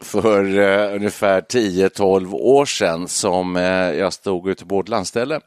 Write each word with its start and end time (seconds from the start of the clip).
för 0.00 0.58
eh, 0.58 0.94
ungefär 0.94 1.40
10-12 1.40 2.32
år 2.34 2.64
sedan 2.64 3.08
som 3.08 3.56
eh, 3.56 3.62
jag 3.92 4.12
stod 4.12 4.48
ute 4.48 4.66
på 4.66 4.80
ett 4.80 4.88
landställe 4.88 5.40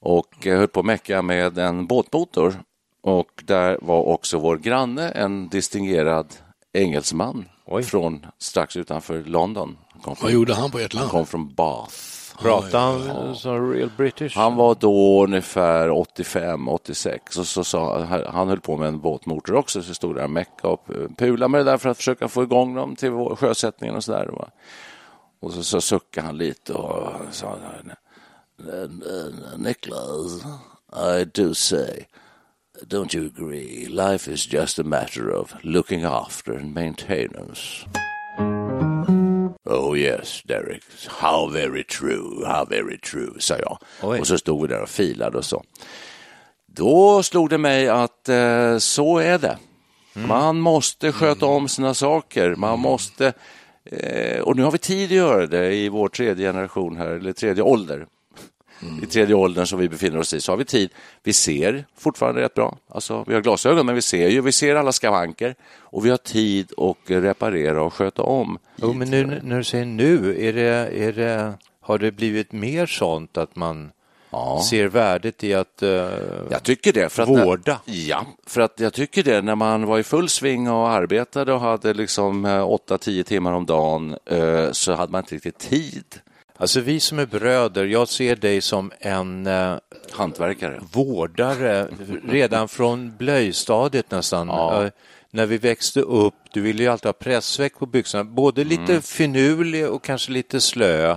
och 0.00 0.46
eh, 0.46 0.58
höll 0.58 0.68
på 0.68 0.80
att 0.80 0.86
mecka 0.86 1.22
med 1.22 1.58
en 1.58 1.86
båtmotor. 1.86 2.54
Och 3.02 3.42
där 3.44 3.78
var 3.82 4.02
också 4.02 4.38
vår 4.38 4.56
granne, 4.56 5.08
en 5.10 5.48
distingerad 5.48 6.26
engelsman 6.72 7.44
från 7.84 8.26
strax 8.38 8.76
utanför 8.76 9.22
London. 9.24 9.76
Han 9.92 10.00
kom 10.00 10.10
Vad 10.10 10.18
från, 10.18 10.32
gjorde 10.32 10.54
han 10.54 10.70
på 10.70 10.78
ert 10.78 10.94
han 10.94 11.00
land? 11.00 11.10
kom 11.10 11.26
från 11.26 11.54
Bath. 11.54 12.17
Pratar 12.40 12.78
han 12.78 13.36
som 13.36 13.72
real 13.72 13.90
British? 13.96 14.36
Han 14.36 14.56
var 14.56 14.74
då 14.74 15.24
ungefär 15.24 15.88
85-86 15.88 17.38
och 17.38 17.46
så 17.46 17.64
sa, 17.64 18.04
han 18.26 18.48
höll 18.48 18.60
på 18.60 18.76
med 18.76 18.88
en 18.88 19.00
båtmotor 19.00 19.54
också, 19.54 19.82
så 19.82 19.94
stod 19.94 20.14
där 20.14 20.24
och 20.24 20.30
meckade 20.30 20.72
och 20.72 20.86
pula 21.16 21.48
med 21.48 21.60
det 21.60 21.64
där 21.64 21.78
för 21.78 21.88
att 21.88 21.96
försöka 21.96 22.28
få 22.28 22.42
igång 22.42 22.74
dem 22.74 22.96
till 22.96 23.10
sjösättningen 23.36 23.96
och 23.96 24.04
sådär. 24.04 24.30
Och 25.40 25.52
så, 25.52 25.62
så 25.62 25.80
suckade 25.80 26.26
han 26.26 26.38
lite 26.38 26.72
och 26.72 27.12
sa 27.30 27.56
Niklas, 29.56 30.44
I 31.20 31.24
do 31.24 31.54
say, 31.54 32.04
don't 32.86 33.16
you 33.16 33.26
agree, 33.26 33.86
life 33.86 34.32
is 34.32 34.52
just 34.52 34.78
a 34.78 34.84
matter 34.84 35.30
of 35.30 35.54
looking 35.62 36.04
after 36.04 36.52
and 36.52 36.74
maintenance. 36.74 37.84
Oh 39.64 39.98
yes, 39.98 40.42
Derek. 40.44 40.82
How 41.08 41.50
very 41.52 41.84
true, 41.84 42.46
how 42.46 42.64
very 42.64 42.98
true, 42.98 43.30
sa 43.38 43.54
jag. 43.58 43.78
Oj. 44.02 44.20
Och 44.20 44.26
så 44.26 44.38
stod 44.38 44.62
vi 44.62 44.68
där 44.68 44.82
och 44.82 44.88
filade 44.88 45.38
och 45.38 45.44
så. 45.44 45.64
Då 46.66 47.22
slog 47.22 47.50
det 47.50 47.58
mig 47.58 47.88
att 47.88 48.28
eh, 48.28 48.78
så 48.78 49.18
är 49.18 49.38
det. 49.38 49.58
Man 50.12 50.60
måste 50.60 51.12
sköta 51.12 51.46
om 51.46 51.68
sina 51.68 51.94
saker. 51.94 52.54
Man 52.54 52.78
måste, 52.78 53.32
eh, 53.84 54.40
och 54.40 54.56
nu 54.56 54.62
har 54.62 54.70
vi 54.70 54.78
tid 54.78 55.04
att 55.04 55.10
göra 55.10 55.46
det 55.46 55.74
i 55.74 55.88
vår 55.88 56.08
tredje 56.08 56.48
generation 56.48 56.96
här, 56.96 57.08
eller 57.08 57.32
tredje 57.32 57.62
ålder. 57.62 58.06
I 59.02 59.06
tredje 59.06 59.34
åldern 59.34 59.66
som 59.66 59.78
vi 59.78 59.88
befinner 59.88 60.18
oss 60.18 60.34
i 60.34 60.40
så 60.40 60.52
har 60.52 60.56
vi 60.56 60.64
tid. 60.64 60.90
Vi 61.22 61.32
ser 61.32 61.84
fortfarande 61.98 62.40
rätt 62.40 62.54
bra. 62.54 62.76
Alltså, 62.88 63.24
vi 63.26 63.34
har 63.34 63.40
glasögon, 63.40 63.86
men 63.86 63.94
vi 63.94 64.02
ser 64.02 64.28
ju. 64.28 64.40
Vi 64.40 64.52
ser 64.52 64.74
alla 64.74 64.92
skavanker 64.92 65.54
och 65.78 66.06
vi 66.06 66.10
har 66.10 66.16
tid 66.16 66.72
att 66.78 66.96
reparera 67.06 67.82
och 67.82 67.94
sköta 67.94 68.22
om. 68.22 68.58
Jo, 68.76 68.92
men 68.92 69.10
nu, 69.10 69.40
när 69.42 69.58
du 69.58 69.64
säger 69.64 69.84
nu, 69.84 70.36
är 70.48 70.52
det, 70.52 71.04
är 71.06 71.12
det, 71.12 71.52
har 71.80 71.98
det 71.98 72.12
blivit 72.12 72.52
mer 72.52 72.86
sånt 72.86 73.36
att 73.36 73.56
man 73.56 73.90
Ja. 74.30 74.62
ser 74.70 74.88
värdet 74.88 75.44
i 75.44 75.54
att 75.54 75.82
eh, 75.82 75.88
Jag 76.50 76.62
tycker 76.62 76.92
det. 76.92 77.08
För 77.08 77.22
att 77.22 77.28
Vårda. 77.28 77.80
När, 77.84 77.94
ja, 78.08 78.26
för 78.46 78.60
att 78.60 78.80
jag 78.80 78.92
tycker 78.92 79.22
det. 79.22 79.42
När 79.42 79.54
man 79.54 79.86
var 79.86 79.98
i 79.98 80.02
full 80.02 80.28
sving 80.28 80.70
och 80.70 80.88
arbetade 80.90 81.52
och 81.52 81.60
hade 81.60 81.94
liksom 81.94 82.46
8-10 82.46 83.22
timmar 83.22 83.52
om 83.52 83.66
dagen 83.66 84.16
eh, 84.26 84.72
så 84.72 84.92
hade 84.92 85.12
man 85.12 85.22
inte 85.22 85.34
riktigt 85.34 85.58
tid. 85.58 86.04
Alltså 86.60 86.80
vi 86.80 87.00
som 87.00 87.18
är 87.18 87.26
bröder, 87.26 87.84
jag 87.84 88.08
ser 88.08 88.36
dig 88.36 88.60
som 88.60 88.92
en 89.00 89.46
eh, 89.46 89.74
Hantverkare. 90.12 90.80
vårdare 90.92 91.88
redan 92.28 92.68
från 92.68 93.16
blöjstadiet 93.16 94.10
nästan. 94.10 94.48
Ja. 94.48 94.84
Eh, 94.84 94.90
när 95.30 95.46
vi 95.46 95.58
växte 95.58 96.00
upp, 96.00 96.34
du 96.52 96.60
ville 96.60 96.82
ju 96.82 96.88
alltid 96.88 97.06
ha 97.06 97.12
pressväck 97.12 97.78
på 97.78 97.86
byxorna, 97.86 98.24
både 98.24 98.64
lite 98.64 98.82
Mm. 98.92 99.02
finurlig 99.02 99.88
och 99.88 100.04
kanske 100.04 100.32
lite 100.32 100.60
slö, 100.60 101.16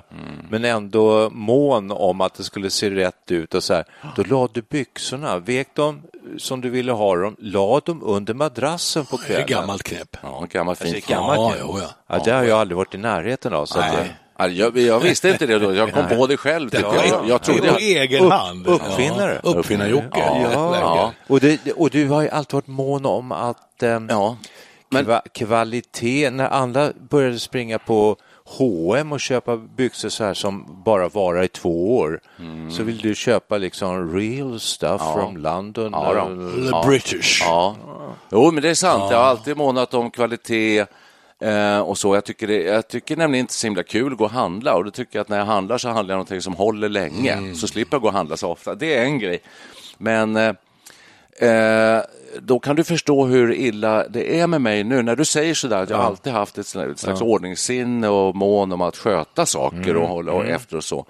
men 0.49 0.65
ändå 0.65 1.29
mån 1.29 1.91
om 1.91 2.21
att 2.21 2.33
det 2.33 2.43
skulle 2.43 2.69
se 2.69 2.89
rätt 2.89 3.31
ut 3.31 3.53
och 3.55 3.63
så 3.63 3.73
här. 3.73 3.85
Då 4.15 4.23
la 4.23 4.49
du 4.53 4.61
byxorna, 4.61 5.39
vek 5.39 5.75
dem 5.75 6.01
som 6.37 6.61
du 6.61 6.69
ville 6.69 6.91
ha 6.91 7.15
dem, 7.15 7.35
la 7.39 7.79
dem 7.79 8.03
under 8.03 8.33
madrassen 8.33 9.05
på 9.05 9.17
Det 9.17 9.23
är 9.23 9.27
kvällen. 9.27 9.47
gammalt 9.47 9.83
knep. 9.83 10.17
Ja, 10.23 10.45
gammalt 10.51 10.81
Alltså, 10.81 10.93
fint. 10.95 11.07
gammalt 11.07 11.37
Ja, 11.39 11.55
ju. 11.55 11.61
jo, 11.61 11.79
ja. 11.79 11.89
Ja, 12.17 12.21
det 12.25 12.31
har 12.31 12.43
jag 12.43 12.59
aldrig 12.59 12.77
varit 12.77 12.95
i 12.95 12.97
närheten 12.97 13.53
av. 13.53 13.65
Så 13.65 13.79
att, 13.79 13.93
Nej. 13.93 14.15
Ja, 14.41 14.47
Jag, 14.47 14.77
jag 14.77 14.99
visste 14.99 15.29
inte 15.29 15.45
det 15.45 15.59
då. 15.59 15.73
Jag 15.75 15.93
kom 15.93 16.07
på 16.17 16.27
det 16.27 16.37
själv. 16.37 16.69
tyckte 16.69 16.95
jag. 16.95 17.07
Jag, 17.07 17.29
jag 17.29 17.41
trodde 17.43 17.59
på 17.61 17.65
jag, 17.67 17.81
egen 17.81 18.31
hand. 18.31 18.67
uppfinnare. 18.67 19.41
Ja, 19.43 19.49
Uppfinnar-Jocke. 19.49 20.07
Ja, 20.53 20.77
ja. 20.81 21.11
Och, 21.27 21.39
det, 21.39 21.71
och 21.71 21.89
du 21.89 22.07
har 22.07 22.21
ju 22.21 22.29
alltid 22.29 22.53
varit 22.53 22.67
mån 22.67 23.05
om 23.05 23.31
att 23.31 23.83
eh, 23.83 23.99
ja. 24.09 24.37
Men- 24.89 25.05
kva, 25.05 25.21
kvalitet, 25.33 26.29
när 26.29 26.49
andra 26.49 26.91
började 27.09 27.39
springa 27.39 27.79
på 27.79 28.15
H&M 28.45 29.11
och 29.11 29.19
köpa 29.19 29.57
byxor 29.57 30.09
så 30.09 30.23
här 30.23 30.33
som 30.33 30.83
bara 30.85 31.09
varar 31.09 31.43
i 31.43 31.47
två 31.47 31.97
år, 31.97 32.19
så 32.71 32.83
vill 32.83 32.97
du 32.97 33.15
köpa 33.15 33.57
liksom 33.57 34.13
real 34.19 34.59
stuff 34.59 35.01
from 35.13 35.37
London. 35.37 35.89
Ja, 35.93 36.11
eller- 36.11 36.81
The 36.83 36.87
British. 36.89 37.41
Ja, 37.45 37.75
jo, 38.31 38.51
men 38.51 38.63
det 38.63 38.69
är 38.69 38.73
sant. 38.75 39.03
Jag 39.11 39.17
har 39.17 39.25
alltid 39.25 39.57
månat 39.57 39.93
om 39.93 40.11
kvalitet 40.11 40.85
eh, 41.41 41.79
och 41.79 41.97
så. 41.97 42.15
Jag 42.15 42.25
tycker, 42.25 42.47
det, 42.47 42.63
jag 42.63 42.87
tycker 42.87 43.15
nämligen 43.17 43.43
inte 43.43 43.53
så 43.53 43.67
himla 43.67 43.83
kul 43.83 44.11
att 44.11 44.17
gå 44.17 44.23
och 44.23 44.31
handla 44.31 44.75
och 44.75 44.85
då 44.85 44.91
tycker 44.91 45.17
jag 45.19 45.21
att 45.21 45.29
när 45.29 45.37
jag 45.37 45.45
handlar 45.45 45.77
så 45.77 45.89
handlar 45.89 46.13
jag 46.13 46.17
någonting 46.17 46.41
som 46.41 46.53
håller 46.53 46.89
länge. 46.89 47.55
Så 47.55 47.67
slipper 47.67 47.95
jag 47.95 48.01
gå 48.01 48.07
och 48.07 48.13
handla 48.13 48.37
så 48.37 48.49
ofta. 48.49 48.75
Det 48.75 48.95
är 48.95 49.03
en 49.03 49.19
grej. 49.19 49.41
Men 49.97 50.35
eh, 50.35 50.53
eh, 51.49 52.01
då 52.39 52.59
kan 52.59 52.75
du 52.75 52.83
förstå 52.83 53.25
hur 53.25 53.53
illa 53.53 54.07
det 54.07 54.39
är 54.39 54.47
med 54.47 54.61
mig 54.61 54.83
nu. 54.83 55.01
När 55.01 55.15
du 55.15 55.25
säger 55.25 55.53
sådär 55.53 55.83
att 55.83 55.89
jag 55.89 55.99
alltid 55.99 56.33
haft 56.33 56.57
ett 56.57 56.67
slags, 56.67 57.01
slags 57.01 57.21
ordningssinne 57.21 58.07
och 58.07 58.35
mån 58.35 58.71
om 58.71 58.81
att 58.81 58.97
sköta 58.97 59.45
saker 59.45 59.95
och 59.95 60.07
hålla 60.07 60.31
och 60.31 60.45
efter 60.45 60.77
och 60.77 60.83
så. 60.83 61.05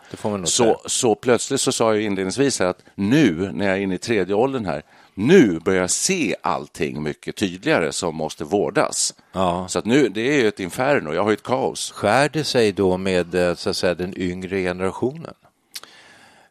Så, 0.46 0.64
säga. 0.64 0.76
så 0.86 1.16
plötsligt 1.16 1.62
så 1.62 1.72
sa 1.72 1.94
jag 1.94 2.04
inledningsvis 2.04 2.62
att 2.62 2.78
nu 2.96 3.52
när 3.54 3.68
jag 3.68 3.78
är 3.78 3.82
inne 3.82 3.96
i 3.96 3.98
tredje 3.98 4.36
åldern 4.36 4.66
här, 4.66 4.84
nu 5.14 5.60
börjar 5.60 5.82
jag 5.82 5.92
se 5.92 6.36
allting 6.42 7.04
mycket 7.04 7.36
tydligare 7.36 7.92
som 7.92 8.16
måste 8.16 8.44
vårdas. 8.44 9.14
Ja. 9.32 9.68
Så 9.68 9.80
att 9.80 9.86
nu, 9.86 10.10
det 10.10 10.22
är 10.22 10.42
ju 10.42 10.48
ett 10.48 10.60
inferno, 10.60 11.14
jag 11.14 11.24
har 11.24 11.30
ju 11.30 11.34
ett 11.34 11.44
kaos. 11.44 11.92
Skär 11.92 12.30
det 12.30 12.44
sig 12.44 12.72
då 12.72 12.98
med 12.98 13.36
eh, 13.36 13.56
så 13.56 13.70
att 13.70 13.78
säga, 13.78 13.96
den 13.96 14.14
yngre 14.18 14.62
generationen? 14.62 15.34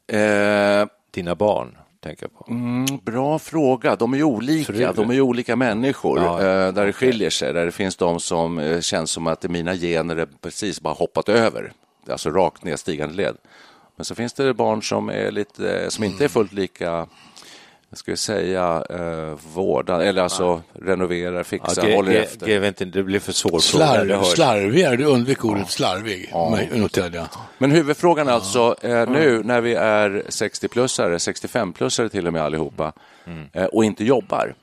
Eh, 0.06 0.86
Dina 1.10 1.34
barn, 1.34 1.76
tänker 2.00 2.24
jag 2.24 2.34
på. 2.34 2.52
Mm, 2.52 2.86
bra 3.04 3.38
fråga. 3.38 3.96
De 3.96 4.12
är 4.12 4.16
ju 4.16 4.24
olika. 4.24 4.92
De 4.92 5.10
är 5.10 5.14
ju 5.14 5.20
olika 5.20 5.56
människor. 5.56 6.18
Ja, 6.18 6.40
eh, 6.40 6.72
där 6.72 6.86
det 6.86 6.92
skiljer 6.92 7.30
sig. 7.30 7.52
Där 7.52 7.64
det 7.64 7.72
finns 7.72 7.96
de 7.96 8.20
som 8.20 8.58
eh, 8.58 8.80
känns 8.80 9.10
som 9.10 9.26
att 9.26 9.42
mina 9.42 9.74
gener 9.74 10.16
är 10.16 10.28
precis 10.40 10.80
bara 10.80 10.94
hoppat 10.94 11.28
över. 11.28 11.72
Alltså 12.08 12.30
rakt 12.30 12.64
nedstigande 12.64 13.14
led. 13.14 13.36
Men 13.96 14.04
så 14.04 14.14
finns 14.14 14.32
det 14.32 14.54
barn 14.54 14.82
som, 14.82 15.08
är 15.08 15.30
lite, 15.30 15.90
som 15.90 16.04
inte 16.04 16.24
är 16.24 16.28
fullt 16.28 16.52
lika 16.52 17.06
jag 17.90 17.98
ska 17.98 18.16
säga 18.16 18.84
eh, 18.90 19.38
vårda, 19.54 20.04
eller 20.04 20.22
alltså 20.22 20.62
renoverar, 20.72 21.42
fixar, 21.42 21.88
Ja, 21.88 21.96
håller 21.96 22.12
efter. 22.14 22.46
ge- 22.48 22.68
inte, 22.68 22.84
det 22.84 23.02
blir 23.02 23.20
för 23.20 23.32
svår 23.32 23.50
fråga. 23.50 23.60
Slarv, 23.60 24.10
hör- 24.10 24.22
slarvigare, 24.24 24.96
du 24.96 25.04
undvek 25.04 25.44
ordet 25.44 25.70
slarvig, 25.70 26.30
noterade 26.74 27.16
jag. 27.16 27.26
Men 27.58 27.70
huvudfrågan 27.70 28.28
är 28.28 28.32
alltså, 28.32 28.76
eh, 28.82 29.10
nu 29.10 29.42
när 29.44 29.60
vi 29.60 29.74
är 29.74 30.22
60-plussare, 30.28 31.18
65-plussare 31.18 32.08
till 32.08 32.26
och 32.26 32.32
med 32.32 32.42
allihopa, 32.42 32.92
Mm. 33.26 33.46
eh, 33.52 33.64
och 33.64 33.84
inte 33.84 34.04
jobbar. 34.04 34.54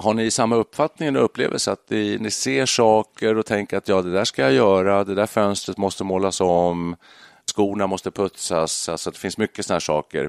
har 0.00 0.14
ni 0.14 0.30
samma 0.30 0.56
uppfattning 0.56 1.16
och 1.16 1.24
upplevelse 1.24 1.72
att 1.72 1.90
ni, 1.90 2.18
ni 2.20 2.30
ser 2.30 2.66
saker 2.66 3.36
och 3.38 3.46
tänker 3.46 3.76
att 3.76 3.88
ja, 3.88 4.02
det 4.02 4.12
där 4.12 4.24
ska 4.24 4.42
jag 4.42 4.52
göra, 4.52 5.04
det 5.04 5.14
där 5.14 5.26
fönstret 5.26 5.78
måste 5.78 6.04
målas 6.04 6.40
om, 6.40 6.96
skorna 7.58 7.86
måste 7.86 8.10
putsas, 8.10 8.88
alltså 8.88 9.10
det 9.10 9.18
finns 9.18 9.38
mycket 9.38 9.66
sådana 9.66 9.74
här 9.74 9.80
saker. 9.80 10.28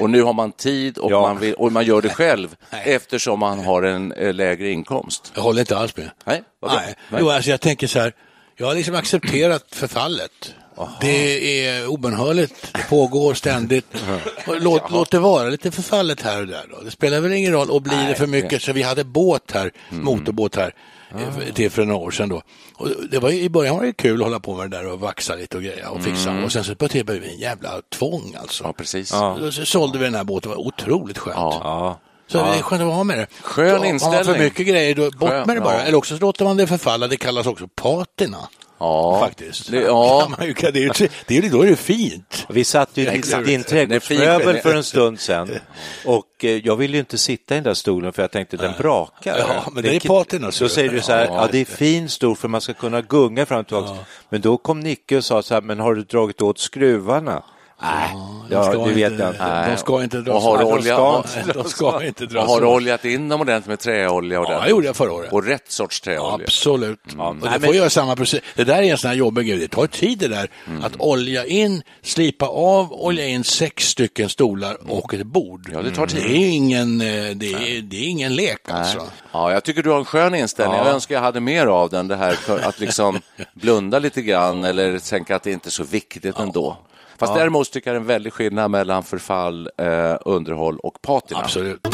Och 0.00 0.10
nu 0.10 0.22
har 0.22 0.32
man 0.32 0.52
tid 0.52 0.98
och, 0.98 1.12
Ja. 1.12 1.20
man, 1.20 1.38
vill, 1.38 1.54
och 1.54 1.72
man 1.72 1.84
gör 1.84 2.02
det 2.02 2.08
själv 2.08 2.56
eftersom 2.70 3.38
man 3.40 3.64
har 3.64 3.82
en 3.82 4.12
eh, 4.12 4.34
lägre 4.34 4.70
inkomst. 4.70 5.32
Jag 5.34 5.42
håller 5.42 5.60
inte 5.60 5.78
alls 5.78 5.96
med. 5.96 6.10
Nej, 6.24 6.42
bra. 6.60 6.72
Nej. 6.74 6.94
Jo, 7.18 7.30
alltså 7.30 7.50
jag 7.50 7.60
tänker 7.60 7.86
så 7.86 7.98
här, 7.98 8.12
jag 8.56 8.66
har 8.66 8.74
liksom 8.74 8.94
accepterat 8.94 9.64
förfallet. 9.72 10.54
Det 11.00 11.66
är 11.66 11.86
obönhörligt, 11.86 12.72
det 12.72 12.88
pågår 12.88 13.34
ständigt. 13.34 13.86
Låt, 14.60 14.90
låt 14.90 15.10
det 15.10 15.18
vara 15.18 15.48
lite 15.48 15.70
förfallet 15.70 16.22
här 16.22 16.40
och 16.40 16.46
där. 16.46 16.64
Då. 16.70 16.80
Det 16.84 16.90
spelar 16.90 17.20
väl 17.20 17.32
ingen 17.32 17.52
roll, 17.52 17.70
och 17.70 17.82
blir 17.82 18.08
det 18.08 18.14
för 18.14 18.26
mycket, 18.26 18.62
så 18.62 18.72
vi 18.72 18.82
hade 18.82 19.04
båt 19.04 19.50
här, 19.54 19.70
Mm. 19.90 20.04
motorbåt 20.04 20.56
här, 20.56 20.74
eh, 21.10 21.54
till 21.54 21.70
för 21.70 21.84
några 21.84 22.00
år 22.00 22.10
sedan 22.10 22.28
då. 22.28 22.42
Och 22.74 22.88
det 23.10 23.18
var, 23.18 23.30
I 23.30 23.48
början 23.48 23.76
var 23.76 23.82
det 23.84 23.92
kul 23.92 24.20
att 24.20 24.26
hålla 24.26 24.40
på 24.40 24.54
med 24.54 24.70
det 24.70 24.76
där 24.76 24.86
och 24.92 25.00
vaxa 25.00 25.34
lite 25.34 25.56
och 25.56 25.62
greja 25.62 25.90
och 25.90 26.02
fixa. 26.02 26.44
Och 26.44 26.52
sen 26.52 26.64
så 26.64 26.74
började 26.74 26.98
det 27.12 27.20
bli 27.20 27.30
en 27.32 27.38
jävla 27.38 27.70
tvång 27.94 28.34
alltså. 28.40 28.64
Mm. 28.64 28.68
Ja, 28.68 28.72
precis. 28.78 29.10
Då 29.40 29.52
så 29.52 29.64
sålde 29.64 29.98
vi 29.98 30.04
den 30.04 30.14
här 30.14 30.24
båten, 30.24 30.50
det 30.50 30.56
var 30.56 30.66
otroligt 30.66 31.18
skönt. 31.18 31.36
Ja. 31.36 32.00
Så 32.28 32.38
det 32.38 32.44
är 32.44 32.62
skönt 32.62 32.82
att 32.82 32.88
vara 32.88 33.04
med 33.04 33.18
det. 33.18 33.26
Skön 33.42 33.68
Så 33.68 33.72
Har 33.72 33.78
man 33.78 33.88
inställning. 33.88 34.24
för 34.24 34.38
mycket 34.38 34.66
grejer, 34.66 34.94
då 34.94 35.10
bort 35.10 35.30
Skön, 35.30 35.46
med 35.46 35.56
det 35.56 35.60
bara. 35.60 35.74
ja. 35.74 35.80
Eller 35.80 35.98
också 35.98 36.14
så 36.16 36.20
låter 36.20 36.44
man 36.44 36.56
det 36.56 36.66
förfalla, 36.66 37.06
det 37.08 37.16
kallas 37.16 37.46
också 37.46 37.68
patina. 37.68 38.38
Ja, 38.78 39.20
Faktiskt. 39.20 39.70
Det, 39.70 39.80
ja. 39.80 40.26
Man 40.38 40.54
det 40.56 40.66
är 40.66 41.00
ju, 41.00 41.08
det 41.26 41.38
är 41.38 41.50
då 41.50 41.62
är 41.62 41.66
det 41.66 41.76
fint. 41.76 42.46
Vi 42.48 42.64
satt 42.64 42.90
ju 42.94 43.02
i 43.02 43.22
din 43.44 43.64
trädgårdsmöbel 43.64 44.58
för 44.58 44.74
en 44.74 44.84
stund 44.84 45.20
sedan 45.20 45.50
och 46.04 46.44
eh, 46.44 46.50
jag 46.50 46.76
ville 46.76 46.92
ju 46.92 47.00
inte 47.00 47.18
sitta 47.18 47.54
i 47.54 47.56
den 47.56 47.64
där 47.64 47.74
stolen 47.74 48.12
för 48.12 48.22
jag 48.22 48.30
tänkte 48.30 48.56
den 48.56 48.72
brakar. 48.78 49.38
Ja, 49.38 49.70
men 49.72 49.82
det 49.82 49.96
är 49.96 50.08
patina, 50.08 50.52
så. 50.52 50.64
Då 50.64 50.68
säger 50.68 50.90
du 50.90 51.00
så 51.00 51.12
här, 51.12 51.26
ja 51.26 51.48
det 51.52 51.58
är 51.58 51.64
fin 51.64 52.08
stol 52.08 52.36
för 52.36 52.48
man 52.48 52.60
ska 52.60 52.74
kunna 52.74 53.02
gunga 53.02 53.46
fram 53.46 53.60
och 53.60 53.66
tillbaka. 53.66 53.94
Men 54.28 54.40
då 54.40 54.56
kom 54.56 54.80
Nicke 54.80 55.16
och 55.16 55.24
sa 55.24 55.42
så 55.42 55.54
här, 55.54 55.60
men 55.60 55.80
har 55.80 55.94
du 55.94 56.02
dragit 56.02 56.42
åt 56.42 56.58
skruvarna? 56.58 57.42
Nej, 57.82 58.16
ja, 58.50 58.72
det 58.86 58.92
vet 58.92 59.12
inte- 59.12 59.22
jag 59.22 59.30
inte. 59.32 59.70
De 59.70 59.76
ska 59.76 60.02
inte 60.02 60.16
dras 60.16 60.34
Och 60.34 60.42
har 60.42 60.64
olja- 60.64 60.96
De 60.96 61.22
ska, 61.28 61.52
de 61.62 61.68
ska 61.68 62.04
inte 62.06 62.24
Och 62.24 62.30
dras 62.30 62.48
har 62.48 62.60
du 62.60 62.66
oljat 62.66 63.04
in 63.04 63.28
dem 63.28 63.40
ordentligt 63.40 63.68
med 63.68 63.78
träolja? 63.78 64.34
Ja, 64.34 64.40
ordentligt? 64.40 64.64
det 64.64 64.70
gjorde 64.70 64.86
jag 64.86 64.96
förra 64.96 65.12
året. 65.12 65.32
Och 65.32 65.44
rätt 65.44 65.70
sorts 65.72 66.00
träolja? 66.00 66.44
Absolut. 66.44 67.00
Och 67.06 67.16
Nej, 67.16 67.34
det 67.42 67.50
men- 67.50 67.60
får 67.60 67.74
göra 67.74 67.90
samma 67.90 68.16
precis. 68.16 68.40
Det 68.54 68.64
där 68.64 68.76
är 68.82 68.82
en 68.82 68.98
sån 68.98 69.08
här 69.08 69.16
jobbig 69.16 69.46
grej. 69.48 69.58
Det 69.58 69.68
tar 69.68 69.86
tid 69.86 70.18
det 70.18 70.28
där. 70.28 70.50
Mm. 70.66 70.84
Att 70.84 70.92
olja 70.98 71.46
in, 71.46 71.82
slipa 72.02 72.46
av, 72.46 72.92
olja 72.92 73.26
in 73.26 73.44
sex 73.44 73.88
stycken 73.88 74.28
stolar 74.28 74.90
och 74.92 75.14
ett 75.14 75.26
bord. 75.26 75.70
Ja, 75.72 75.82
det 75.82 75.90
tar 75.90 76.06
tid. 76.06 76.22
Det 76.22 76.36
är 76.36 76.48
ingen, 76.48 77.00
eh, 77.00 77.06
det 77.34 77.52
är, 77.52 77.82
det 77.82 77.96
är 77.96 78.08
ingen 78.08 78.34
lek 78.34 78.70
alltså. 78.70 79.02
Ja, 79.32 79.52
jag 79.52 79.64
tycker 79.64 79.82
du 79.82 79.90
har 79.90 79.98
en 79.98 80.04
skön 80.04 80.34
inställning. 80.34 80.78
Jag 80.78 80.86
önskar 80.86 81.14
jag 81.14 81.22
hade 81.22 81.40
mer 81.40 81.66
av 81.66 81.90
den, 81.90 82.08
det 82.08 82.16
här 82.16 82.32
för 82.32 82.58
att 82.60 82.80
liksom 82.80 83.20
blunda 83.54 83.98
lite 83.98 84.22
grann 84.22 84.64
eller 84.64 84.98
tänka 84.98 85.36
att 85.36 85.42
det 85.42 85.52
inte 85.52 85.68
är 85.68 85.70
så 85.70 85.84
viktigt 85.84 86.38
ändå. 86.38 86.76
Fast 87.18 87.34
däremot 87.34 87.72
tycker 87.72 87.90
jag 87.90 87.94
det 87.94 87.98
är 87.98 88.00
en 88.00 88.06
väldig 88.06 88.32
skillnad 88.32 88.70
mellan 88.70 89.02
förfall, 89.02 89.68
eh, 89.78 90.16
underhåll 90.24 90.78
och 90.78 91.02
patina. 91.02 91.40
Absolut. 91.40 91.86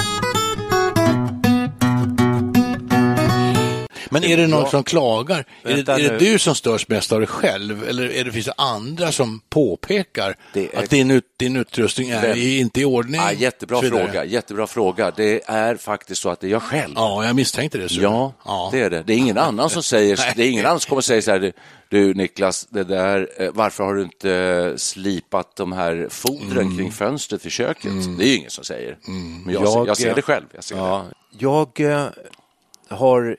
Men 4.13 4.25
är 4.25 4.37
det 4.37 4.47
någon 4.47 4.71
som 4.71 4.85
klagar? 4.85 5.45
Är 5.65 5.77
det, 5.77 5.93
är 5.93 5.99
det 5.99 6.19
du 6.19 6.39
som 6.39 6.55
störs 6.55 6.89
mest 6.89 7.13
av 7.13 7.19
dig 7.19 7.27
själv? 7.29 7.89
Eller 7.89 8.11
är 8.13 8.25
det, 8.25 8.33
finns 8.33 8.47
det 8.47 8.55
andra 8.57 9.13
som 9.13 9.41
påpekar 9.49 10.37
Det 10.53 10.75
är- 10.75 10.83
att 10.83 10.91
din, 10.91 11.11
ut, 11.11 11.25
din 11.37 11.57
utrustning 11.57 12.11
är 12.11 12.23
Vem- 12.23 12.39
i- 12.39 12.59
inte 12.59 12.81
i 12.81 12.85
ordning? 12.85 13.21
Ja, 13.21 13.33
jättebra 13.33 13.83
fråga, 13.83 14.25
jättebra 14.25 14.67
fråga. 14.67 15.13
Det 15.17 15.43
är 15.47 15.77
faktiskt 15.77 16.23
så 16.23 16.31
att 16.31 16.41
det 16.41 16.47
är 16.47 16.51
jag 16.51 16.63
själv. 16.63 16.93
Ja, 16.97 17.25
jag 17.25 17.37
misstänkte 17.37 17.79
det. 17.79 17.89
Så. 17.89 18.01
Ja, 18.45 18.69
det 18.73 18.81
är 18.81 18.91
det. 18.91 19.03
Det 19.03 19.13
är 19.13 19.17
ingen 19.17 19.39
annan 19.49 19.71
som 19.71 19.83
säger, 19.83 20.21
det 20.37 20.43
är 20.45 20.51
ingen 20.51 20.67
annan 20.67 20.81
som 20.81 20.89
kommer 20.89 21.03
säga 21.03 21.23
så 21.23 21.31
här, 21.31 21.53
du, 21.89 22.15
Niklas, 22.15 22.67
det 22.71 22.85
där, 22.85 23.29
eh, 23.39 23.51
varför 23.55 23.85
har 23.85 23.95
du 23.95 24.03
inte 24.03 24.31
eh, 24.33 24.77
slipat 24.77 25.57
de 25.57 25.73
här 25.73 26.07
fodren 26.11 26.59
Mm. 26.59 26.77
kring 26.79 26.93
fönstret 26.93 27.45
vid 27.47 27.53
köket? 27.53 27.93
Det 28.19 28.25
är 28.25 28.29
ju 28.29 28.37
ingen 28.37 28.51
som 28.51 28.65
säger. 28.65 28.99
Men 29.45 29.55
jag, 29.55 29.69
ser, 29.69 29.87
jag 29.87 29.97
ser 29.97 30.15
det 30.15 30.23
själv. 30.23 30.45
Jag 30.55 30.65
ser 30.65 30.75
det. 30.77 30.81
Ja, 30.81 31.05
jag 31.39 31.81
eh, 31.81 32.07
har 32.89 33.37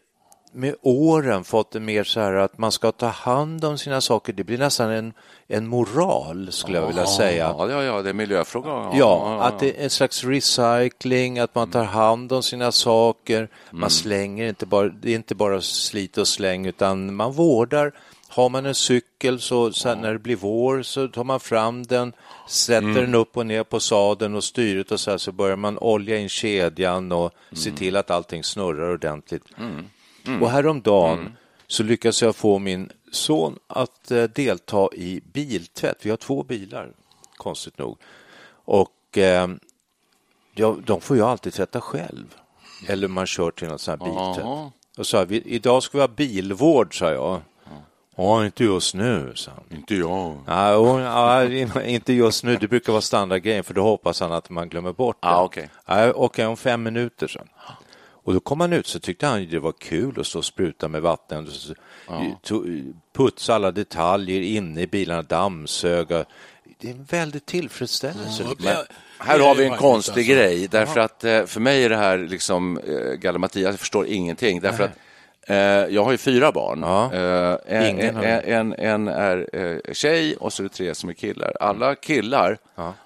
med 0.53 0.75
åren 0.81 1.43
fått 1.43 1.71
det 1.71 1.79
mer 1.79 2.03
så 2.03 2.19
här 2.19 2.33
att 2.33 2.57
man 2.57 2.71
ska 2.71 2.91
ta 2.91 3.07
hand 3.07 3.65
om 3.65 3.77
sina 3.77 4.01
saker. 4.01 4.33
Det 4.33 4.43
blir 4.43 4.57
nästan 4.57 4.91
en, 4.91 5.13
en 5.47 5.67
moral, 5.67 6.51
skulle 6.51 6.77
jag 6.77 6.87
vilja 6.87 7.05
säga. 7.05 7.55
Ja, 7.57 7.69
ja, 7.69 7.83
ja, 7.83 8.01
det 8.01 8.09
är 8.09 8.13
miljöfråga. 8.13 8.91
Ja, 8.93 9.41
att 9.41 9.59
det 9.59 9.79
är 9.79 9.83
en 9.83 9.89
slags 9.89 10.23
recycling, 10.23 11.39
att 11.39 11.55
man 11.55 11.71
tar 11.71 11.83
hand 11.83 12.31
om 12.31 12.43
sina 12.43 12.71
saker. 12.71 13.49
Man 13.71 13.89
slänger 13.89 14.47
inte 14.47 14.65
bara, 14.65 14.89
det 14.89 15.11
är 15.11 15.15
inte 15.15 15.35
bara 15.35 15.61
slit 15.61 16.17
och 16.17 16.27
släng, 16.27 16.65
utan 16.65 17.15
man 17.15 17.31
vårdar. 17.31 17.91
Har 18.27 18.49
man 18.49 18.65
en 18.65 18.75
cykel 18.75 19.39
så 19.39 19.73
sen 19.73 20.01
när 20.01 20.13
det 20.13 20.19
blir 20.19 20.35
vår 20.35 20.81
så 20.81 21.07
tar 21.07 21.23
man 21.23 21.39
fram 21.39 21.83
den, 21.83 22.13
sätter 22.47 23.01
den 23.01 23.15
upp 23.15 23.37
och 23.37 23.45
ner 23.45 23.63
på 23.63 23.79
sadeln 23.79 24.35
och 24.35 24.43
styret 24.43 24.91
och 24.91 24.99
så 24.99 25.11
här 25.11 25.17
så 25.17 25.31
börjar 25.31 25.55
man 25.55 25.77
olja 25.77 26.17
in 26.17 26.29
kedjan 26.29 27.11
och 27.11 27.31
se 27.51 27.71
till 27.71 27.95
att 27.95 28.11
allting 28.11 28.43
snurrar 28.43 28.93
ordentligt. 28.93 29.43
Och 30.41 30.49
häromdagen 30.49 31.37
så 31.67 31.83
lyckas 31.83 32.21
jag 32.21 32.35
få 32.35 32.59
min 32.59 32.89
son 33.11 33.59
att 33.67 34.11
eh, 34.11 34.23
delta 34.23 34.89
i 34.93 35.21
biltvätt. 35.33 35.97
Vi 36.01 36.09
har 36.09 36.17
två 36.17 36.43
bilar, 36.43 36.91
konstigt 37.37 37.77
nog. 37.77 37.97
Och 38.65 39.17
eh, 39.17 39.47
ja, 40.55 40.77
de 40.85 41.01
får 41.01 41.17
jag 41.17 41.29
alltid 41.29 41.53
tvätta 41.53 41.81
själv. 41.81 42.35
Eller 42.87 43.07
man 43.07 43.25
kör 43.25 43.51
till 43.51 43.67
något 43.67 43.81
sånt 43.81 44.01
här 44.01 44.09
biltvätt. 44.09 44.45
Jaha. 44.45 44.71
Och 44.97 45.07
sa 45.07 45.25
vi, 45.25 45.41
idag 45.45 45.83
ska 45.83 45.97
vi 45.97 46.01
ha 46.01 46.07
bilvård, 46.07 46.99
sa 46.99 47.11
jag. 47.11 47.41
Ja, 48.15 48.45
inte 48.45 48.63
just 48.63 48.95
nu, 48.95 49.31
sa 49.35 49.51
han. 49.51 49.77
Inte 49.77 49.95
jag. 49.95 50.37
Ja, 50.47 50.75
och, 50.75 50.99
ja, 50.99 51.43
inte 51.83 52.13
just 52.13 52.43
nu, 52.43 52.55
det 52.55 52.67
brukar 52.67 52.93
vara 52.93 53.01
standardgrejen 53.01 53.63
för 53.63 53.73
då 53.73 53.83
hoppas 53.83 54.19
han 54.19 54.31
att 54.31 54.49
man 54.49 54.69
glömmer 54.69 54.93
bort 54.93 55.17
det. 55.21 55.27
Ah. 55.27 55.49
Ja, 55.85 56.11
Okej, 56.15 56.45
om 56.45 56.57
fem 56.57 56.83
minuter 56.83 57.27
sen. 57.27 57.47
Och 58.23 58.33
då 58.33 58.39
kom 58.39 58.59
han 58.61 58.73
ut 58.73 58.87
så 58.87 58.99
tyckte 58.99 59.27
han 59.27 59.47
det 59.49 59.59
var 59.59 59.71
kul 59.71 60.19
att 60.19 60.27
stå 60.27 60.39
och 60.39 60.45
spruta 60.45 60.87
med 60.87 61.01
vatten. 61.01 61.47
to- 62.43 62.93
Putsa 63.13 63.55
alla 63.55 63.71
detaljer 63.71 64.41
inne 64.41 64.81
i 64.81 64.87
bilarna, 64.87 65.21
dammsöga. 65.21 66.25
Det 66.79 66.87
är 66.89 66.91
en 66.93 67.03
väldigt 67.03 67.45
tillfredsställelse. 67.45 68.43
Men- 68.59 68.75
Här 69.17 69.39
har 69.39 69.55
vi 69.55 69.65
en 69.65 69.77
konstig 69.77 70.11
alltså. 70.21 70.33
grej, 70.33 70.67
därför 70.67 70.99
att 70.99 71.23
eh, 71.23 71.45
för 71.45 71.59
mig 71.59 71.83
är 71.83 71.89
det 71.89 71.95
här 71.97 72.17
liksom 72.17 72.77
eh, 72.77 73.13
gallimatias, 73.13 73.71
jag 73.71 73.79
förstår 73.79 74.07
ingenting, 74.07 74.59
därför 74.61 74.83
att 74.83 74.97
eh, 75.47 75.55
jag 75.95 76.03
har 76.03 76.11
ju 76.11 76.17
fyra 76.17 76.51
barn. 76.51 76.79
Ja. 76.81 77.13
Eh, 77.13 77.57
en, 77.67 77.99
en, 77.99 78.15
en, 78.43 78.73
en 78.73 79.07
är 79.07 79.49
eh, 79.53 79.93
tjej 79.93 80.35
och 80.35 80.53
så 80.53 80.63
är 80.63 80.67
det 80.67 80.73
tre 80.73 80.95
som 80.95 81.09
är 81.09 81.13
killar. 81.13 81.53
Alla 81.59 81.95
killar 81.95 82.57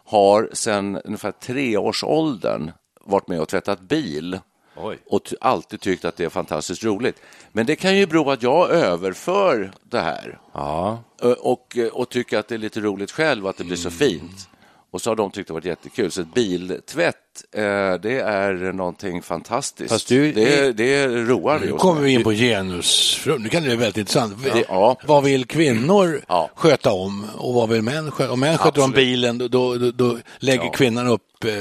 har 0.06 0.50
sedan 0.54 1.02
ungefär 1.04 1.32
treårsåldern 1.32 2.72
varit 3.06 3.28
med 3.28 3.42
och 3.42 3.48
tvättat 3.48 3.82
bil 3.82 4.40
Oj. 4.82 4.98
och 5.06 5.34
alltid 5.42 5.82
tyckt 5.82 6.06
att 6.06 6.18
det 6.18 6.24
är 6.26 6.30
fantastiskt 6.30 6.84
roligt. 6.84 7.16
Men 7.52 7.66
det 7.66 7.76
kan 7.76 7.98
ju 7.98 8.06
bero 8.08 8.24
på 8.24 8.32
att 8.32 8.44
jag 8.44 8.70
överför 8.70 9.72
det 9.90 10.00
här 10.00 10.40
Ja, 10.54 11.04
och, 11.40 11.78
och 11.94 12.10
tycker 12.10 12.38
att 12.38 12.48
det 12.48 12.56
är 12.56 12.60
lite 12.60 12.80
roligt 12.80 13.12
själv 13.12 13.48
att 13.48 13.58
det 13.58 13.64
blir 13.64 13.78
så 13.78 13.90
fint. 13.90 14.50
Och 14.92 15.02
så 15.02 15.10
har 15.12 15.16
de 15.16 15.32
tyckt 15.32 15.48
det 15.48 15.54
varit 15.54 15.66
jättekul. 15.66 16.12
Så 16.12 16.24
biltvätt, 16.24 17.16
eh, 17.52 17.62
det 18.02 18.20
är 18.20 18.54
någonting 18.74 19.22
fantastiskt. 19.22 20.08
Du- 20.08 20.32
det, 20.32 20.72
det 20.72 21.08
roar 21.08 21.60
Nu 21.60 21.72
kommer 21.72 22.02
vi 22.02 22.12
in 22.12 22.24
på 22.24 22.32
genusfrågan. 22.32 23.42
Nu 23.44 23.50
kan 23.50 23.62
det 23.64 23.68
bli 23.68 23.76
väldigt 23.76 23.98
intressant. 23.98 24.44
Det- 24.44 24.66
ja. 24.70 24.98
Vad 25.06 25.24
vill 25.24 25.46
kvinnor 25.46 26.22
Ja. 26.28 26.50
sköta 26.56 26.92
om 26.92 27.26
och 27.38 27.54
vad 27.54 27.70
vill 27.70 27.82
män 27.82 28.12
sköta 28.12 28.32
Om 28.34 28.40
män 28.40 28.58
sköter 28.58 28.82
om 28.82 28.90
Absolut. 28.90 28.96
bilen, 28.96 29.38
då, 29.38 29.48
då, 29.48 29.92
då, 29.92 30.18
lägger 30.38 30.74
kvinnan 30.74 31.08
upp, 31.08 31.44
eh, 31.44 31.52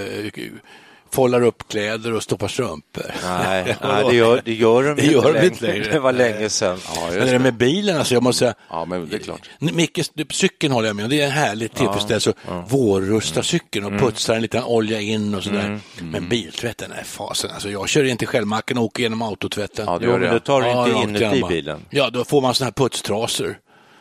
follar 1.10 1.42
upp 1.42 1.68
kläder 1.68 2.12
och 2.12 2.22
stoppar 2.22 2.48
strumpor. 2.48 3.04
nej, 3.24 3.76
nej 3.82 4.04
det, 4.10 4.16
gör, 4.16 4.42
det 4.44 4.54
gör 4.54 4.82
de 4.82 4.94
Det 4.94 5.02
inte 5.02 5.14
gör 5.14 5.32
de 5.34 5.46
inte 5.46 5.66
längre. 5.66 5.92
Det 5.92 5.98
var 6.00 6.12
länge 6.12 6.48
sedan. 6.48 6.78
Men 7.10 7.18
det 7.18 7.24
där 7.30 7.38
med 7.38 7.54
bilen, 7.54 7.98
alltså 7.98 8.14
jag 8.14 8.22
måste 8.22 8.38
säga, 8.38 8.54
Ja, 8.70 8.84
men 8.84 9.08
det 9.08 9.16
är 9.16 9.20
klart. 9.20 9.50
Micke, 9.58 9.98
cykeln 10.30 10.72
håller 10.72 10.86
jag 10.88 10.96
med 10.96 11.04
om, 11.04 11.10
det 11.10 11.20
är 11.20 11.24
en 11.26 11.30
härlig 11.32 11.74
tillfredsställelse. 11.74 12.32
Vårrusta 12.68 13.42
cykeln 13.42 13.84
och 13.94 14.00
putsa 14.00 14.32
den 14.32 14.42
lite, 14.42 14.62
olja 14.62 15.00
in 15.00 15.34
och 15.34 15.42
sådär. 15.44 15.80
Men 16.02 16.28
biltvätten 16.28 16.92
är 16.92 17.04
fasen, 17.04 17.50
alltså 17.50 17.70
jag 17.70 17.88
kör 17.88 18.04
in 18.04 18.16
till 18.16 18.28
Självmacken 18.28 18.78
och 18.78 18.84
åker 18.84 19.02
genom 19.02 19.22
autotvätten. 19.22 19.84
Ja, 19.86 19.98
det 19.98 20.04
Jo, 20.04 20.10
gör 20.10 20.18
men 20.18 20.28
det. 20.28 20.34
då 20.34 20.40
tar 20.40 20.60
du 20.62 20.66
Ja, 20.68 21.02
inte 21.02 21.24
inuti 21.24 21.44
bilen. 21.48 21.80
Ja, 21.90 22.10
då 22.10 22.24
får 22.24 22.42
man 22.42 22.54
sådana 22.54 22.72
här 22.76 22.84
putstrasor. 22.84 23.58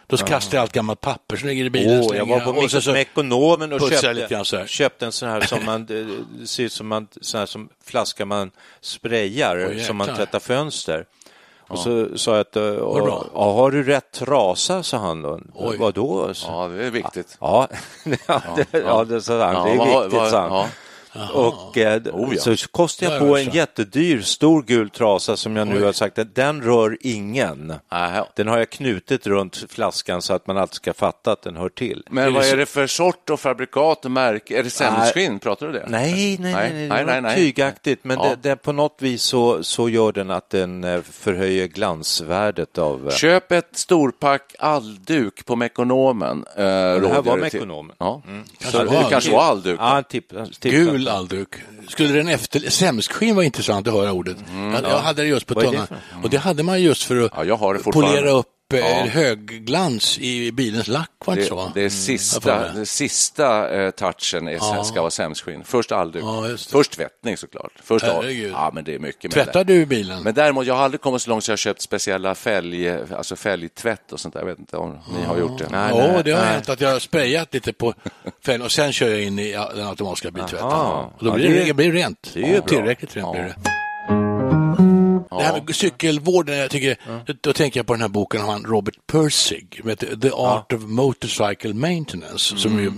Då 0.08 0.18
kastar 0.18 0.58
jag 0.58 0.62
allt 0.62 0.72
gammalt 0.72 1.02
papper 1.02 1.36
som 1.38 1.48
ligger 1.48 1.66
i 1.66 1.70
bilen. 1.70 2.00
Åh, 2.10 2.18
jag 2.18 2.26
var 2.26 2.40
på 2.40 2.50
och 2.50 2.72
så- 2.72 2.82
så- 2.82 2.92
och 3.74 3.80
putsar 3.90 4.08
jag 4.08 4.16
lite 4.16 4.28
köpte, 4.30 4.46
så 4.46 4.66
köpte 4.66 5.06
en 5.06 5.12
sån 5.12 5.30
här 5.30 5.42
som 5.42 5.66
man, 5.66 5.86
det 5.86 6.08
ser 6.48 6.64
ut 6.64 6.72
som 6.74 6.88
man, 6.88 7.08
sån 7.22 7.40
här 7.40 7.46
som 7.46 7.70
flaska 7.86 8.26
man 8.26 8.52
sprayar, 8.82 9.72
Åh, 9.76 9.84
som 9.84 9.98
man 9.98 10.08
tvättar 10.16 10.40
fönster. 10.40 11.06
Och 11.68 11.80
så 11.80 12.18
sa 12.18 12.32
jag 12.32 12.40
att, 12.40 12.52
det 12.52 12.60
ja, 12.74 13.26
ja, 13.34 13.52
har 13.54 13.72
du 13.72 13.84
rätt 13.84 14.12
trasa, 14.12 14.84
sa 14.84 14.98
han 14.98 15.22
då. 15.22 15.40
Oj. 15.54 15.78
Vadå? 15.78 16.34
Så, 16.34 16.48
Ja, 16.52 16.68
det 16.68 16.86
är 16.86 16.92
viktigt. 16.92 17.38
Ja, 17.42 17.68
ja, 18.28 18.42
det, 18.72 18.80
ja, 18.80 19.04
det, 19.04 19.22
sa 19.22 19.46
han. 19.46 19.66
det 19.68 19.74
är 19.74 19.86
viktigt, 19.86 20.20
vad- 20.20 20.30
sa 20.30 20.42
han. 20.42 20.70
Och 21.34 21.78
eh, 21.78 22.02
Oh, 22.14 22.36
ja. 22.36 22.42
så 22.42 22.68
kostade 22.72 23.12
jag 23.12 23.20
på 23.22 23.38
en 23.38 23.50
jättedyr, 23.50 24.22
stor 24.22 24.64
gul 24.64 24.90
trasa 24.90 25.38
som 25.38 25.56
jag 25.56 25.68
nu 25.68 25.78
Oj. 25.78 25.84
har 25.84 25.92
sagt 25.94 26.20
att 26.20 26.36
den 26.36 26.62
rör 26.62 26.98
ingen. 27.02 27.74
Aha. 27.92 28.28
Den 28.36 28.48
har 28.48 28.58
jag 28.58 28.70
knutit 28.70 29.28
runt 29.28 29.64
flaskan 29.70 30.22
så 30.22 30.34
att 30.34 30.48
man 30.48 30.58
alltid 30.58 30.76
ska 30.76 30.94
fatta 30.94 31.32
att 31.32 31.42
den 31.42 31.56
hör 31.56 31.70
till. 31.70 32.04
Men 32.10 32.34
vad 32.34 32.46
är 32.46 32.58
det 32.58 32.66
för 32.66 32.88
sort 32.88 33.30
och 33.30 33.40
fabrikat 33.40 34.06
och 34.06 34.12
märke? 34.12 34.60
Är 34.60 34.64
det 34.64 34.70
sämskskinn? 34.70 35.40
Pratar 35.40 35.68
du 35.68 35.74
det? 35.74 35.86
Nej, 35.90 36.38
nej, 36.40 36.54
nej, 36.54 36.72
nej, 36.74 36.88
Nej, 36.90 37.06
nej, 37.06 37.22
nej. 37.22 37.36
tygaktigt, 37.36 38.04
men 38.04 38.18
Ja. 38.20 38.30
det, 38.42 38.50
det, 38.50 38.56
på 38.56 38.72
något 38.72 38.96
vis 39.00 39.22
så, 39.24 39.64
så 39.64 39.90
gör 39.90 40.12
den 40.12 40.32
att 40.32 40.50
den 40.50 40.84
eh, 40.84 41.02
förhöjer 41.02 41.68
glansvärdet 41.68 42.78
av... 42.78 43.08
eh, 43.08 43.16
Köp 43.16 43.52
ett 43.52 43.70
storpack 43.72 44.56
allduk 44.60 45.46
på 45.46 45.56
Mekonomen. 45.56 46.46
Eh, 46.56 46.64
det 46.64 47.10
här 47.14 47.22
var. 47.22 47.38
Mekonomen. 47.38 47.96
Ja. 48.00 48.22
Kanske 48.60 48.78
Så 48.78 48.84
det 48.84 49.06
kanske 49.10 49.32
var 49.32 49.44
allduk. 49.44 49.80
Ja, 49.80 50.04
tipp, 50.10 50.30
tipp, 50.60 50.72
Gul 50.72 51.05
allduk. 51.08 51.56
Skulle 51.88 52.14
den 52.14 52.28
efter... 52.28 52.70
Sämskskinn 52.70 53.36
var 53.36 53.44
intressant 53.44 53.88
att 53.88 53.94
höra 53.94 54.12
ordet. 54.12 54.38
jag, 54.74 54.84
jag 54.84 55.00
hade 55.00 55.22
det 55.22 55.28
just 55.28 55.48
på 55.48 55.62
tungan. 55.62 55.88
Och 56.24 56.30
det 56.30 56.38
hade 56.38 56.64
man 56.64 56.82
just 56.82 57.04
för 57.04 57.22
att 57.22 57.48
Ja, 57.48 57.78
polera 57.94 58.30
upp 58.30 58.48
Ja. 58.74 59.06
högglans 59.10 60.20
i 60.20 60.52
bilens 60.52 60.88
lack, 60.88 61.10
var 61.26 61.36
det 61.36 61.42
inte 61.42 61.50
så? 61.50 61.66
Det, 61.66 61.72
det 61.80 61.86
är 61.86 61.90
sista, 61.90 62.60
det. 62.60 62.72
det 62.80 62.86
sista 62.86 63.70
eh, 63.84 63.92
touchen 63.92 64.48
är, 64.48 64.84
ska 64.84 65.02
vara 65.02 65.12
sämskskinn. 65.12 65.64
Först 65.64 65.92
allduk. 65.92 66.24
Ja, 66.24 66.42
det. 66.42 66.58
Först 66.58 66.92
tvättning 66.92 67.38
såklart. 67.38 67.72
Först 67.84 68.06
Herregud. 68.06 68.52
ja, 68.52 68.72
men 68.74 68.84
det 68.84 68.96
är 68.96 69.00
mycket 69.00 69.32
Tvättar 69.32 69.64
det. 69.64 69.74
du 69.74 69.86
bilen? 69.86 70.24
Men 70.24 70.34
däremot, 70.34 70.66
jag 70.66 70.74
har 70.76 70.84
aldrig 70.84 71.02
kommit 71.02 71.22
så 71.22 71.30
långt 71.30 71.44
så 71.44 71.52
jag 71.52 71.60
köpt 71.60 71.82
speciella 71.82 72.36
fälg, 72.36 72.90
alltså 72.92 73.36
fälgtvätt 73.36 74.12
och 74.12 74.20
sånt 74.20 74.34
där. 74.34 74.42
Jag 74.42 74.48
vet 74.48 74.60
inte 74.60 74.78
om 74.78 74.98
ni 75.20 75.26
har 75.26 75.38
gjort 75.38 75.58
det. 75.60 75.68
Nej, 75.72 75.90
Ja, 75.96 76.08
nej, 76.08 76.22
det 76.24 76.32
har 76.32 76.42
nej. 76.42 76.50
hänt 76.54 76.70
att 76.70 76.82
jag 76.82 76.90
har 76.92 77.00
sprayat 77.00 77.54
lite 77.54 77.74
på 77.74 77.94
fälgen 78.46 78.62
och 78.62 78.72
sen 78.72 78.94
kör 78.94 79.10
jag 79.10 79.24
in 79.24 79.40
i 79.40 79.52
ja, 79.52 79.72
den 79.76 79.88
automatiska 79.88 80.32
biltvätten. 80.32 80.68
Och 80.68 81.12
då 81.20 81.28
Ja, 81.30 81.34
blir 81.34 81.50
det 81.50 81.64
det, 81.66 81.74
blir 81.74 81.92
rent. 81.92 82.32
det 82.34 82.56
är. 82.56 82.62
Tillräckligt 82.62 83.16
rent 83.16 83.32
blir 83.32 83.42
det. 83.44 83.56
Det 85.30 85.44
här 85.44 85.62
med 85.66 85.76
cykelvården, 85.76 86.58
jag 86.58 86.72
tycker, 86.72 86.98
då 87.42 87.54
tänker 87.54 87.80
jag 87.80 87.88
på 87.88 87.94
den 87.94 88.02
här 88.02 88.10
boken 88.10 88.42
av 88.42 88.48
han 88.50 88.64
Robert 88.64 88.96
Persig, 89.08 89.82
The 90.22 90.30
Art 90.32 90.74
of 90.74 90.82
Motorcycle 90.82 91.74
Maintenance, 91.74 92.58
som 92.58 92.80
ju, 92.80 92.92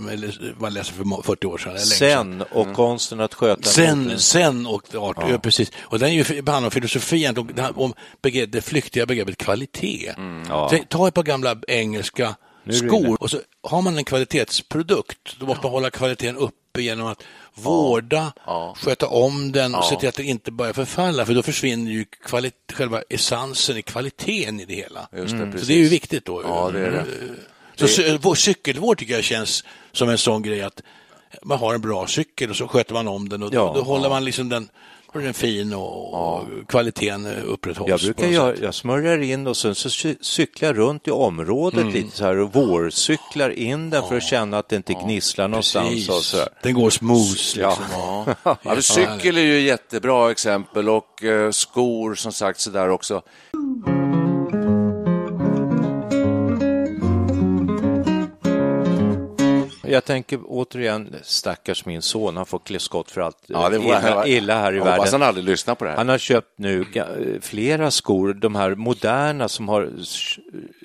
man 0.58 0.74
läste 0.74 0.92
för 0.94 1.04
må- 1.04 1.22
40 1.22 1.46
år 1.46 1.58
sedan. 1.58 1.78
Sen 1.78 2.42
och 2.50 2.74
konsten 2.74 3.20
att 3.20 3.34
sköta 3.34 3.62
Sen, 3.62 3.98
motorn. 4.02 4.18
sen 4.18 4.66
och 4.66 4.94
art, 4.94 5.16
ja. 5.30 5.38
precis. 5.38 5.72
Och 5.78 5.98
den 5.98 6.08
är 6.08 6.24
ju 6.34 6.42
behandlar 6.42 6.70
filosofi 6.70 7.16
egentligen, 7.16 7.50
det 7.56 7.62
här 7.62 7.80
om 7.80 7.94
begrepp, 8.22 8.52
det 8.52 8.60
flyktiga 8.60 9.06
begreppet 9.06 9.36
kvalitet. 9.36 10.12
Ja. 10.48 10.68
Tänk- 10.70 10.88
Ta 10.88 11.08
ett 11.08 11.14
par 11.14 11.22
gamla 11.22 11.56
engelska 11.68 12.34
skor 12.70 13.16
och 13.22 13.30
så 13.30 13.38
har 13.62 13.82
man 13.82 13.98
en 13.98 14.04
kvalitetsprodukt. 14.04 15.36
Då 15.40 15.46
måste 15.46 15.62
man 15.62 15.72
hålla 15.72 15.90
kvaliteten 15.90 16.36
uppe 16.36 16.82
genom 16.82 17.06
att 17.06 17.22
vårda, 17.62 18.32
sköta 18.76 19.06
om 19.06 19.52
den 19.52 19.74
och 19.74 19.84
se 19.84 19.96
till 19.96 20.08
att 20.08 20.14
den 20.14 20.26
inte 20.26 20.50
börjar 20.52 20.72
förfalla, 20.72 21.26
för 21.26 21.34
då 21.34 21.42
försvinner 21.42 21.92
ju 21.92 22.04
kvalit- 22.26 22.72
själva 22.72 23.02
essensen 23.08 23.76
i 23.76 23.82
kvaliteten 23.82 24.60
i 24.60 24.64
det 24.64 24.74
hela. 24.74 25.08
Just 25.16 25.32
det, 25.38 25.44
Så 25.46 25.52
precis. 25.52 25.68
det 25.68 25.74
är 25.74 25.78
ju 25.78 25.88
viktigt 25.88 26.24
då. 26.24 26.42
Ja, 26.42 26.70
det 26.72 26.80
är 26.86 26.90
det. 27.76 27.88
Så 27.88 28.18
vår 28.20 28.34
cykelvård 28.34 28.98
tycker 28.98 29.14
jag 29.14 29.24
känns 29.24 29.64
som 29.92 30.08
en 30.08 30.18
sån 30.18 30.42
grej 30.42 30.62
att 30.62 30.82
man 31.42 31.58
har 31.58 31.74
en 31.74 31.80
bra 31.80 32.06
cykel 32.06 32.50
och 32.50 32.56
så 32.56 32.68
sköter 32.68 32.94
man 32.94 33.08
om 33.08 33.28
den 33.28 33.42
och 33.42 33.54
Ja, 33.54 33.72
då 33.74 33.82
håller 33.82 34.08
man 34.08 34.24
liksom 34.24 34.48
den, 34.48 34.68
den 35.22 35.34
fin 35.34 35.72
och, 35.74 36.14
och 36.14 36.44
kvaliteten 36.68 37.26
upprätthålls. 37.26 37.90
Jag 37.90 38.00
brukar 38.00 38.26
göra, 38.26 38.56
jag 38.56 38.74
smörjer 38.74 39.18
in 39.18 39.46
och 39.46 39.56
sen 39.56 39.74
så 39.74 39.88
cy- 39.88 40.16
cyklar 40.20 40.68
jag 40.68 40.78
runt 40.78 41.08
i 41.08 41.10
området 41.10 41.80
Mm. 41.80 41.92
lite 41.94 42.16
så 42.16 42.24
här 42.24 42.38
och 42.38 42.52
vårcyklar 42.54 43.50
in 43.50 43.90
den 43.90 44.08
för 44.08 44.16
att 44.16 44.22
känna 44.22 44.58
att 44.58 44.68
det 44.68 44.76
inte 44.76 44.92
gnisslar 44.92 45.48
någonstans. 45.48 46.08
Och 46.08 46.14
så 46.14 46.36
här. 46.36 46.48
Den 46.62 46.74
går 46.74 46.90
smooth. 46.90 47.30
Liksom. 47.30 47.60
Ja. 47.60 48.26
Ja. 48.44 48.56
Ja, 48.62 48.82
cykel 48.82 49.38
är 49.38 49.42
ju 49.42 49.58
ett 49.58 49.64
jättebra 49.64 50.30
exempel 50.30 50.88
och 50.88 51.24
eh, 51.24 51.50
skor 51.50 52.14
som 52.14 52.32
sagt 52.32 52.60
sådär 52.60 52.88
också. 52.88 53.22
Jag 59.90 60.04
tänker 60.04 60.40
återigen, 60.46 61.14
stackars 61.22 61.84
min 61.84 62.02
son, 62.02 62.36
han 62.36 62.46
får 62.46 62.58
klä 62.58 62.78
skott 62.78 63.10
för 63.10 63.20
allt 63.20 63.36
Ja, 63.46 63.68
det 63.68 63.78
var- 63.78 63.84
illa, 63.84 64.26
illa 64.26 64.54
här 64.60 64.74
i 64.76 64.78
världen. 64.78 65.06
han 65.12 65.22
aldrig 65.22 65.44
lyssnar 65.44 65.74
på 65.74 65.84
det 65.84 65.90
här. 65.90 65.96
Han 65.96 66.08
har 66.08 66.18
köpt 66.18 66.58
nu 66.58 66.84
flera 67.40 67.90
skor, 67.90 68.34
de 68.34 68.54
här 68.54 68.74
moderna 68.74 69.48
som 69.48 69.68
har 69.68 69.90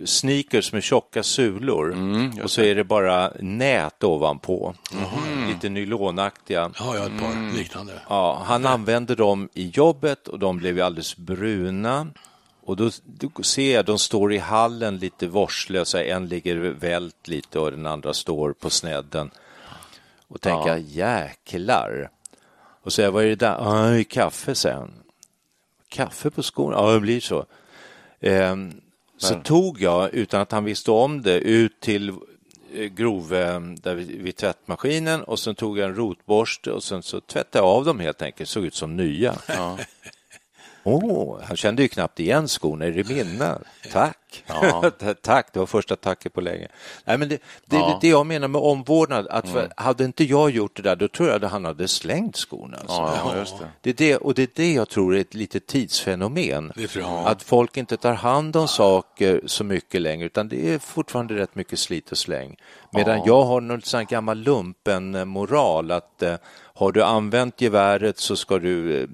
sneakers 0.06 0.74
med 0.74 0.84
tjocka 0.84 1.24
sulor 1.24 1.94
Mm, 1.94 2.32
och 2.44 2.52
så 2.52 2.62
är 2.62 2.76
det 2.76 2.84
bara 2.84 3.32
nät 3.40 4.04
ovanpå. 4.04 4.76
Mm. 4.94 5.48
Lite 5.50 5.70
nylonaktiga. 5.70 6.72
Ja, 6.80 6.94
jag 6.96 7.02
har 7.02 7.08
ett 7.10 7.20
par 7.22 7.58
liknande. 7.58 7.94
Ja, 8.10 8.44
han 8.46 8.66
använde 8.66 9.16
dem 9.16 9.50
i 9.54 9.68
jobbet 9.68 10.28
och 10.28 10.40
de 10.40 10.58
blev 10.58 10.76
ju 10.78 10.82
alldeles 10.84 11.18
bruna. 11.18 12.08
Och 12.66 12.76
då, 12.76 12.90
då 13.06 13.44
ser 13.44 13.76
jag, 13.76 13.86
de 13.86 14.00
står 14.00 14.34
i 14.34 14.38
hallen 14.38 14.98
lite 14.98 15.28
vårdslösa, 15.28 16.04
en 16.04 16.28
ligger 16.28 16.56
vält 16.56 17.28
lite 17.28 17.60
och 17.60 17.72
den 17.72 17.86
andra 17.86 18.14
står 18.14 18.54
på 18.54 18.70
snedden. 18.70 19.32
Och 20.28 20.42
tänker 20.42 20.70
jag, 20.70 20.80
jäklar. 20.80 22.10
Och 22.84 22.94
så 22.94 23.02
jag, 23.02 23.12
vad 23.12 23.24
är 23.24 23.28
det 23.28 23.36
där? 23.36 23.58
Ja, 23.60 23.74
det 23.74 24.00
är 24.00 24.04
kaffe, 24.04 24.56
säger 24.56 24.76
han. 24.76 24.94
Kaffe 25.90 26.30
på 26.30 26.44
skorna? 26.44 26.78
Ja, 26.78 26.92
det 26.92 27.00
blir 27.00 27.20
så. 27.20 27.46
Ehm, 28.20 28.82
så 29.18 29.36
tog 29.36 29.82
jag, 29.82 30.14
utan 30.14 30.42
att 30.42 30.52
han 30.52 30.64
visste 30.64 30.92
om 30.92 31.22
det, 31.22 31.40
ut 31.40 31.80
till 31.80 32.10
eh, 32.74 32.86
grov, 32.86 33.34
eh, 33.34 33.60
där 33.60 33.96
vid, 33.96 34.22
vid 34.22 34.36
tvättmaskinen 34.36 35.24
och 35.24 35.40
sen 35.40 35.56
tog 35.56 35.78
jag 35.78 35.90
en 35.90 35.96
rotborste 35.96 36.72
och 36.72 36.84
sen 36.84 37.04
så 37.04 37.22
tvättade 37.22 37.66
jag 37.66 37.76
av 37.76 37.86
dem 37.86 38.00
helt 38.00 38.22
enkelt, 38.22 38.50
såg 38.50 38.66
ut 38.66 38.76
som 38.76 38.96
nya. 38.98 39.36
Åh, 40.84 41.40
han 41.44 41.58
kände 41.58 41.82
ju 41.82 41.88
knappt 41.88 42.20
igen 42.20 42.48
skorna, 42.48 42.86
är 42.86 42.92
det 42.92 43.10
mina? 43.10 43.60
Tack! 43.92 44.18
Tack, 45.22 45.54
det 45.54 45.60
var 45.60 45.66
första 45.66 45.96
tacket 45.96 46.34
på 46.34 46.42
länge. 46.42 46.68
Nej, 47.06 47.18
men 47.18 47.30
det, 47.30 47.38
det, 47.66 47.78
det, 47.78 47.98
det 48.02 48.08
jag 48.08 48.26
menar 48.26 48.48
med 48.48 48.62
omvårdnad, 48.62 49.28
att 49.28 49.50
för, 49.50 49.70
hade 49.78 50.06
inte 50.06 50.24
jag 50.24 50.50
gjort 50.50 50.76
det 50.76 50.82
där, 50.82 50.96
då 50.96 51.08
tror 51.08 51.30
jag 51.30 51.46
att 51.46 51.52
han 51.52 51.66
hade 51.66 51.88
slängt 51.88 52.36
skorna. 52.36 52.78
Alltså. 52.78 52.96
Ja, 52.96 53.18
ja, 53.26 53.38
just 53.38 53.60
det. 53.60 53.68
Det 53.82 53.90
är 53.90 53.94
det, 53.94 54.18
och 54.18 54.34
det 54.34 54.42
är 54.42 54.50
det 54.56 54.74
jag 54.74 54.90
tror 54.90 55.16
är 55.16 55.20
ett 55.20 55.34
litet 55.34 55.68
tidsfenomen. 55.68 56.72
Att 57.26 57.44
folk 57.44 57.78
inte 57.78 57.98
tar 57.98 58.14
hand 58.14 58.56
om 58.56 58.68
saker 58.68 59.42
så 59.46 59.64
mycket 59.64 60.02
längre, 60.02 60.26
utan 60.26 60.48
det 60.48 60.74
är 60.74 60.80
fortfarande 60.80 61.36
rätt 61.36 61.56
mycket 61.56 61.80
slit 61.80 62.12
och 62.12 62.18
släng. 62.18 62.56
Medan 62.92 63.22
jag 63.26 63.44
har 63.44 63.62
någon 63.62 63.82
sån 63.82 64.06
gammal 64.06 64.38
lumpen-moral 64.38 65.92
att 65.92 66.24
eh, 66.24 66.36
har 66.76 66.92
du 66.92 67.04
använt 67.04 67.62
geväret 67.62 68.18
så 68.20 68.36
ska 68.36 68.60
du 68.60 69.02
eh, 69.02 69.08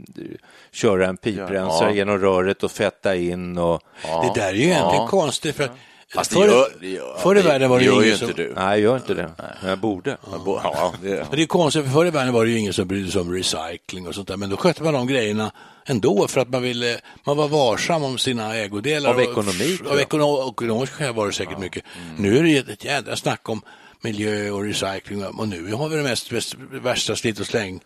köra 0.72 1.08
en 1.08 1.18
piprensare 1.18 1.90
Ja. 1.90 1.96
genom 1.96 2.18
röret 2.20 2.64
och 2.64 2.72
fetta 2.72 3.16
in 3.16 3.58
och 3.58 3.82
Det 4.04 4.40
där 4.42 4.48
är 4.50 4.54
ju 4.54 4.64
egentligen 4.64 5.08
konstigt. 5.08 5.56
För 5.56 5.70
Fast 6.14 6.32
det 6.32 6.36
förr, 6.38 6.48
gör, 6.48 6.68
det 6.82 6.88
gör, 6.90 7.18
förr 7.20 7.38
i 7.38 7.42
världen 7.42 7.70
var 7.70 7.80
det 7.80 7.86
gör 7.86 7.94
ingen 7.94 8.06
ju 8.06 8.16
som... 8.18 8.30
inte 8.30 8.44
du. 8.44 8.54
Nej, 8.56 8.82
gör 8.82 8.96
inte 8.96 9.14
det. 9.14 9.32
Men 9.62 9.70
jag 9.70 9.80
borde. 9.80 10.18
Ja, 10.46 10.94
det, 11.02 11.10
Men 11.10 11.26
det 11.32 11.42
är 11.42 11.46
konstigt, 11.46 11.84
för 11.86 11.92
förr 11.92 12.06
i 12.06 12.10
världen 12.10 12.34
var 12.34 12.46
det 12.46 12.52
ju 12.52 12.58
ingen 12.58 12.74
som 12.74 12.88
brydde 12.88 13.12
sig 13.12 13.22
om 13.22 13.34
recycling 13.34 14.08
och 14.08 14.16
sånt 14.16 14.28
där, 14.28 14.38
men 14.38 14.50
då 14.50 14.58
skötte 14.58 14.84
man 14.84 14.94
de 14.94 15.08
grejerna 15.08 15.52
ändå 15.86 16.28
för 16.28 16.42
att 16.42 16.50
man 16.50 16.62
ville, 16.62 16.98
man 17.24 17.38
var 17.38 17.48
varsam 17.48 18.04
om 18.04 18.18
sina 18.18 18.56
ägodelar. 18.56 19.10
Av 19.10 19.16
och- 19.16 19.22
ekonomi, 19.22 19.78
tror 19.78 19.88
Av 19.92 19.98
jag. 20.00 20.08
ekono- 20.08 20.52
ekonomiska 20.52 20.96
skäl 20.96 21.14
var 21.14 21.26
det 21.28 21.34
säkert 21.34 21.60
mycket. 21.60 21.84
Nu 22.18 22.38
är 22.38 22.44
det 22.44 22.70
ett 22.74 22.86
jädra 22.86 23.16
snack 23.16 23.50
om 23.50 23.62
miljö 24.02 24.52
och 24.52 24.64
recycling 24.64 25.26
och 25.26 25.48
nu 25.48 25.74
har 25.74 25.90
vi 25.90 25.96
det 25.96 26.04
mest, 26.04 26.32
mest 26.32 26.56
värsta 26.72 27.16
slit 27.16 27.40
och 27.40 27.46
släng 27.46 27.82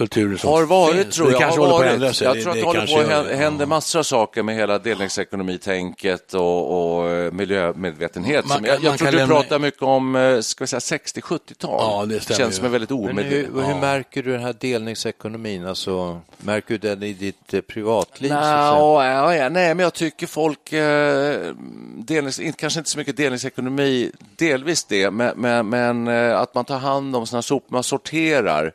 kulturen 0.00 0.38
som 0.38 0.50
har 0.50 0.62
varit, 0.66 0.94
finns. 1.02 1.14
tror 1.16 1.26
Det 1.26 1.32
jag. 1.32 1.40
kanske 1.40 1.60
har 1.60 1.66
håller 1.66 1.78
på 1.78 1.82
att 1.82 1.86
varit. 1.86 1.94
ändra 1.94 2.12
sig. 2.12 2.26
Jag 2.26 2.40
tror 2.42 2.50
att 2.50 2.56
det, 2.58 2.62
håller 2.62 2.78
kanske 2.80 2.96
på 2.96 3.02
att 3.02 3.08
gör 3.10 3.24
hä- 3.24 3.28
det. 3.28 3.36
händer 3.36 3.62
Ja. 3.64 3.68
massor 3.68 3.98
av 3.98 4.02
saker 4.02 4.42
med 4.42 4.54
hela 4.56 4.78
delningsekonomitänket 4.78 6.34
och, 6.34 6.98
och 6.98 7.08
eh, 7.10 7.32
miljömedvetenhet. 7.32 8.46
Man 8.46 8.56
som 8.56 8.64
jag 8.66 8.74
kan- 8.76 8.84
jag 8.84 8.90
man 8.90 8.98
tror 8.98 9.06
kan 9.06 9.12
du 9.14 9.18
lämna- 9.18 9.34
pratar 9.34 9.58
mycket 9.58 9.82
om 9.82 10.16
eh, 10.16 10.40
ska 10.40 10.64
vi 10.64 10.68
säga 10.68 10.80
60-70-tal. 10.80 11.80
Ja, 11.80 12.06
det 12.14 12.20
stämmer 12.20 12.38
känns 12.38 12.52
ju. 12.52 12.56
som 12.56 12.64
en 12.66 12.72
väldigt 12.72 12.90
Men 12.90 12.98
hur, 12.98 13.10
omedvetet. 13.10 13.68
hur 13.68 13.80
märker 13.80 14.22
du 14.22 14.32
den 14.32 14.42
här 14.42 14.54
delningsekonomin? 14.60 15.66
Alltså, 15.66 16.20
märker 16.38 16.68
du 16.68 16.78
den 16.78 17.02
i 17.02 17.12
ditt 17.12 17.54
eh, 17.54 17.60
privatliv? 17.60 18.28
så 18.28 18.34
att 18.34 18.44
säga? 18.44 18.70
Nå, 18.74 19.02
ja, 19.02 19.34
ja, 19.34 19.48
nej, 19.48 19.74
men 19.74 19.78
jag 19.78 19.94
tycker 19.94 20.26
folk, 20.26 20.72
eh, 20.72 21.54
delnings, 21.96 22.40
inte- 22.40 22.58
kanske 22.58 22.80
inte 22.80 22.90
så 22.90 22.98
mycket 22.98 23.16
delningsekonomi, 23.16 24.10
delvis 24.36 24.84
det, 24.84 25.10
men, 25.10 25.32
men, 25.36 25.68
men 25.68 26.08
eh, 26.08 26.40
att 26.40 26.54
man 26.54 26.64
tar 26.64 26.78
hand 26.78 27.16
om 27.16 27.26
sina 27.26 27.42
sopor, 27.42 27.72
man 27.74 27.82
sorterar 27.82 28.72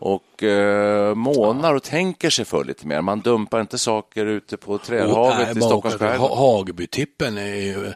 och 0.00 0.42
eh, 0.42 1.14
månar 1.14 1.74
och 1.74 1.82
tänker 1.82 2.30
sig 2.30 2.44
för 2.44 2.64
lite 2.64 2.86
mer. 2.86 3.00
Man 3.02 3.20
dumpar 3.20 3.60
inte 3.60 3.78
saker 3.78 4.26
ute 4.26 4.56
på 4.56 4.72
Och, 4.72 4.82
Trälhavet 4.82 5.38
nej, 5.38 5.58
i 5.58 5.60
Stockholms 5.60 5.96
skärgård. 5.96 6.30
Ha- 6.30 6.56
Hagebytippen 6.56 7.38
är 7.38 7.54
ju 7.54 7.86
en 7.86 7.94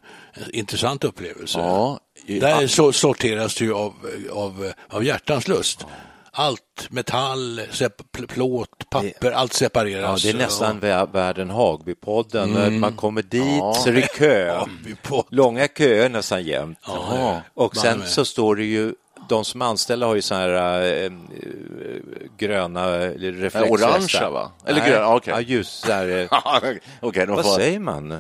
intressant 0.53 1.05
upplevelse. 1.05 1.59
Ja, 1.59 1.99
i- 2.27 2.39
Där 2.41 2.67
så 2.67 2.93
sorteras 2.93 3.55
det 3.55 3.65
ju 3.65 3.75
av, 3.75 3.93
av, 4.33 4.73
av 4.89 5.05
hjärtans 5.05 5.49
lust. 5.49 5.87
Allt, 6.37 6.87
metall, 6.91 7.61
plåt, 8.29 8.91
papper, 8.91 9.31
allt 9.33 9.53
Ja, 9.53 9.59
separeras. 9.59 10.23
det 10.23 10.29
är 10.31 10.35
nästan 10.35 10.81
vä- 10.81 11.13
världen 11.13 11.51
Hagbypodden. 11.51 12.51
När 12.51 12.71
Man 12.71 12.93
kommer 12.97 13.23
dit 13.23 13.77
så 13.83 13.89
är 13.89 13.93
det 13.93 14.15
kö. 14.15 14.61
Långa 15.31 15.69
köer 15.69 16.09
nästan 16.09 16.43
jämt. 16.45 16.79
Ja, 16.87 17.41
Och 17.55 17.77
sen 17.77 18.03
så 18.07 18.25
står 18.25 18.57
det 18.57 18.65
ju 18.65 18.95
de 19.29 19.45
som 19.45 19.63
är 19.63 19.67
anställda 19.67 20.07
har 20.07 20.15
ju 20.15 20.23
såna 20.23 20.41
här 20.41 21.05
äh, 21.05 21.13
gröna 22.39 22.87
Nej, 22.87 23.09
reflexvästar. 23.31 23.89
orangea, 23.89 24.31
va? 24.31 24.53
Eller 24.67 24.81
Nej, 24.81 24.91
gröna, 24.91 25.15
okej. 25.15 25.35
Ja, 25.37 25.41
just 25.41 25.87
där. 25.87 26.09
eh, 26.09 26.29
de 27.27 27.27
Vad 27.27 27.45
får... 27.45 27.55
säger 27.57 27.79
man? 27.79 28.19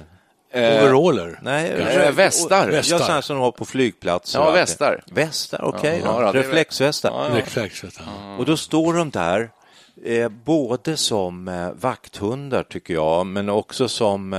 Overaller. 0.56 1.38
Nej, 1.42 1.70
Eh, 1.70 2.12
västar. 2.12 2.66
Ja, 2.66 2.72
Västar. 2.72 2.98
sådana 2.98 3.22
som 3.22 3.36
de 3.36 3.42
har 3.42 3.52
på 3.52 3.64
flygplatser. 3.64 4.38
Ja, 4.40 4.50
västar. 4.50 5.02
Västar, 5.12 5.64
okej. 5.64 6.00
Ja, 6.04 6.12
då. 6.12 6.22
ja, 6.22 6.28
är- 6.28 6.32
Reflexvästar. 6.32 7.30
Du. 7.34 8.38
Och 8.38 8.44
då 8.46 8.56
står 8.56 8.94
de 8.94 9.10
där, 9.10 9.50
eh, 10.04 10.28
både 10.28 10.96
som 10.96 11.48
eh, 11.48 11.70
vakthundar 11.80 12.62
tycker 12.62 12.94
jag, 12.94 13.26
men 13.26 13.48
också 13.48 13.88
som 13.88 14.32
eh, 14.32 14.38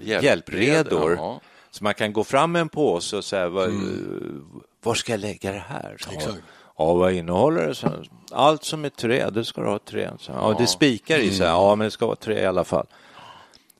Hjälpredor, 0.00 0.24
hjälpredor. 0.24 1.14
ja. 1.16 1.40
Så 1.70 1.84
man 1.84 1.94
kan 1.94 2.12
gå 2.12 2.24
fram 2.24 2.52
med 2.52 2.60
en 2.60 2.68
påse 2.68 3.16
och 3.16 3.24
säga, 3.24 3.44
Mm. 3.44 4.44
Var 4.84 4.94
ska 4.94 5.12
jag 5.12 5.20
lägga 5.20 5.52
det 5.52 5.64
här? 5.68 5.96
Så, 6.00 6.10
Exakt. 6.10 6.38
Ja, 6.78 6.94
vad 6.94 7.12
innehåller 7.12 7.66
det? 7.66 7.74
Så, 7.74 7.88
Allt 8.32 8.64
som 8.64 8.84
är 8.84 8.88
trä, 8.88 9.30
det 9.30 9.44
ska 9.44 9.60
du 9.60 9.66
ha 9.68 9.78
trä. 9.78 10.10
Så, 10.20 10.32
ja, 10.32 10.54
det 10.58 10.64
är 10.64 10.66
spikar 10.66 11.18
i, 11.18 11.30
så, 11.30 11.42
Mm. 11.42 11.54
ja, 11.54 11.74
men 11.74 11.84
det 11.84 11.90
ska 11.90 12.06
vara 12.06 12.16
trä 12.16 12.40
i 12.40 12.46
alla 12.46 12.64
fall. 12.64 12.86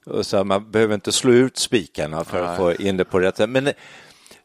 Och 0.07 0.27
så, 0.27 0.45
man 0.45 0.71
behöver 0.71 0.95
inte 0.95 1.13
slå 1.13 1.33
ut 1.33 1.57
spikarna 1.57 2.25
för 2.25 2.43
att 2.43 2.57
få 2.57 2.75
in 2.75 2.97
det 2.97 3.05
på 3.05 3.21
rätt 3.21 3.37
sätt. 3.37 3.51
Men 3.51 3.73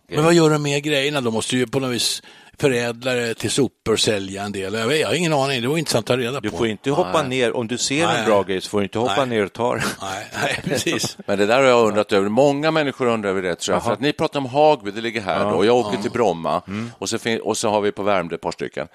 Men 0.08 0.24
vad 0.24 0.34
gör 0.34 0.50
de 0.50 0.62
med 0.64 0.84
grejerna? 0.84 1.22
De 1.22 1.34
måste 1.34 1.56
ju 1.58 1.68
på 1.68 1.80
något 1.80 1.92
vis 1.92 2.22
förädla 2.60 3.14
det 3.14 3.34
till 3.34 3.52
sopor 3.52 3.94
och 3.94 4.00
sälja 4.00 4.44
en 4.44 4.52
del. 4.52 4.74
Jag, 4.74 4.88
vet, 4.88 5.00
jag 5.00 5.08
har 5.08 5.16
ingen 5.16 5.34
aning, 5.34 5.62
det 5.62 5.68
var 5.68 5.78
intressant 5.78 6.04
att 6.10 6.18
ta 6.18 6.18
reda 6.18 6.40
du 6.40 6.50
på. 6.50 6.58
får 6.58 6.68
inte 6.68 6.92
hoppa 6.92 7.24
ner, 7.24 7.56
om 7.56 7.68
du 7.68 7.78
ser 7.78 8.08
Nej. 8.08 8.20
en 8.20 8.26
bra 8.26 8.44
grej 8.44 8.62
så 8.62 8.70
får 8.70 8.78
du 8.80 8.84
inte 8.84 9.00
hoppa 9.00 9.26
Nej. 9.26 9.28
ner 9.28 9.46
och 9.46 9.54
ta 9.54 9.76
den. 9.76 9.84
Nej, 10.02 10.28
nej, 10.44 10.60
precis. 10.64 11.18
Men 11.26 11.38
det 11.40 11.46
där 11.46 11.58
har 11.58 11.64
jag 11.70 11.88
undrat 11.88 12.12
över. 12.12 12.30
Många 12.30 12.72
människor 12.72 13.08
undrar 13.08 13.30
över 13.30 13.42
det, 13.42 13.56
tror 13.56 13.76
jag. 13.76 13.84
För 13.84 13.94
att 13.94 14.00
ni 14.00 14.14
pratar 14.14 14.40
om 14.40 14.46
Hagby, 14.46 14.92
det 14.92 15.02
ligger 15.02 15.22
här 15.22 15.44
då, 15.46 15.56
och 15.58 15.66
jag 15.66 15.78
åker 15.78 15.98
till 16.02 16.12
Bromma 16.12 16.62
och, 16.98 17.10
så 17.10 17.18
och 17.44 17.58
så 17.58 17.70
har 17.70 17.82
vi 17.82 17.92
på 17.92 18.04
Värmdö 18.04 18.36
ett 18.36 18.42
par 18.42 18.52
stycken. 18.52 18.88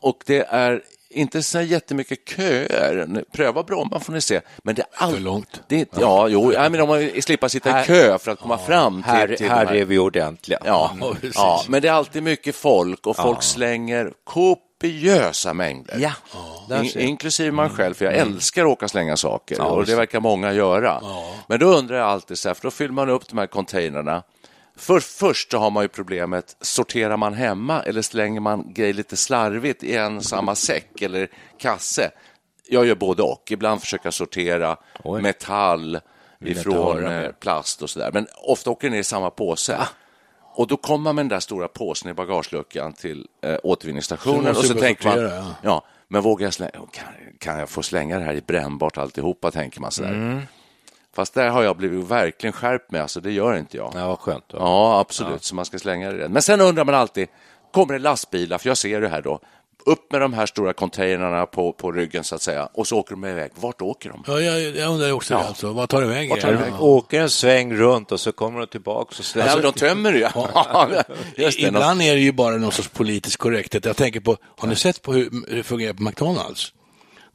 Och 0.00 0.22
det 0.26 0.46
är 0.48 0.82
inte 1.16 1.42
så 1.42 1.60
jättemycket 1.60 2.18
köer. 2.28 3.24
Pröva 3.32 3.62
Bromma 3.62 4.00
får 4.00 4.12
ni 4.12 4.20
se. 4.20 4.40
Men 4.62 4.74
det 4.74 4.82
är 4.82 4.88
all... 4.94 5.12
För 5.14 5.20
långt. 5.20 5.62
Det 5.68 5.80
är, 5.80 5.86
ja, 6.00 6.28
jo, 6.28 6.52
nej, 6.56 6.70
men 6.70 6.80
om 6.80 6.88
man 6.88 7.10
slipper 7.22 7.48
sitta 7.48 7.68
i 7.68 7.72
Här- 7.72 7.84
kö 7.84 8.18
för 8.18 8.30
att 8.30 8.38
komma 8.40 8.58
fram 8.58 9.02
till, 9.02 9.12
Här, 9.12 9.26
till 9.26 9.36
de 9.36 9.48
här 9.48 9.74
är 9.74 9.84
vi 9.84 9.98
ordentliga. 9.98 10.58
Ja, 10.64 10.90
Ja, 11.00 11.14
precis. 11.20 11.32
ja, 11.36 11.62
men 11.68 11.82
det 11.82 11.88
är 11.88 11.92
alltid 11.92 12.22
mycket 12.22 12.56
folk 12.56 13.06
och 13.06 13.16
folk 13.16 13.42
slänger 13.42 14.12
kopiösa 14.24 15.54
mängder. 15.54 15.98
Ja, 15.98 16.12
In, 16.82 17.00
inklusive 17.00 17.50
man 17.52 17.70
själv, 17.70 17.94
för 17.94 18.04
jag 18.04 18.14
älskar 18.14 18.62
att 18.64 18.68
åka 18.68 18.84
och 18.84 18.90
slänga 18.90 19.16
saker 19.16 19.60
och 19.60 19.80
visst. 19.80 19.90
det 19.90 19.96
verkar 19.96 20.20
många 20.20 20.52
göra. 20.52 21.00
Men 21.48 21.58
då 21.60 21.66
undrar 21.66 21.96
jag 21.96 22.06
alltid, 22.06 22.38
så 22.38 22.48
här, 22.48 22.54
för 22.54 22.62
då 22.62 22.70
fyller 22.70 22.92
man 22.94 23.10
upp 23.10 23.28
de 23.28 23.38
här 23.38 23.46
containrarna. 23.46 24.22
För, 24.76 25.00
först 25.00 25.50
så 25.50 25.58
har 25.58 25.70
man 25.70 25.84
ju 25.84 25.88
problemet, 25.88 26.56
sorterar 26.60 27.16
man 27.16 27.34
hemma 27.34 27.82
eller 27.82 28.02
slänger 28.02 28.40
man 28.40 28.72
grejer 28.72 28.94
lite 28.94 29.16
slarvigt 29.16 29.82
i 29.82 29.96
en 29.96 30.20
samma 30.20 30.54
säck 30.54 31.02
eller 31.02 31.28
kasse? 31.58 32.10
Jag 32.68 32.86
gör 32.86 32.94
både 32.94 33.22
och. 33.22 33.48
Ibland 33.50 33.80
försöker 33.80 34.06
jag 34.06 34.14
sortera 34.14 34.76
Oj. 35.04 35.22
metall 35.22 36.00
ifrån 36.40 37.06
eh, 37.06 37.30
plast 37.30 37.82
och 37.82 37.90
sådär. 37.90 38.10
Men 38.12 38.26
ofta 38.34 38.70
åker 38.70 38.88
det 38.88 38.92
ner 38.92 39.00
i 39.00 39.04
samma 39.04 39.30
påse. 39.30 39.78
Och 40.54 40.66
då 40.66 40.76
kommer 40.76 41.04
man 41.04 41.14
med 41.14 41.24
den 41.24 41.28
där 41.28 41.40
stora 41.40 41.68
påsen 41.68 42.10
i 42.10 42.14
bagageluckan 42.14 42.92
till 42.92 43.26
eh, 43.42 43.54
Så 43.54 43.60
återvinningsstationen 43.62 44.44
måste 44.44 44.58
och 44.58 44.64
så 44.64 44.74
tänker 44.74 45.04
man, 45.04 45.14
sortera, 45.14 45.36
ja. 45.36 45.54
ja. 45.62 45.86
men 46.08 46.22
vågar 46.22 46.46
jag 46.46 46.54
slänga, 46.54 46.72
kan, 46.72 47.04
kan 47.38 47.58
jag 47.58 47.68
få 47.68 47.82
slänga 47.82 48.18
det 48.18 48.24
här 48.24 48.34
i 48.34 48.40
brännbart 48.40 48.98
alltihopa, 48.98 49.50
tänker 49.50 49.80
man 49.80 49.90
sådär. 49.90 50.12
Mm. 50.12 50.40
Fast 51.16 51.34
där 51.34 51.48
har 51.48 51.62
jag 51.62 51.76
blivit 51.76 52.04
verkligen 52.04 52.52
skärpt 52.52 52.90
med, 52.90 53.02
alltså 53.02 53.20
det 53.20 53.32
gör 53.32 53.56
inte 53.56 53.76
jag. 53.76 53.92
Ja, 53.94 54.08
vad 54.08 54.18
skönt. 54.18 54.44
Då. 54.48 54.56
Ja, 54.56 55.00
absolut, 55.00 55.44
så 55.44 55.54
man 55.54 55.64
ska 55.64 55.78
slänga 55.78 56.12
det. 56.12 56.28
Men 56.28 56.42
sen 56.42 56.60
undrar 56.60 56.84
man 56.84 56.94
alltid, 56.94 57.28
kommer 57.72 57.92
det 57.92 57.98
lastbilar, 57.98 58.58
för 58.58 58.68
jag 58.68 58.76
ser 58.76 59.00
det 59.00 59.08
här 59.08 59.22
då, 59.22 59.40
upp 59.86 60.12
med 60.12 60.20
de 60.20 60.32
här 60.32 60.46
stora 60.46 60.72
containrarna 60.72 61.46
på, 61.46 61.72
på 61.72 61.92
ryggen 61.92 62.24
så 62.24 62.34
att 62.34 62.42
säga, 62.42 62.68
och 62.74 62.86
så 62.86 62.98
åker 62.98 63.10
de 63.10 63.24
iväg. 63.24 63.50
Vart 63.54 63.82
åker 63.82 64.10
de? 64.10 64.24
Ja, 64.26 64.40
jag, 64.40 64.76
jag 64.76 64.90
undrar 64.90 65.12
också 65.12 65.34
det 65.34 65.40
alltså. 65.40 65.72
Vad 65.72 65.88
tar 65.88 66.00
det 66.00 66.06
vägen? 66.06 66.30
Vart 66.30 66.40
tar 66.40 66.52
det 66.52 66.56
vägen? 66.56 66.78
Åker 66.80 67.20
en 67.20 67.30
sväng 67.30 67.74
runt 67.74 68.12
och 68.12 68.20
så 68.20 68.32
kommer 68.32 68.60
de 68.60 68.66
tillbaka 68.66 69.14
och. 69.18 69.36
Ja, 69.36 69.52
men 69.54 69.62
de 69.62 69.72
tömmer 69.72 70.12
ju. 70.12 70.18
Just 71.44 71.60
det, 71.60 71.66
Ibland 71.66 72.02
är 72.02 72.14
det 72.14 72.20
ju 72.20 72.32
bara 72.32 72.56
någon 72.56 72.72
sorts 72.72 72.88
politisk 72.88 73.40
korrekthet. 73.40 73.84
Jag 73.84 73.96
tänker 73.96 74.20
på, 74.20 74.36
har 74.56 74.68
ni 74.68 74.76
sett 74.76 75.02
på 75.02 75.12
hur 75.12 75.54
det 75.56 75.62
fungerar 75.62 75.92
på 75.92 76.02
McDonalds? 76.02 76.72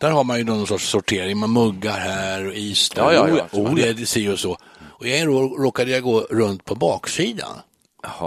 Där 0.01 0.11
har 0.11 0.23
man 0.23 0.37
ju 0.37 0.43
någon 0.43 0.67
sorts 0.67 0.89
sortering, 0.89 1.37
man 1.37 1.53
muggar 1.53 1.99
här 1.99 2.47
och 2.47 2.53
is 2.53 2.89
där. 2.89 3.01
Ja, 3.01 3.13
ja, 3.13 3.47
ja. 3.51 3.59
Och 3.59 3.75
det 3.75 4.09
si 4.09 4.29
och 4.29 4.39
så. 4.39 4.57
Och 4.83 5.07
en 5.07 5.27
råkade 5.27 5.91
jag 5.91 6.03
gå 6.03 6.19
runt 6.19 6.65
på 6.65 6.75
baksidan. 6.75 7.59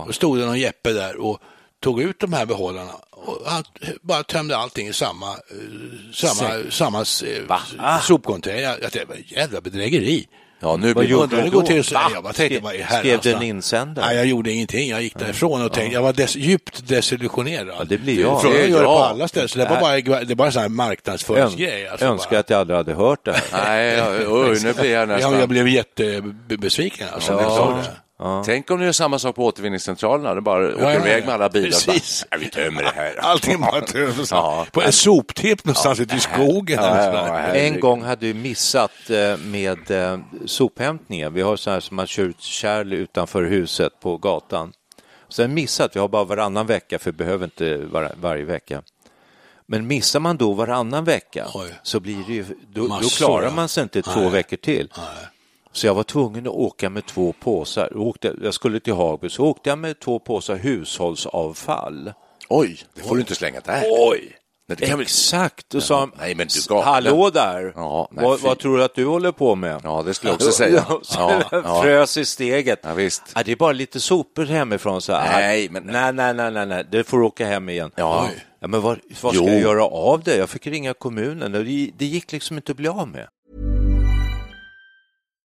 Då 0.06 0.12
stod 0.12 0.38
det 0.38 0.46
någon 0.46 0.58
Jeppe 0.58 0.92
där 0.92 1.16
och 1.16 1.38
tog 1.80 2.02
ut 2.02 2.20
de 2.20 2.32
här 2.32 2.46
behållarna 2.46 2.92
och 3.10 3.42
han 3.46 3.64
bara 4.02 4.22
tömde 4.22 4.56
allting 4.56 4.88
i 4.88 4.92
samma, 4.92 5.28
eh, 5.30 6.12
samma, 6.12 6.70
samma 6.70 6.98
eh, 6.98 8.00
sopcontainer. 8.00 8.62
Jag 8.62 8.92
tänkte, 8.92 9.04
vad 9.04 9.18
jävla 9.26 9.60
bedrägeri. 9.60 10.28
Ja, 10.64 10.77
nu 10.77 10.92
Vad 10.92 11.05
gjorde 11.05 11.37
du 11.37 11.42
det 11.42 11.48
går 11.48 11.61
då? 11.61 11.66
till 11.66 11.85
jag 12.14 12.22
bara 12.22 12.33
tänkte, 12.33 12.61
vad 12.61 12.72
Skrev 12.72 12.85
herrans 12.85 13.22
du 13.22 13.33
en 13.33 13.42
insändare? 13.42 14.07
Nej, 14.07 14.16
jag 14.16 14.27
gjorde 14.27 14.53
ingenting. 14.53 14.88
Jag 14.88 15.03
gick 15.03 15.18
därifrån 15.18 15.64
och 15.64 15.72
tänkte, 15.72 15.94
jag 15.94 16.03
var 16.03 16.12
des, 16.12 16.37
djupt 16.37 16.88
desillusionerad. 16.88 17.74
Ja, 17.79 17.85
det 17.85 17.98
blir 17.98 18.20
jag. 18.20 18.42
Det 18.42 18.48
är 18.64 18.68
gör 18.68 18.79
det 18.79 18.85
på 18.85 18.92
jag. 18.92 19.00
alla 19.00 19.29
ställen, 19.29 19.48
så 19.48 19.59
det 19.59 19.64
var 19.64 19.81
bara, 19.81 20.20
det 20.24 20.35
bara 20.35 20.46
en 20.46 20.53
sån 20.53 20.62
här 20.62 20.68
marknadsföringsgrej. 20.68 21.88
Alltså 21.88 22.07
önskar 22.07 22.31
bara. 22.31 22.40
att 22.40 22.50
jag 22.50 22.61
aldrig 22.61 22.77
hade 22.77 22.94
hört 22.94 23.24
det 23.24 23.33
här. 23.33 23.64
Nej, 23.64 24.27
oj, 24.27 24.59
nu 24.64 24.72
blir 24.72 24.92
jag 24.92 25.09
nästan... 25.09 25.33
Ja, 25.33 25.38
jag 25.38 25.48
blev 25.48 25.68
jättebesviken 25.68 27.07
alltså. 27.14 27.37
när 27.37 27.83
det. 28.18 28.42
Tänk 28.44 28.70
om 28.70 28.79
ni 28.79 28.85
gör 28.85 28.92
samma 28.92 29.18
sak 29.18 29.37
på 29.37 29.44
återvinningscentralerna, 29.44 30.35
det 30.35 30.40
bara 30.40 30.68
åker 30.68 30.83
ja, 30.83 30.92
ja. 30.92 31.00
iväg 31.00 31.24
med 31.24 31.35
alla 31.35 31.48
bilar. 31.48 31.70
Precis. 31.70 32.24
Bara, 32.31 32.37
"Ja, 32.40 32.44
vi 32.44 32.50
tömmer 32.50 32.83
det 32.83 32.92
här. 32.94 33.16
Allting 33.18 33.61
bara 33.61 33.81
töms. 33.81 34.31
Ja. 34.31 34.66
På 34.72 34.83
en 34.83 34.92
soptipp 34.92 35.64
någonstans 35.64 36.00
ute 36.00 36.16
i 36.16 36.20
skogen. 36.20 36.79
Ja, 36.83 37.05
ja, 37.05 37.27
ja. 37.29 37.38
En 37.38 37.81
gång 37.81 38.03
hade 38.03 38.27
vi 38.27 38.35
missat 38.35 39.11
eh, 39.11 39.37
med 39.37 39.90
eh, 39.90 40.18
sophämtningen. 40.46 41.35
Vi 41.35 41.42
har 41.42 41.57
så 41.57 41.70
här 41.70 41.81
som 41.81 41.96
man 41.96 42.07
kör 42.07 42.24
ut 42.24 42.40
kärl 42.40 42.92
utanför 42.92 43.42
huset 43.42 44.00
på 44.00 44.16
gatan. 44.16 44.72
Sen 45.29 45.55
missat, 45.55 45.96
vi 45.96 46.00
har 46.00 46.09
bara 46.09 46.24
varannan 46.24 46.66
vecka 46.66 46.98
för 46.98 47.12
vi 47.12 47.16
behöver 47.16 47.44
inte 47.44 47.77
var, 47.77 48.12
varje 48.20 48.44
vecka. 48.44 48.83
Men 49.66 49.87
missar 49.87 50.20
man 50.20 50.37
då 50.37 50.53
varannan 50.53 51.05
vecka 51.05 51.46
Oj. 51.55 51.74
så 51.83 52.00
blir 52.00 52.24
det 52.27 52.33
ju, 52.33 52.44
då, 52.68 52.87
då 52.87 53.09
klarar 53.09 53.46
ja. 53.46 53.50
man 53.50 53.68
sig 53.68 53.83
inte 53.83 54.03
två 54.03 54.20
Nej. 54.20 54.31
veckor 54.31 54.57
till. 54.57 54.88
Så 55.74 55.87
jag 55.87 55.94
var 55.94 56.02
tvungen 56.02 56.46
att 56.46 56.52
åka 56.52 56.90
med 56.90 57.06
två 57.06 57.32
påsar. 57.40 57.88
Jag, 57.92 58.00
åkte, 58.00 58.34
jag 58.42 58.54
skulle 58.54 58.80
till 58.80 58.94
Hagby, 58.94 59.28
så 59.28 59.44
åkte 59.44 59.68
jag 59.70 59.78
med 59.78 60.00
två 60.00 60.18
påsar 60.18 60.56
hushållsavfall. 60.56 62.12
Oj, 62.48 62.78
det 62.94 63.02
får 63.02 63.14
du 63.14 63.20
inte 63.20 63.34
slänga 63.34 63.60
där. 63.60 63.82
Oj! 63.90 64.37
Nej, 64.68 64.76
det 64.80 64.87
kan 64.87 64.98
väl... 64.98 65.02
Exakt, 65.02 65.74
och 65.74 65.82
sa 65.82 66.08
nej, 66.18 66.34
men 66.34 66.46
du 66.46 66.60
galen. 66.74 66.84
hallå 66.84 67.30
där, 67.30 67.72
Ja, 67.76 68.08
nej, 68.12 68.24
vad, 68.24 68.40
vad 68.40 68.58
tror 68.58 68.78
du 68.78 68.84
att 68.84 68.94
du 68.94 69.06
håller 69.06 69.32
på 69.32 69.54
med? 69.54 69.80
Ja, 69.84 70.02
det 70.06 70.14
skulle 70.14 70.30
jag 70.30 70.34
också 70.34 70.52
säga. 70.52 70.87
Ja, 71.16 71.42
ja. 71.50 71.82
frös 71.82 72.16
i 72.16 72.24
steget. 72.24 72.80
Ja, 72.82 72.94
visst. 72.94 73.22
Ja, 73.34 73.42
det 73.44 73.52
är 73.52 73.56
bara 73.56 73.72
lite 73.72 74.00
sopor 74.00 74.44
hemifrån. 74.44 75.02
Så 75.02 75.12
här. 75.12 75.40
Nej, 75.40 75.68
men- 75.70 75.82
nej, 75.87 76.12
nej, 76.12 76.34
nej, 76.34 76.50
nej, 76.50 76.66
nej, 76.66 76.84
det 76.90 77.04
får 77.04 77.18
du 77.18 77.24
åka 77.24 77.46
hem 77.46 77.68
igen. 77.68 77.90
Ja. 77.96 78.28
ja 78.60 78.66
men 78.68 78.80
vad, 78.80 78.98
vad 79.22 79.34
ska 79.34 79.44
Jo. 79.44 79.50
jag 79.50 79.60
göra 79.60 79.84
av 79.84 80.22
det? 80.22 80.37
Jag 80.37 80.48
fick 80.50 80.66
ringa 80.66 80.94
kommunen 80.94 81.54
och 81.54 81.64
det, 81.64 81.90
det 81.98 82.04
gick 82.06 82.32
liksom 82.32 82.56
inte 82.56 82.72
att 82.72 82.76
bli 82.76 82.88
av 82.88 83.08
med. 83.08 83.28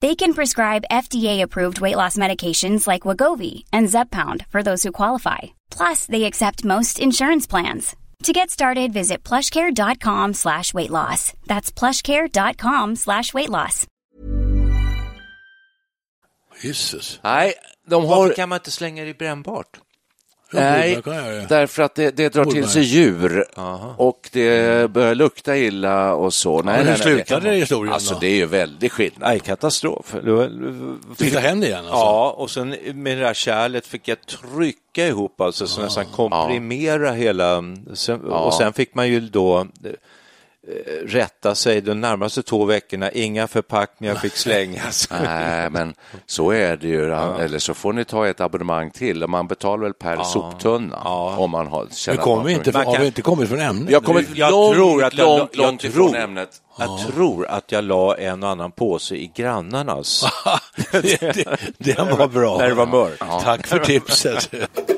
They 0.00 0.14
can 0.16 0.34
prescribe 0.34 0.84
FDA-approved 0.90 1.80
weight 1.80 1.96
loss 1.96 2.16
medications 2.16 2.86
like 2.86 3.06
Wagovi 3.08 3.64
and 3.72 3.88
Zepbound 3.88 4.44
for 4.46 4.62
those 4.62 4.82
who 4.82 4.92
qualify. 4.92 5.54
Plus, 5.70 6.06
they 6.06 6.24
accept 6.24 6.64
most 6.64 6.98
insurance 6.98 7.46
plans. 7.46 7.96
To 8.24 8.32
get 8.32 8.50
started, 8.50 8.92
visit 8.92 9.22
plushcare.com 9.22 10.34
slash 10.34 10.74
weight 10.74 10.90
loss. 10.90 11.32
That's 11.46 11.70
plushcare.com 11.70 12.96
slash 12.96 13.34
weight 13.34 13.50
loss. 13.50 13.86
Jesus. 16.62 17.20
Nej, 17.22 17.54
de 17.86 18.06
Varför 18.06 18.34
kan 18.34 18.48
man 18.48 18.56
inte 18.56 18.70
slänga 18.70 19.04
det 19.04 19.10
i 19.10 19.14
brännbart? 19.14 19.80
Nej, 20.54 21.02
därför 21.48 21.82
att 21.82 21.94
det, 21.94 22.16
det 22.16 22.28
drar 22.32 22.44
till 22.44 22.68
sig 22.68 22.82
djur 22.82 23.44
och 23.96 24.28
det 24.32 24.90
börjar 24.90 25.14
lukta 25.14 25.56
illa 25.56 26.14
och 26.14 26.34
så. 26.34 26.62
Nej, 26.62 26.78
men 26.78 26.86
hur 26.88 26.94
slutade 26.94 27.48
det 27.50 27.56
i 27.56 27.60
historien 27.60 27.94
Alltså 27.94 28.14
då? 28.14 28.20
det 28.20 28.26
är 28.26 28.34
ju 28.36 28.46
väldigt 28.46 28.92
skillnad. 28.92 29.20
Nej, 29.20 29.40
katastrof. 29.40 30.14
Var- 30.22 31.14
Fick 31.14 31.32
det 31.32 31.40
igen 31.40 31.64
alltså? 31.64 31.92
Ja, 31.92 32.34
och 32.38 32.50
sen 32.50 32.76
med 32.94 33.18
det 33.18 33.22
där 33.24 33.34
kärlet 33.34 33.86
fick 33.86 34.08
jag 34.08 34.18
trycka 34.26 35.06
ihop, 35.06 35.40
alltså 35.40 35.66
så 35.66 35.80
nästan 35.82 36.04
komprimera 36.06 37.10
hela. 37.12 37.62
Sen, 37.94 38.24
Och 38.24 38.54
sen 38.54 38.72
fick 38.72 38.94
man 38.94 39.08
ju 39.08 39.20
då 39.20 39.66
rätta 41.06 41.54
sig 41.54 41.80
de 41.80 42.00
närmaste 42.00 42.42
två 42.42 42.64
veckorna. 42.64 43.10
Inga 43.10 43.46
förpackningar 43.48 44.14
fick 44.14 44.36
slängas. 44.36 45.08
Nej, 45.24 45.70
men 45.70 45.94
så 46.26 46.50
är 46.50 46.76
det 46.76 46.88
ju. 46.88 47.04
Eller 47.14 47.58
så 47.58 47.74
får 47.74 47.92
ni 47.92 48.04
ta 48.04 48.26
ett 48.28 48.40
abonnemang 48.40 48.90
till. 48.90 49.26
Man 49.26 49.46
betalar 49.46 49.82
väl 49.82 49.94
per 49.94 50.22
soptunna 50.22 50.96
om 51.38 51.50
man 51.50 51.66
har, 51.66 51.82
att 52.08 52.20
kommer 52.20 52.44
vi 52.44 52.52
inte, 52.52 52.72
Man 52.72 52.86
har 52.86 52.92
kan- 52.92 53.00
vi 53.00 53.06
inte 53.06 53.22
kommit 53.22 53.48
från 53.48 53.60
ämnet? 53.60 53.94
Har 53.94 54.00
kommit 54.00 54.28
Jag 54.36 54.50
långt, 54.50 54.74
tror 54.74 55.04
att 55.04 55.14
jag- 55.14 55.38
långt, 55.38 55.50
jag 55.54 55.66
långt 55.66 55.80
tror- 55.80 55.90
ifrån 55.92 56.14
ämnet. 56.14 56.48
Jag 56.78 56.98
tror 57.14 57.46
att 57.46 57.72
jag 57.72 57.84
la 57.84 58.16
en 58.16 58.42
och 58.42 58.48
annan 58.48 58.72
påse 58.72 59.14
i 59.14 59.30
grannarnas. 59.36 60.24
det, 60.92 61.20
det, 61.20 61.58
den 61.94 62.18
var 62.18 62.28
bra. 62.28 62.58
När 62.58 62.68
det 62.68 62.74
var 62.74 62.86
mörkt. 62.86 63.22
Tack 63.42 63.66
för 63.66 63.78
tipset. 63.78 64.50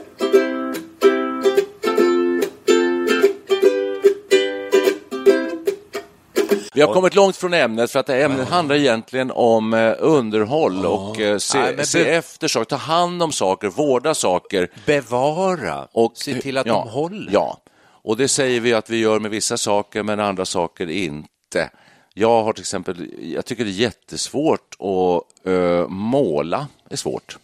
Vi 6.76 6.82
har 6.82 6.94
kommit 6.94 7.14
långt 7.14 7.36
från 7.36 7.54
ämnet 7.54 7.90
för 7.90 8.00
att 8.00 8.08
ämnet 8.08 8.48
handlar 8.48 8.76
egentligen 8.76 9.30
om 9.30 9.74
eh, 9.74 9.94
underhåll 9.98 10.86
och 10.86 11.20
eh, 11.20 11.38
se, 11.38 11.58
Nej, 11.58 11.86
se 11.86 12.04
be- 12.04 12.10
efter 12.10 12.48
saker, 12.48 12.64
ta 12.64 12.76
hand 12.76 13.22
om 13.22 13.32
saker, 13.32 13.68
vårda 13.68 14.14
saker. 14.14 14.70
Bevara 14.86 15.88
och 15.92 16.12
se 16.14 16.40
till 16.40 16.58
att 16.58 16.66
ja, 16.66 16.72
de 16.84 16.88
håller. 16.92 17.32
Ja, 17.32 17.58
och 18.02 18.16
det 18.16 18.28
säger 18.28 18.60
vi 18.60 18.74
att 18.74 18.90
vi 18.90 18.96
gör 18.96 19.18
med 19.20 19.30
vissa 19.30 19.56
saker 19.56 20.02
men 20.02 20.20
andra 20.20 20.44
saker 20.44 20.90
inte. 20.90 21.70
Jag 22.14 22.42
har 22.42 22.52
till 22.52 22.62
exempel, 22.62 23.10
jag 23.22 23.44
tycker 23.44 23.64
det 23.64 23.70
är 23.70 23.72
jättesvårt 23.72 24.74
att 24.78 25.46
eh, 25.48 25.88
måla, 25.88 26.66
det 26.88 26.94
är 26.94 26.96
svårt. 26.96 27.38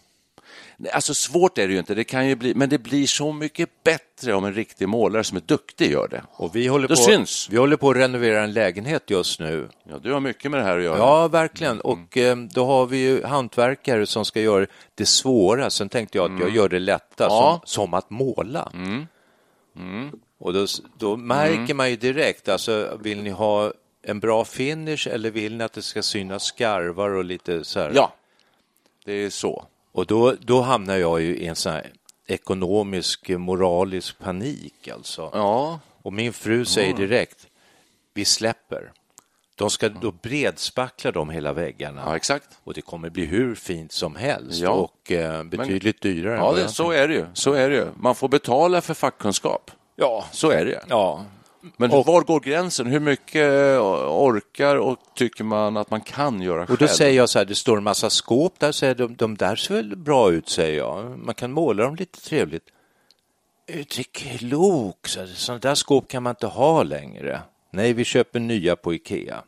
Alltså 0.93 1.13
svårt 1.13 1.57
är 1.57 1.67
det 1.67 1.73
ju 1.73 1.79
inte, 1.79 1.95
det 1.95 2.03
kan 2.03 2.27
ju 2.27 2.35
bli, 2.35 2.53
men 2.55 2.69
det 2.69 2.77
blir 2.77 3.07
så 3.07 3.31
mycket 3.33 3.69
bättre 3.83 4.33
om 4.33 4.45
en 4.45 4.53
riktig 4.53 4.87
målare 4.89 5.23
som 5.23 5.37
är 5.37 5.41
duktig 5.41 5.91
gör 5.91 6.07
det. 6.07 6.23
Och 6.31 6.55
vi 6.55 6.67
håller, 6.67 6.87
Det 6.87 6.95
på, 6.95 7.01
syns. 7.01 7.47
vi 7.51 7.57
håller 7.57 7.75
på 7.77 7.89
att 7.89 7.95
renovera 7.97 8.43
en 8.43 8.53
lägenhet 8.53 9.03
just 9.09 9.39
nu. 9.39 9.69
Ja, 9.89 9.97
du 9.97 10.13
har 10.13 10.19
mycket 10.19 10.51
med 10.51 10.59
det 10.59 10.63
här 10.63 10.77
att 10.77 10.83
göra. 10.83 10.97
Ja, 10.97 11.27
verkligen. 11.27 11.81
Och 11.81 12.17
eh, 12.17 12.35
då 12.37 12.65
har 12.65 12.85
vi 12.85 12.97
ju 12.97 13.23
hantverkare 13.23 14.05
som 14.05 14.25
ska 14.25 14.41
göra 14.41 14.65
det 14.95 15.05
svåra. 15.05 15.69
Sen 15.69 15.89
tänkte 15.89 16.17
jag 16.17 16.33
att 16.33 16.39
jag 16.39 16.49
gör 16.55 16.69
det 16.69 16.79
lätta, 16.79 17.23
Ja. 17.29 17.61
som, 17.65 17.85
som 17.85 17.93
att 17.93 18.09
måla. 18.09 18.71
Och 20.39 20.53
då, 20.53 20.65
då 20.97 21.17
märker 21.17 21.73
man 21.73 21.89
ju 21.89 21.95
direkt, 21.95 22.49
alltså 22.49 22.97
vill 23.01 23.21
ni 23.23 23.29
ha 23.29 23.71
en 24.05 24.19
bra 24.19 24.45
finish 24.45 25.07
eller 25.07 25.31
vill 25.31 25.57
ni 25.57 25.63
att 25.63 25.73
det 25.73 25.81
ska 25.81 26.01
synas 26.03 26.43
skarvar 26.43 27.09
och 27.09 27.23
lite 27.25 27.63
så 27.63 27.79
här? 27.79 27.91
ja, 27.95 28.13
det 29.05 29.13
är 29.13 29.29
så. 29.29 29.65
Och 29.93 30.05
då, 30.05 30.35
då 30.41 30.61
hamnar 30.61 30.95
jag 30.97 31.21
ju 31.21 31.35
i 31.37 31.45
en 31.47 31.55
sån 31.55 31.71
här 31.73 31.91
ekonomisk, 32.27 33.29
moralisk 33.29 34.19
panik 34.19 34.87
alltså. 34.87 35.29
Ja, 35.33 35.79
Och 36.01 36.13
min 36.13 36.33
fru 36.33 36.65
säger 36.65 36.93
direkt, 36.93 37.47
vi 38.13 38.25
släpper. 38.25 38.91
De 39.55 39.69
ska 39.69 39.89
då 39.89 40.11
bredspackla 40.11 41.11
dem 41.11 41.29
hela 41.29 41.53
väggarna. 41.53 42.01
ja 42.05 42.15
exakt. 42.15 42.47
Och 42.63 42.73
det 42.73 42.81
kommer 42.81 43.09
bli 43.09 43.25
hur 43.25 43.55
fint 43.55 43.91
som 43.91 44.15
helst 44.15 44.59
Ja. 44.59 44.69
och 44.69 45.11
eh, 45.11 45.43
betydligt 45.43 46.01
dyrare. 46.01 46.37
än 46.37 46.43
Ja, 46.43 46.51
det, 46.53 46.67
så 46.67 46.91
är 46.91 47.07
det 47.07 47.13
ju. 47.13 47.25
Så 47.33 47.53
är 47.53 47.69
det 47.69 47.75
ju. 47.75 47.87
Man 47.95 48.15
får 48.15 48.29
betala 48.29 48.81
för 48.81 48.93
fackkunskap. 48.93 49.71
Ja. 49.95 50.25
Så 50.31 50.49
är 50.49 50.65
det. 50.65 50.83
Ja, 50.89 51.25
Men 51.77 51.89
var 51.89 52.21
går 52.23 52.39
gränsen? 52.39 52.87
Hur 52.87 52.99
mycket 52.99 53.79
orkar 54.09 54.75
och 54.75 54.97
tycker 55.15 55.43
man 55.43 55.77
att 55.77 55.91
man 55.91 56.01
kan 56.01 56.41
göra 56.41 56.61
och 56.61 56.67
själv? 56.67 56.79
då 56.79 56.87
säger 56.87 57.17
jag 57.17 57.29
så 57.29 57.39
här, 57.39 57.45
det 57.45 57.55
står 57.55 57.77
en 57.77 57.83
massa 57.83 58.09
skåp 58.09 58.59
där, 58.59 58.71
säger 58.71 58.95
de, 58.95 59.15
de 59.15 59.35
där 59.37 59.55
ser 59.55 59.75
väl 59.75 59.95
bra 59.95 60.31
ut, 60.31 60.49
säger 60.49 60.77
jag. 60.77 61.19
Man 61.19 61.35
kan 61.35 61.51
måla 61.51 61.83
dem 61.83 61.95
lite 61.95 62.21
trevligt. 62.21 62.63
Uttryck 63.67 64.41
lok, 64.41 65.07
så 65.07 65.27
sådana 65.27 65.59
där 65.59 65.75
skåp 65.75 66.07
kan 66.07 66.23
man 66.23 66.31
inte 66.31 66.47
ha 66.47 66.83
längre. 66.83 67.41
Nej, 67.71 67.93
vi 67.93 68.03
köper 68.03 68.39
nya 68.39 68.75
på 68.75 68.93
Ikea. 68.93 69.43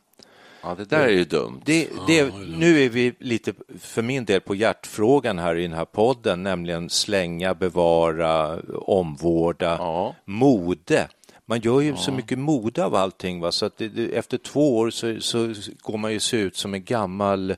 Ja, 0.62 0.74
det 0.74 0.84
där 0.84 1.00
är 1.00 1.08
ju 1.08 1.24
dumt. 1.24 1.60
Det, 1.64 1.88
det, 2.06 2.32
nu 2.58 2.84
är 2.84 2.88
vi 2.88 3.14
lite, 3.18 3.52
för 3.80 4.02
min 4.02 4.24
del, 4.24 4.40
på 4.40 4.54
hjärtfrågan 4.54 5.38
här 5.38 5.56
i 5.56 5.62
den 5.62 5.72
här 5.72 5.84
podden, 5.84 6.42
nämligen 6.42 6.90
slänga, 6.90 7.54
bevara, 7.54 8.60
omvårda, 8.74 9.76
Ja. 9.78 10.14
mode. 10.24 11.08
Man 11.48 11.60
gör 11.60 11.80
ju 11.80 11.96
så 11.96 12.12
mycket 12.12 12.38
mode 12.38 12.84
av 12.84 12.94
allting, 12.94 13.40
va? 13.40 13.52
så 13.52 13.66
att 13.66 13.78
det, 13.78 13.88
det, 13.88 14.16
efter 14.16 14.38
två 14.38 14.78
år 14.78 14.90
så, 14.90 15.20
så 15.20 15.54
går 15.80 15.98
man 15.98 16.12
ju 16.12 16.20
se 16.20 16.36
ut 16.36 16.56
som 16.56 16.74
en 16.74 16.84
gammal 16.84 17.50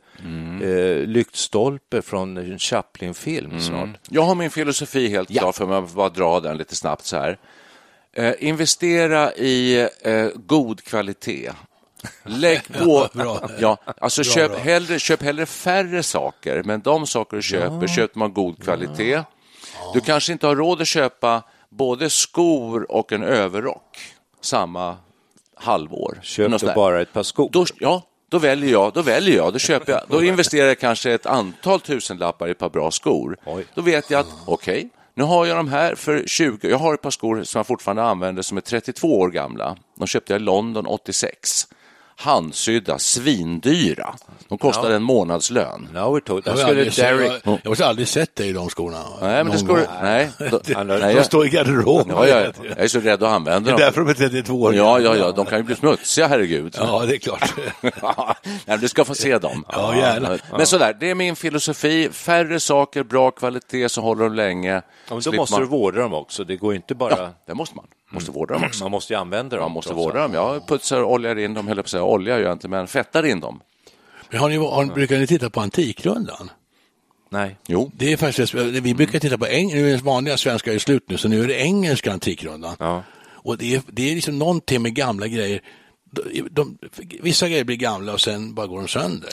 eh, 0.62 0.96
lyktstolpe 1.06 2.02
från 2.02 2.36
en 2.36 2.58
Chaplin-film 2.58 3.60
snart. 3.60 3.88
Jag 4.08 4.22
har 4.22 4.34
min 4.34 4.50
filosofi 4.50 5.08
helt 5.08 5.28
klar 5.28 5.52
för 5.52 5.66
mig, 5.66 5.82
bara 5.94 6.08
dra 6.08 6.40
den 6.40 6.56
lite 6.56 6.76
snabbt 6.76 7.04
så 7.04 7.16
här. 7.16 7.38
Eh, 8.12 8.34
investera 8.38 9.32
i 9.32 9.88
eh, 10.02 10.28
god 10.34 10.84
kvalitet. 10.84 11.50
Lägg 12.24 12.62
på... 12.78 13.08
Bra. 13.12 13.50
Ja, 13.58 13.76
alltså 14.00 14.22
Bra, 14.22 14.32
köp, 14.32 14.52
bra. 14.52 14.60
Hellre, 14.60 14.98
köp 14.98 15.22
hellre 15.22 15.46
färre 15.46 16.02
saker, 16.02 16.62
men 16.62 16.80
de 16.80 17.06
saker 17.06 17.36
du 17.36 17.42
köper, 17.42 17.86
köper 17.86 18.18
man 18.18 18.32
god 18.32 18.62
kvalitet. 18.62 19.22
Du 19.94 20.00
kanske 20.00 20.32
inte 20.32 20.46
har 20.46 20.56
råd 20.56 20.80
att 20.80 20.88
köpa 20.88 21.42
både 21.70 22.10
skor 22.10 22.92
och 22.92 23.12
en 23.12 23.22
överrock 23.22 23.98
samma 24.40 24.96
halvår. 25.54 26.18
Köp 26.22 26.50
Något 26.50 26.52
då 26.52 26.58
sånt 26.58 26.68
där. 26.70 26.74
bara 26.74 27.00
ett 27.02 27.12
par 27.12 27.22
skor. 27.22 27.48
Då, 27.52 27.64
ja, 27.78 28.02
då 28.28 28.38
väljer 28.38 28.72
jag, 28.72 28.92
då 28.92 29.02
väljer 29.02 29.36
jag, 29.36 29.52
då 29.52 29.58
köper 29.58 29.92
jag, 29.92 30.00
då 30.08 30.22
investerar 30.22 30.68
jag 30.68 30.78
kanske 30.78 31.12
ett 31.12 31.26
antal 31.26 31.80
tusenlappar 31.80 32.48
i 32.48 32.50
ett 32.50 32.58
par 32.58 32.70
bra 32.70 32.90
skor. 32.90 33.36
Oj. 33.46 33.66
Då 33.74 33.82
vet 33.82 34.10
jag 34.10 34.20
att, 34.20 34.26
okej, 34.46 34.88
nu 35.14 35.24
har 35.24 35.46
jag 35.46 35.56
de 35.56 35.68
här 35.68 35.94
för 35.94 36.22
20, 36.26 36.68
jag 36.68 36.78
har 36.78 36.94
ett 36.94 37.02
par 37.02 37.10
skor 37.10 37.42
som 37.42 37.58
jag 37.58 37.66
fortfarande 37.66 38.02
använder 38.02 38.42
som 38.42 38.56
är 38.56 38.60
32 38.60 39.18
år 39.18 39.28
gamla. 39.28 39.76
De 39.98 40.06
köpte 40.06 40.32
jag 40.32 40.40
i 40.40 40.44
London 40.44 40.86
86. 40.86 41.66
Handsydda, 42.20 42.98
svindyra. 42.98 44.14
De 44.48 44.58
kostade 44.58 44.96
en 44.96 45.02
månadslön. 45.02 45.88
Now 45.92 46.16
we're 46.16 46.20
talking. 46.20 46.42
Jag 46.46 46.58
skulle 46.58 46.68
aldrig, 46.70 46.92
sett- 46.92 47.04
Derek... 47.04 47.32
jag, 47.44 47.58
jag 47.62 47.76
har 47.76 47.84
aldrig 47.84 48.08
sett 48.08 48.36
dig 48.36 48.48
i 48.48 48.52
de 48.52 48.68
skorna. 48.70 49.04
Nej, 49.20 49.44
men 49.44 49.56
det 49.56 49.62
gång. 49.66 49.78
nej. 50.02 50.30
De, 50.38 50.60
nej, 50.84 50.84
de 51.00 51.10
jag, 51.12 51.24
står 51.24 51.46
i 51.46 51.48
garderoben. 51.48 52.16
ja, 52.16 52.26
jag, 52.26 52.54
jag 52.68 52.78
är 52.78 52.88
så 52.88 53.00
rädd 53.00 53.22
att 53.22 53.32
använda 53.32 53.60
Det 53.60 53.70
är 53.70 53.72
dem. 53.72 53.80
därför 53.80 54.00
de 54.00 54.10
är 54.10 54.14
32 54.14 54.62
år 54.62 54.74
Ja, 54.74 55.00
ja, 55.00 55.16
ja, 55.16 55.32
de 55.32 55.46
kan 55.46 55.58
ju 55.58 55.64
bli 55.64 55.74
smutsiga, 55.74 56.26
herregud. 56.26 56.74
Ja, 56.78 57.04
det 57.06 57.14
är 57.14 57.18
klart. 57.18 57.54
Nej, 57.82 58.44
men 58.66 58.80
du 58.80 58.88
ska 58.88 59.04
få 59.04 59.14
se 59.14 59.38
dem. 59.38 59.64
Ja, 59.72 59.96
gärna. 59.96 60.38
Men 60.56 60.66
sådär, 60.66 60.96
det 61.00 61.10
är 61.10 61.14
min 61.14 61.36
filosofi. 61.36 62.08
Färre 62.12 62.60
saker, 62.60 63.02
bra 63.02 63.30
kvalitet, 63.30 63.88
så 63.88 64.00
håller 64.00 64.24
de 64.24 64.34
länge. 64.34 64.72
Ja, 64.74 64.82
men 65.14 65.20
då 65.20 65.32
måste 65.32 65.54
man... 65.54 65.60
du 65.62 65.68
vårda 65.68 66.00
dem 66.00 66.14
också. 66.14 66.44
Det 66.44 66.56
går 66.56 66.74
inte 66.74 66.94
bara... 66.94 67.16
Ja, 67.18 67.30
det 67.46 67.54
måste 67.54 67.76
man. 67.76 67.86
Måste 68.10 68.30
vårda 68.30 68.54
dem 68.54 68.64
också. 68.64 68.84
Man 68.84 68.90
måste 68.90 69.12
ju 69.12 69.18
använda 69.18 69.56
dem. 69.56 69.64
Man 69.64 69.72
måste 69.72 69.94
vårda 69.94 70.20
dem. 70.22 70.34
Jag 70.34 70.68
putsar 70.68 71.02
och 71.02 71.12
oljar 71.12 71.38
in 71.38 71.54
dem, 71.54 71.68
höll 71.68 71.76
jag 71.76 71.84
på 71.84 71.86
att 71.86 71.90
säga. 71.90 72.04
Olja 72.04 72.38
gör 72.38 72.44
jag 72.44 72.52
inte, 72.52 72.68
men 72.68 72.86
fettar 72.86 73.26
in 73.26 73.40
dem. 73.40 73.60
Men 74.30 74.40
har 74.40 74.48
ni, 74.48 74.56
har, 74.56 74.84
brukar 74.84 75.18
ni 75.18 75.26
titta 75.26 75.50
på 75.50 75.60
Antikrundan? 75.60 76.50
Nej. 77.30 77.56
Jo. 77.66 77.90
Det 77.94 78.12
är 78.12 78.16
faktiskt, 78.16 78.54
vi 78.54 78.94
brukar 78.94 79.18
titta 79.18 79.38
på, 79.38 79.46
eng, 79.46 79.68
nu 79.68 79.88
är 79.88 79.90
den 79.96 80.04
vanliga 80.04 80.36
svenska 80.36 80.72
är 80.72 80.78
slut 80.78 81.04
nu, 81.08 81.16
så 81.16 81.28
nu 81.28 81.42
är 81.42 81.48
det 81.48 81.60
engelska 81.60 82.12
Antikrundan. 82.12 82.76
Ja. 82.78 83.02
Och 83.26 83.58
det 83.58 83.74
är, 83.74 83.82
det 83.86 84.10
är 84.10 84.14
liksom 84.14 84.38
någonting 84.38 84.82
med 84.82 84.94
gamla 84.94 85.26
grejer. 85.26 85.62
De, 86.50 86.78
vissa 87.20 87.48
grejer 87.48 87.64
blir 87.64 87.76
gamla 87.76 88.12
och 88.12 88.20
sen 88.20 88.54
bara 88.54 88.66
går 88.66 88.78
de 88.78 88.88
sönder. 88.88 89.30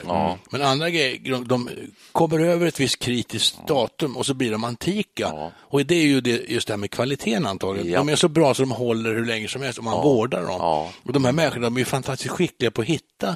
Men 0.50 0.62
andra 0.62 0.90
grejer, 0.90 1.20
de, 1.32 1.48
de 1.48 1.70
kommer 2.12 2.40
över 2.40 2.68
ett 2.68 2.80
visst 2.80 3.00
kritiskt 3.00 3.68
datum 3.68 4.18
och 4.18 4.26
så 4.26 4.34
blir 4.34 4.52
de 4.52 4.64
antika. 4.64 5.52
Och 5.58 5.86
det 5.86 5.96
är 5.96 6.04
ju 6.06 6.22
det, 6.22 6.50
just 6.50 6.68
det 6.68 6.74
här 6.74 6.78
med 6.78 6.92
kvaliteten 6.92 7.46
antagligen. 7.46 7.92
Ja. 7.92 7.98
De 7.98 8.10
är 8.10 8.16
så 8.16 8.28
bra 8.28 8.54
så 8.54 8.62
de 8.62 8.72
håller 8.72 9.14
hur 9.14 9.26
länge 9.26 9.48
som 9.48 9.62
helst 9.62 9.80
om 9.80 9.86
man 9.86 10.04
vårdar 10.04 10.42
dem. 10.42 10.56
Ja. 10.60 10.92
Och 11.04 11.14
de 11.14 11.26
här 11.26 11.32
människorna 11.32 11.64
de 11.64 11.76
är 11.76 11.80
ju 11.80 11.86
fantastiskt 11.86 12.32
skickliga 12.32 12.72
på 12.72 12.82
att 12.82 12.88
hitta 12.88 13.36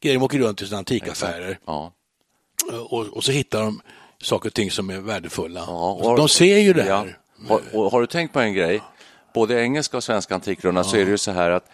grejer. 0.00 0.18
De 0.18 0.24
åker 0.24 0.38
runt 0.38 0.58
till 0.58 0.66
sina 0.66 0.78
antikaffärer 0.78 1.58
Ja. 1.66 1.92
och, 2.88 3.06
och 3.06 3.24
så 3.24 3.32
hittar 3.32 3.60
de 3.62 3.80
saker 4.22 4.48
och 4.48 4.54
ting 4.54 4.70
som 4.70 4.90
är 4.90 4.98
värdefulla. 5.00 5.60
Ja, 5.66 5.92
Och 5.92 6.16
de 6.16 6.28
ser 6.28 6.58
ju 6.58 6.72
det 6.72 6.82
här. 6.82 7.18
Ja. 7.48 7.48
Har, 7.48 7.60
och 7.72 7.92
har 7.92 8.00
du 8.00 8.06
tänkt 8.06 8.32
på 8.32 8.40
en 8.40 8.54
grej? 8.54 8.82
Både 9.34 9.62
engelska 9.62 9.96
och 9.96 10.04
svenska 10.04 10.34
antikrundan 10.34 10.84
så 10.84 10.96
är 10.96 11.04
det 11.04 11.10
ju 11.10 11.18
så 11.18 11.30
här 11.30 11.50
att 11.50 11.64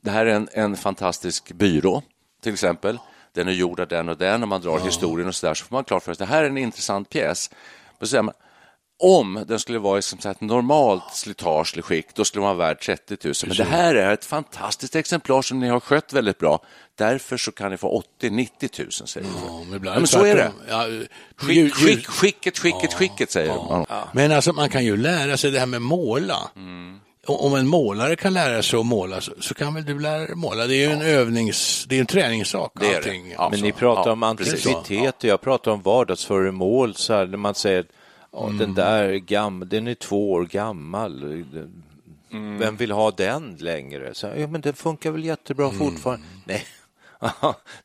det 0.00 0.10
här 0.10 0.26
är 0.26 0.34
en, 0.34 0.48
en 0.52 0.76
fantastisk 0.76 1.52
byrå, 1.52 2.02
till 2.42 2.52
exempel. 2.52 2.98
Den 3.32 3.48
är 3.48 3.52
gjord 3.52 3.80
av 3.80 3.88
den 3.88 4.08
och 4.08 4.16
den 4.16 4.42
och 4.42 4.48
man 4.48 4.60
drar 4.60 4.78
historien 4.78 5.28
och 5.28 5.34
så 5.34 5.46
där 5.46 5.54
så 5.54 5.64
får 5.64 5.76
man 5.76 5.84
klart 5.84 6.02
för 6.02 6.14
sig 6.14 6.22
att 6.22 6.28
det 6.28 6.34
här 6.34 6.42
är 6.42 6.46
en 6.46 6.58
intressant 6.58 7.10
pjäs. 7.10 7.50
Men 7.98 8.06
så 8.06 8.10
säger 8.10 8.22
man, 8.22 8.34
om 9.02 9.44
den 9.48 9.58
skulle 9.58 9.78
vara 9.78 9.98
i 9.98 10.02
som 10.02 10.18
sagt, 10.18 10.40
normalt 10.40 11.14
slitageligt 11.14 11.86
skick, 11.86 12.06
då 12.14 12.24
skulle 12.24 12.46
den 12.46 12.56
vara 12.56 12.68
värd 12.68 12.80
30 12.80 13.16
000. 13.24 13.34
Men 13.46 13.56
det 13.56 13.64
här 13.64 13.94
är 13.94 14.12
ett 14.12 14.24
fantastiskt 14.24 14.96
exemplar 14.96 15.42
som 15.42 15.60
ni 15.60 15.68
har 15.68 15.80
skött 15.80 16.12
väldigt 16.12 16.38
bra. 16.38 16.64
Därför 16.94 17.36
så 17.36 17.52
kan 17.52 17.70
ni 17.70 17.76
få 17.76 18.02
80-90 18.20 18.82
000, 18.82 18.92
säger. 18.92 19.26
Ja, 19.46 19.62
men, 19.64 19.76
ibland 19.76 19.96
Ja, 19.96 20.00
men 20.00 20.06
så 20.06 20.24
är 20.24 20.36
det. 20.36 20.52
Ja, 20.68 20.86
Skick, 21.36 21.74
skick, 21.74 22.06
skicket, 22.06 22.58
skicket, 22.58 22.94
skicket, 22.94 23.30
säger 23.30 23.54
man. 23.54 23.86
Men 24.12 24.32
alltså 24.32 24.52
man 24.52 24.68
kan 24.68 24.84
ju 24.84 24.96
lära 24.96 25.36
sig 25.36 25.50
det 25.50 25.58
här 25.58 25.66
med 25.66 25.82
måla. 25.82 26.50
Mm. 26.56 27.00
Om 27.36 27.54
en 27.54 27.66
målare 27.68 28.16
kan 28.16 28.32
lära 28.34 28.62
sig 28.62 28.78
att 28.80 28.86
måla 28.86 29.20
så, 29.20 29.32
så 29.40 29.54
kan 29.54 29.74
väl 29.74 29.84
du 29.84 29.98
lära 30.00 30.18
dig 30.26 30.34
måla. 30.36 30.66
Det 30.66 30.74
är 30.76 30.88
ju 30.88 30.92
en 30.94 31.02
övnings, 31.02 31.84
det 31.88 31.96
är 31.96 32.00
en 32.00 32.06
träningssak. 32.06 32.72
Det 32.80 32.94
är 32.94 33.02
det. 33.02 33.14
Ja, 33.36 33.48
Men 33.50 33.60
ni 33.60 33.72
pratar 33.72 34.16
ja, 34.20 34.28
om 34.30 34.36
precis. 34.36 34.66
antikvitet 34.66 35.14
och 35.24 35.24
jag 35.24 35.40
pratar 35.40 35.70
om 35.70 35.82
vardagsföremål. 35.82 36.94
Så 36.94 37.14
här, 37.14 37.26
när 37.26 37.36
man 37.38 37.54
säger 37.54 37.84
ja, 38.32 38.44
Mm. 38.46 38.58
den 38.58 38.74
där 38.74 39.04
är 39.04 39.14
gammal, 39.16 39.68
den 39.68 39.86
är 39.88 39.94
två 39.94 40.32
år 40.32 40.44
gammal. 40.44 41.22
Mm. 42.32 42.58
Vem 42.58 42.76
vill 42.76 42.90
ha 42.90 43.10
den 43.10 43.56
längre? 43.60 44.14
Så, 44.14 44.26
här, 44.26 44.36
ja, 44.36 44.46
men 44.46 44.60
den 44.60 44.74
funkar 44.74 45.10
väl 45.10 45.24
jättebra 45.24 45.66
Mm. 45.66 45.78
fortfarande. 45.78 46.26
Nej, 46.44 46.64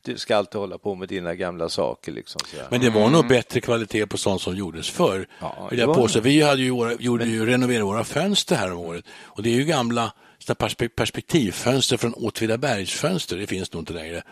du 0.02 0.18
ska 0.18 0.36
alltid 0.36 0.60
hålla 0.60 0.78
på 0.78 0.94
med 0.94 1.08
dina 1.08 1.34
gamla 1.34 1.68
saker. 1.68 2.12
Liksom. 2.12 2.40
Men 2.70 2.80
det 2.80 2.90
var 2.90 3.10
nog 3.10 3.28
bättre 3.28 3.60
kvalitet 3.60 4.06
på 4.06 4.18
sånt 4.18 4.42
som 4.42 4.56
gjordes 4.56 4.90
förr. 4.90 5.28
Ja, 5.40 5.66
vill 5.70 5.78
det 5.78 5.82
jag 5.82 5.88
var 5.88 5.94
påstå. 5.94 6.20
Vi 6.20 6.42
hade 6.42 6.62
ju 6.62 6.70
våra, 6.70 6.94
gjorde 6.94 7.24
ju 7.24 7.46
renoverade 7.46 7.84
våra 7.84 8.04
fönster 8.04 8.56
här 8.56 8.72
om 8.72 8.78
året. 8.78 9.04
Och 9.24 9.42
det 9.42 9.50
är 9.50 9.54
ju 9.54 9.64
gamla 9.64 10.12
perspektivfönster 10.96 11.96
från 11.96 12.14
Åtvidabergsfönster. 12.14 13.36
Det 13.36 13.46
finns 13.46 13.72
nog 13.72 13.82
inte 13.82 13.92
längre. 13.92 14.22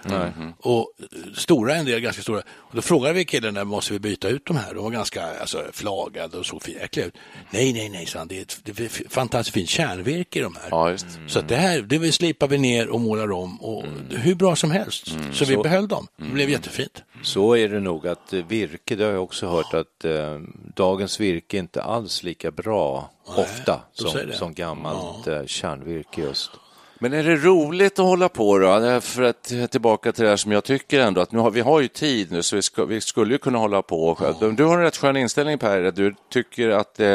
Och 0.59 0.93
eh, 0.99 1.33
stora, 1.35 1.75
en 1.75 1.85
del 1.85 2.01
ganska 2.01 2.23
stora. 2.23 2.43
Och 2.57 2.77
då 2.77 2.83
frågade 2.83 3.15
vi 3.15 3.25
killen 3.25 3.55
där, 3.55 3.65
måste 3.65 3.93
vi 3.93 3.99
byta 3.99 4.29
ut 4.29 4.47
de 4.47 4.57
här? 4.57 4.75
De 4.75 4.85
var 4.85 4.91
ganska 4.91 5.41
alltså, 5.41 5.65
flagade 5.73 6.39
och 6.39 6.47
såg 6.47 6.69
jäkliga 6.69 7.07
ut. 7.07 7.15
Nej, 7.51 7.73
nej, 7.73 7.89
nej, 7.89 8.07
sa 8.07 8.19
han. 8.19 8.29
Det 8.29 8.39
är 8.39 8.43
ett 8.43 8.61
det 8.63 8.81
är 8.81 8.85
ett 8.85 9.13
fantastiskt 9.13 9.55
fint 9.55 9.69
kärnvirke 9.69 10.39
i 10.39 10.43
de 10.43 10.57
här. 10.57 10.69
Ja, 10.71 10.91
just. 10.91 11.07
Så 11.27 11.41
det 11.41 11.57
här, 11.57 11.83
det 11.83 12.13
slipar 12.13 12.49
vi 12.49 12.59
ner 12.59 12.89
och 12.89 13.01
målar 13.01 13.33
om. 13.33 13.63
Och 13.63 13.85
Hur 14.11 14.35
bra 14.35 14.57
som 14.57 14.71
helst. 14.71 15.07
Så 15.33 15.45
vi 15.45 15.57
behöll 15.57 15.89
dem. 15.89 16.07
Det 16.17 16.25
blev 16.25 16.51
jättefint. 16.51 17.03
Så 17.23 17.57
är 17.57 17.69
det 17.69 17.81
nog 17.81 18.09
att 18.09 18.33
eh, 18.33 18.47
virke, 18.47 18.97
det 18.97 19.05
har 19.05 19.13
jag 19.13 19.23
också 19.23 19.47
hört 19.47 19.75
att 19.75 20.05
eh, 20.05 20.41
dagens 20.75 21.21
virke 21.21 21.57
är 21.57 21.59
inte 21.59 21.83
alls 21.83 22.23
lika 22.23 22.51
bra 22.51 23.11
ofta 23.27 23.81
då 23.99 24.09
säger 24.11 24.27
som, 24.27 24.39
som 24.39 24.55
gammalt 24.55 25.27
eh, 25.27 25.47
kärnvirke 25.47 26.21
just. 26.21 26.51
Men 26.99 27.13
är 27.13 27.23
det 27.23 27.37
roligt 27.37 27.99
att 27.99 28.05
hålla 28.05 28.29
på 28.29 28.59
då? 28.59 29.01
För 29.01 29.23
att 29.23 29.53
tillbaka 29.71 30.13
till 30.13 30.25
det 30.25 30.31
här 30.31 30.37
som 30.37 30.53
jag 30.53 30.65
tycker 30.65 31.01
ändå 31.01 31.21
att 31.21 31.33
nu 31.33 31.39
har, 31.39 31.51
vi 31.51 31.61
har 31.61 31.81
ju 31.81 31.89
tid 31.89 32.33
nu 32.33 32.43
så 32.43 32.57
vi, 32.57 32.63
ska, 32.63 32.85
vi 32.85 33.01
skulle 33.01 33.33
ju 33.35 33.39
kunna 33.39 33.59
hålla 33.59 33.83
på. 33.83 34.15
själv. 34.15 34.55
Du 34.57 34.65
har 34.65 34.77
en 34.79 34.83
rätt 34.85 34.97
skön 34.97 35.17
inställning 35.17 35.59
Per, 35.59 35.85
att 35.85 35.97
du 35.97 36.15
tycker 36.33 36.71
att 36.71 37.01
eh, 37.01 37.09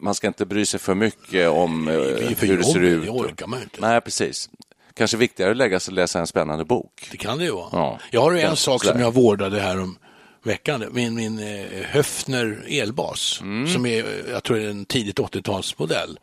man 0.00 0.14
ska 0.14 0.26
inte 0.26 0.46
bry 0.46 0.66
sig 0.66 0.80
för 0.80 0.94
mycket 0.94 1.48
om 1.48 1.88
eh, 1.88 1.94
hur 1.94 2.56
det 2.58 2.64
ser 2.64 2.80
ut. 2.80 3.04
det 3.04 3.10
orkar 3.10 3.46
man 3.46 3.62
inte. 3.62 3.80
Nej, 3.80 4.00
precis. 4.00 4.50
Kanske 4.94 5.16
viktigare 5.16 5.50
att 5.50 5.56
lägga 5.56 5.80
sig 5.80 5.92
och 5.92 5.96
läsa 5.96 6.20
en 6.20 6.26
spännande 6.26 6.64
bok. 6.64 7.08
Det 7.10 7.16
kan 7.16 7.38
det 7.38 7.44
ju 7.44 7.50
vara. 7.52 7.68
Ja. 7.72 7.98
Jag 8.10 8.20
har 8.20 8.32
ju 8.32 8.38
en 8.40 8.44
Ja, 8.50 8.56
sak 8.56 8.82
sådär. 8.82 8.92
som 8.94 9.02
jag 9.02 9.14
vårdade 9.14 9.60
här 9.60 9.80
om 9.80 9.98
veckan. 10.46 10.84
Min, 10.92 11.14
min 11.14 11.38
eh, 11.38 11.82
Höfner 11.82 12.64
elbas, 12.68 13.38
Mm. 13.42 13.68
som 13.72 13.86
är, 13.86 14.04
jag 14.30 14.42
tror 14.44 14.58
är 14.58 14.68
en 14.68 14.84
tidigt 14.84 15.18
80-talsmodell. 15.18 16.16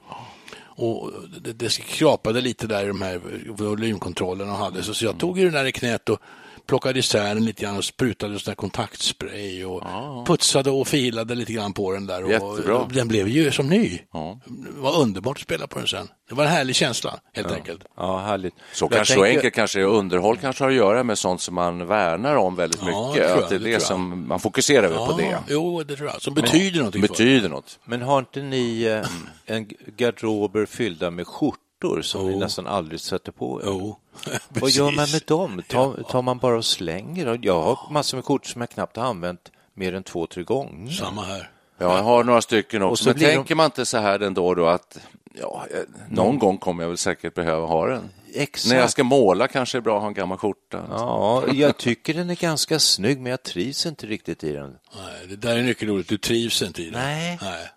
Och 0.76 1.12
det, 1.42 1.54
det 1.54 1.70
skrapade 1.70 2.42
lite 2.42 2.68
där 2.68 2.84
i 2.84 2.88
de 2.88 3.02
här 3.02 3.22
volymkontrollerna 3.48 4.52
och 4.52 4.58
hade. 4.58 4.84
Så, 4.84 4.94
så 4.94 5.06
jag 5.06 5.18
tog 5.20 5.40
ju 5.40 5.46
den 5.46 5.54
där 5.54 5.66
i 5.66 5.72
knät 5.72 6.10
och 6.10 6.20
plockade 6.68 7.00
isär 7.00 7.36
den 7.36 7.46
lite 7.46 7.62
grann 7.64 7.78
och 7.78 7.86
sprutade 7.86 8.40
sån 8.40 8.52
där 8.52 8.56
kontaktspray 8.56 9.66
och 9.66 9.84
putsade 10.28 10.70
och 10.72 10.88
filade 10.88 11.36
lite 11.36 11.54
grann 11.54 11.74
på 11.74 11.92
den 11.92 12.06
där. 12.08 12.24
Och 12.24 12.32
Jättebra. 12.32 12.88
Den 12.94 13.08
blev 13.08 13.28
ju 13.28 13.52
som 13.52 13.68
ny. 13.70 14.00
Ja. 14.14 14.40
Det 14.46 14.82
var 14.82 14.98
underbart 15.02 15.38
att 15.38 15.42
spela 15.44 15.68
på 15.68 15.80
den 15.80 15.88
sen. 15.88 16.08
Det 16.30 16.36
var 16.36 16.44
en 16.44 16.50
härlig 16.50 16.76
känsla, 16.76 17.20
helt 17.34 17.52
enkelt. 17.52 17.82
Ja, 17.98 18.20
härligt. 18.20 18.54
Så 18.74 18.86
Jag 18.86 18.92
kanske 18.92 19.14
så 19.14 19.22
tänker- 19.22 19.38
enkelt 19.38 19.54
kanske 19.56 19.82
underhåll 19.84 20.38
kanske 20.38 20.64
har 20.64 20.70
att 20.72 20.76
göra 20.78 21.04
med 21.04 21.18
sånt 21.18 21.42
som 21.42 21.56
man 21.56 21.88
värnar 21.88 22.36
om 22.36 22.56
väldigt 22.56 22.82
Ja, 22.86 23.08
mycket. 23.12 23.30
jag, 23.30 23.40
att 23.44 23.50
det 23.50 23.56
är 23.56 23.60
det 23.60 23.72
det, 23.74 23.80
som 23.80 24.28
man 24.28 24.40
fokuserar 24.40 24.88
väl 24.88 24.98
på 24.98 25.16
det. 25.18 25.38
Jo, 25.50 25.84
det 25.84 25.96
tror 25.96 26.10
jag. 26.10 26.22
Som 26.22 26.34
betyder 26.34 26.78
någonting 26.78 27.02
för 27.02 27.08
Betyder 27.10 27.50
något. 27.50 27.80
Men 27.86 28.02
har 28.02 28.20
inte 28.20 28.42
ni 28.42 28.84
eh, 28.84 29.56
en 29.56 29.68
garderober 29.98 30.66
fyllda 30.66 31.12
med 31.12 31.28
skjortor 31.28 31.58
som 32.02 32.32
ni 32.32 32.36
nästan 32.38 32.68
aldrig 32.68 33.00
sätter 33.00 33.32
på 33.32 33.62
er? 33.62 33.66
Jo, 33.68 33.98
Vad 34.50 34.70
gör 34.70 34.92
man 34.92 35.12
med 35.12 35.22
dem? 35.28 35.62
Tar, 35.68 36.04
tar 36.10 36.22
man 36.22 36.38
bara 36.38 36.58
och 36.58 36.66
slänger? 36.66 37.26
dem? 37.26 37.38
Jag 37.42 37.62
har 37.62 37.80
massor 37.92 38.18
med 38.18 38.26
skjortor 38.26 38.50
som 38.50 38.62
jag 38.62 38.70
knappt 38.70 38.98
har 38.98 39.04
använt 39.04 39.52
mer 39.74 39.94
än 39.94 40.04
två, 40.04 40.28
tre 40.28 40.44
gånger. 40.44 40.92
Samma 40.92 41.22
här. 41.26 41.50
Ja, 41.78 41.96
jag 41.98 42.04
har 42.04 42.24
några 42.24 42.42
stycken 42.42 42.82
Och 42.82 42.92
också. 42.92 43.04
så 43.04 43.10
Men 43.10 43.16
blir 43.18 43.28
de- 43.28 43.34
tänker 43.34 43.56
man 43.56 43.66
inte 43.66 43.86
så 43.86 43.98
här 43.98 44.20
ändå 44.20 44.54
då 44.54 44.66
att 44.68 44.98
ja, 45.34 45.66
eh, 45.72 45.78
någon 46.10 46.40
gång 46.40 46.58
kommer 46.58 46.84
jag 46.84 46.88
väl 46.90 46.98
säkert 46.98 47.34
behöva 47.34 47.68
ha 47.68 47.88
den. 47.88 48.10
Exakt. 48.36 48.72
När 48.74 48.80
jag 48.80 48.90
ska 48.90 49.04
måla 49.04 49.48
kanske 49.48 49.78
det 49.78 49.80
är 49.80 49.82
bra 49.82 49.96
att 49.96 50.02
ha 50.02 50.08
en 50.08 50.14
gammal 50.14 50.38
skjorta. 50.38 50.84
Ja, 50.90 51.44
jag 51.54 51.78
tycker 51.78 52.14
den 52.14 52.30
är 52.30 52.36
ganska 52.36 52.80
snygg, 52.80 53.20
men 53.22 53.30
jag 53.30 53.44
trivs 53.44 53.86
inte 53.86 54.08
riktigt 54.08 54.44
i 54.44 54.52
den. 54.52 54.76
Nej, 54.96 55.28
det 55.30 55.36
där 55.36 55.58
är 55.58 55.62
nyckelordet. 55.64 56.08
Du 56.08 56.18
trivs 56.18 56.62
inte 56.62 56.82
i 56.82 56.90
det. 56.90 56.98
Nej. 56.98 57.40
Nej. 57.42 57.68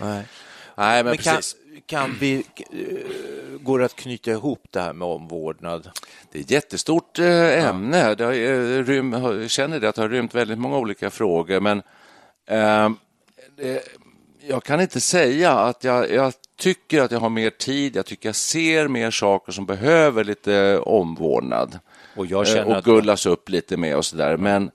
Nej. 0.00 0.24
Nej, 0.76 1.04
men, 1.04 1.06
Men 1.06 1.16
precis. 1.16 1.56
Kan 1.90 2.16
vi, 2.20 2.44
eh, 2.70 3.60
går 3.60 3.78
det 3.78 3.84
att 3.84 3.96
knyta 3.96 4.30
ihop 4.30 4.62
det 4.70 4.80
här 4.80 4.92
med 4.92 5.08
omvårdnad? 5.08 5.90
Det 6.32 6.38
är 6.38 6.42
ett 6.42 6.50
jättestort 6.50 7.18
eh, 7.18 7.68
ämne. 7.68 8.14
Det 8.14 8.24
har, 8.24 8.32
eh, 8.32 8.84
rym, 8.84 9.12
jag 9.12 9.50
känner 9.50 9.80
det 9.80 9.88
att 9.88 9.94
det 9.94 10.02
har 10.02 10.08
rymt 10.08 10.34
väldigt 10.34 10.58
många 10.58 10.78
olika 10.78 11.10
frågor, 11.10 11.60
men 11.60 11.82
eh, 12.46 12.90
det, 13.56 13.82
jag 14.48 14.62
kan 14.64 14.80
inte 14.80 15.00
säga 15.00 15.52
att 15.52 15.84
jag, 15.84 16.10
jag 16.10 16.32
tycker 16.58 17.02
att 17.02 17.10
jag 17.10 17.20
har 17.20 17.28
mer 17.30 17.50
tid. 17.50 17.96
Jag 17.96 18.06
tycker 18.06 18.28
jag 18.28 18.36
ser 18.36 18.88
mer 18.88 19.10
saker 19.10 19.52
som 19.52 19.66
behöver 19.66 20.24
lite 20.24 20.78
omvårdnad 20.78 21.78
Och 22.16 22.26
jag 22.26 22.46
känner 22.46 22.66
och 22.66 22.76
att- 22.76 22.84
gullas 22.84 23.26
upp 23.26 23.48
lite 23.48 23.76
med 23.76 23.96
och 23.96 24.04
så 24.04 24.16
där. 24.16 24.36
Men 24.36 24.70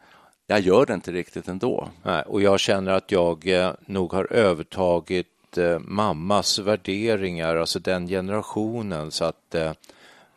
jag 0.47 0.59
gör 0.59 0.85
det 0.85 0.93
inte 0.93 1.11
riktigt 1.11 1.47
ändå. 1.47 1.89
Nej, 2.03 2.23
och 2.27 2.41
jag 2.41 2.59
känner 2.59 2.91
att 2.91 3.11
jag 3.11 3.49
nog 3.85 4.11
har 4.13 4.33
övertagit 4.33 5.27
eh, 5.57 5.79
mammas 5.79 6.59
värderingar, 6.59 7.55
alltså 7.55 7.79
den 7.79 8.07
generationen, 8.07 9.11
så 9.11 9.25
att 9.25 9.55
eh, 9.55 9.71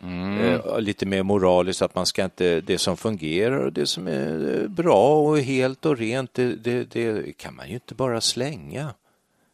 eh, 0.00 0.80
lite 0.80 1.06
mer 1.06 1.22
moraliskt 1.22 1.82
att 1.82 1.94
man 1.94 2.06
ska 2.06 2.24
inte, 2.24 2.60
det 2.60 2.78
som 2.78 2.96
fungerar 2.96 3.58
och 3.58 3.72
det 3.72 3.86
som 3.86 4.06
är 4.06 4.60
eh, 4.62 4.68
bra 4.68 5.14
och 5.20 5.38
helt 5.40 5.86
och 5.86 5.96
rent, 5.98 6.34
det, 6.34 6.54
det, 6.54 6.84
det 6.84 7.32
kan 7.36 7.54
man 7.56 7.68
ju 7.68 7.74
inte 7.74 7.94
bara 7.94 8.20
slänga. 8.20 8.94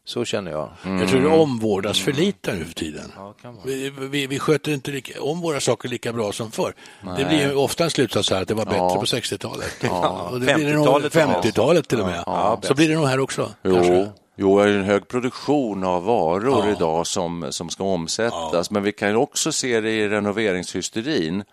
Så 0.07 0.25
känner 0.25 0.51
jag. 0.51 0.71
Jag 0.83 1.09
tror 1.09 1.21
det 1.21 1.27
omvårdas 1.29 2.01
för 2.01 2.13
lite 2.13 2.53
nu 2.55 2.65
för 2.65 2.75
tiden. 2.75 3.13
Ja. 3.17 3.35
Vi, 3.65 3.91
vi, 3.91 4.27
vi 4.27 4.39
sköter 4.39 4.73
inte 4.73 4.91
lika, 4.91 5.23
om 5.23 5.41
våra 5.41 5.61
saker 5.61 5.89
lika 5.89 6.13
bra 6.13 6.33
som 6.33 6.51
förr. 6.51 6.75
Det 7.17 7.25
blir 7.25 7.41
ju 7.49 7.55
ofta 7.55 7.85
en 7.85 7.91
slutsats 7.91 8.31
här 8.31 8.43
att 8.43 8.49
det 8.49 8.55
var 8.55 8.65
bättre 8.65 8.77
Ja. 8.79 8.95
på 8.97 9.05
60-talet. 9.05 9.77
Ja. 9.81 10.29
Och 10.33 10.41
det 10.41 10.55
blir 10.55 10.67
det 10.67 10.73
nog 10.75 10.87
50-talet 10.87 11.15
var 11.15 11.43
50-talet 11.43 11.89
till 11.89 12.01
och 12.01 12.07
med. 12.07 12.23
Ja, 12.27 12.59
Så 12.63 12.75
blir 12.75 12.89
det 12.89 12.95
nog 12.95 13.07
här 13.07 13.21
också. 13.21 13.51
Jo, 13.63 13.75
kanske. 13.75 14.13
Jo 14.37 14.59
det 14.59 14.65
är 14.65 14.69
en 14.79 14.85
hög 14.85 15.09
produktion 15.09 15.85
av 15.85 16.05
varor 16.05 16.65
Ja. 16.67 16.73
idag 16.77 17.07
som, 17.07 17.47
som 17.53 17.71
ska 17.71 17.85
omsättas. 17.85 18.71
Men 18.71 18.83
vi 18.83 18.93
kan 18.93 19.17
också 19.17 19.53
se 19.53 19.81
det 19.81 19.91
i 19.91 20.09
renoveringshysterin. 20.09 21.45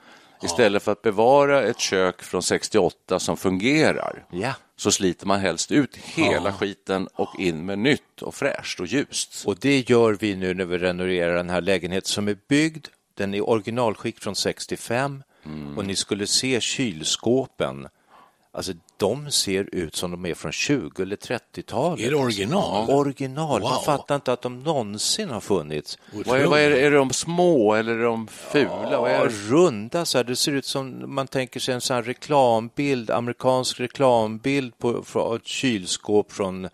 Istället 0.43 0.83
för 0.83 0.91
att 0.91 1.01
bevara 1.01 1.63
ett 1.63 1.79
kök 1.79 2.21
från 2.21 2.43
68 2.43 3.19
som 3.19 3.37
fungerar 3.37 4.25
Ja. 4.31 4.53
så 4.75 4.91
sliter 4.91 5.27
man 5.27 5.39
helst 5.39 5.71
ut 5.71 5.95
hela 5.97 6.53
skiten 6.53 7.07
och 7.15 7.39
in 7.39 7.65
med 7.65 7.79
nytt 7.79 8.21
och 8.21 8.35
fräscht 8.35 8.79
och 8.79 8.87
ljust. 8.87 9.43
Och 9.45 9.57
det 9.59 9.89
gör 9.89 10.17
vi 10.19 10.35
nu 10.35 10.53
när 10.53 10.65
vi 10.65 10.77
renoverar 10.77 11.35
den 11.35 11.49
här 11.49 11.61
lägenheten 11.61 12.07
som 12.09 12.27
är 12.27 12.37
byggd. 12.49 12.87
Den 13.13 13.33
är 13.33 13.49
originalskick 13.49 14.19
från 14.19 14.35
65 14.35 15.23
och 15.77 15.85
ni 15.85 15.95
skulle 15.95 16.27
se 16.27 16.61
kylskåpen. 16.61 17.87
Alltså 18.53 18.71
de 18.97 19.31
ser 19.31 19.69
ut 19.75 19.95
som 19.95 20.11
de 20.11 20.25
är 20.25 20.33
från 20.33 20.51
20 20.51 21.01
eller 21.01 21.15
30-talet. 21.15 22.05
Är 22.05 22.09
det 22.11 22.15
original? 22.17 22.89
Original. 22.89 23.61
Man 23.61 23.71
Wow. 23.71 23.79
fattar 23.85 24.15
inte 24.15 24.33
att 24.33 24.41
de 24.41 24.59
någonsin 24.63 25.29
har 25.29 25.39
funnits. 25.41 25.97
Vad 26.25 26.39
är, 26.41 26.45
vad 26.45 26.59
är, 26.59 26.69
det? 26.69 26.81
är 26.81 26.91
de 26.91 27.09
små 27.11 27.73
eller 27.73 27.91
är 27.97 28.03
de 28.03 28.27
fula? 28.27 28.99
Vad 29.01 29.11
är 29.11 29.15
Ja, 29.15 29.23
det? 29.25 29.31
runda 29.49 30.05
så 30.05 30.17
här. 30.17 30.23
Det 30.25 30.35
ser 30.35 30.51
ut 30.51 30.65
som 30.65 31.15
man 31.15 31.27
tänker 31.27 31.59
sig 31.59 31.73
en 31.73 31.81
sån 31.81 31.95
här 31.95 32.03
reklambild, 32.03 33.11
amerikansk 33.11 33.79
reklambild 33.79 34.77
på, 34.77 35.03
på 35.03 35.35
ett 35.35 35.47
kylskåp 35.47 36.31
från 36.31 36.65
eh, 36.65 36.69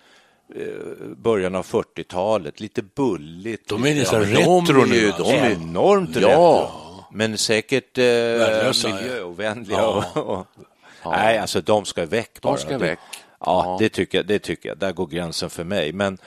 början 1.18 1.56
av 1.56 1.66
40-talet. 1.66 2.60
Lite 2.60 2.82
bulligt. 2.82 3.70
De 3.70 3.86
är 3.86 3.96
nästan 3.96 4.22
men 4.22 4.34
de 4.34 4.40
retro 4.40 4.86
nu. 4.86 5.14
de 5.18 5.24
är- 5.32 5.52
enormt 5.52 6.16
Ja. 6.16 6.20
retro. 6.22 6.70
men 7.12 7.38
säkert 7.38 7.98
eh, 7.98 8.04
ja. 8.06 8.74
miljöovänliga. 8.86 9.78
Ja. 9.78 10.06
Och, 10.16 10.30
och, 10.40 10.48
Nej, 11.12 11.38
alltså 11.38 11.62
de 11.62 11.86
ska 11.86 12.06
väck 12.06 12.42
bara. 12.42 12.54
De 12.56 12.62
ska 12.62 12.78
väck. 12.78 13.00
Ja, 13.12 13.16
Ja. 13.40 13.78
Det, 13.80 13.90
tycker 13.90 14.18
jag, 14.18 14.28
det 14.28 14.40
tycker 14.40 14.70
jag. 14.70 14.78
Där 14.78 14.92
går 14.92 15.08
gränsen 15.08 15.50
för 15.50 15.64
mig. 15.64 15.94
Men 15.94 16.18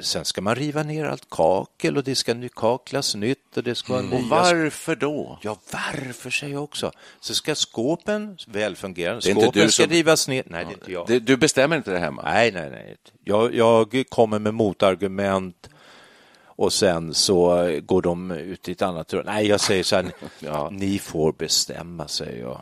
sen 0.00 0.24
ska 0.24 0.40
man 0.40 0.54
riva 0.54 0.82
ner 0.82 1.04
allt 1.04 1.30
kakel 1.30 1.96
och 1.96 2.04
det 2.04 2.14
ska 2.14 2.48
kaklas 2.56 3.14
nytt 3.14 3.56
och 3.56 3.62
det 3.62 3.74
ska 3.74 3.98
Mm. 3.98 4.12
Och 4.12 4.22
varför 4.22 4.96
då? 4.96 5.38
Ja, 5.42 5.56
varför 5.72 6.30
säger 6.30 6.52
jag 6.52 6.64
också. 6.64 6.92
Så 7.20 7.34
ska 7.34 7.54
skåpen, 7.54 8.36
välfungerande, 8.46 9.22
skåpen 9.22 9.50
du 9.52 9.70
ska 9.70 9.82
som- 9.82 9.92
rivas 9.92 10.28
ner. 10.28 10.42
Nej, 10.46 10.64
det 10.64 10.70
är 10.70 10.74
inte 10.74 10.92
jag. 10.92 11.06
Det, 11.06 11.18
du 11.18 11.36
bestämmer 11.36 11.76
inte 11.76 11.90
det 11.90 11.98
hemma? 11.98 12.22
Nej, 12.22 12.52
nej, 12.52 12.70
nej. 12.70 12.96
Jag, 13.24 13.54
jag 13.54 14.04
kommer 14.08 14.38
med 14.38 14.54
motargument 14.54 15.68
och 16.46 16.72
sen 16.72 17.14
så 17.14 17.70
går 17.82 18.02
de 18.02 18.30
ut 18.30 18.68
i 18.68 18.72
ett 18.72 18.82
annat 18.82 19.12
rum. 19.12 19.22
Nej, 19.26 19.46
jag 19.46 19.60
säger 19.60 19.82
så 19.84 19.96
här, 19.96 20.06
Ja. 20.38 20.68
ni 20.72 20.98
får 20.98 21.32
bestämma, 21.32 22.08
säger 22.08 22.40
jag. 22.40 22.60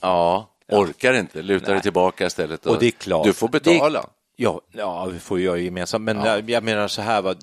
Ja, 0.00 0.48
orkar 0.72 1.14
inte, 1.14 1.42
lutar 1.42 1.72
dig 1.72 1.82
tillbaka 1.82 2.26
istället. 2.26 2.66
Och 2.66 2.78
det 2.78 2.86
är 2.86 2.90
klart. 2.90 3.24
Du 3.24 3.32
får 3.32 3.48
betala. 3.48 4.00
Det, 4.00 4.06
ja, 4.36 4.60
ja, 4.72 5.04
vi 5.06 5.18
får 5.18 5.40
göra 5.40 5.58
gemensamt. 5.58 6.04
Men 6.04 6.24
jag, 6.24 6.50
jag 6.50 6.64
menar 6.64 6.88
så 6.88 7.02
här, 7.02 7.22
va, 7.22 7.34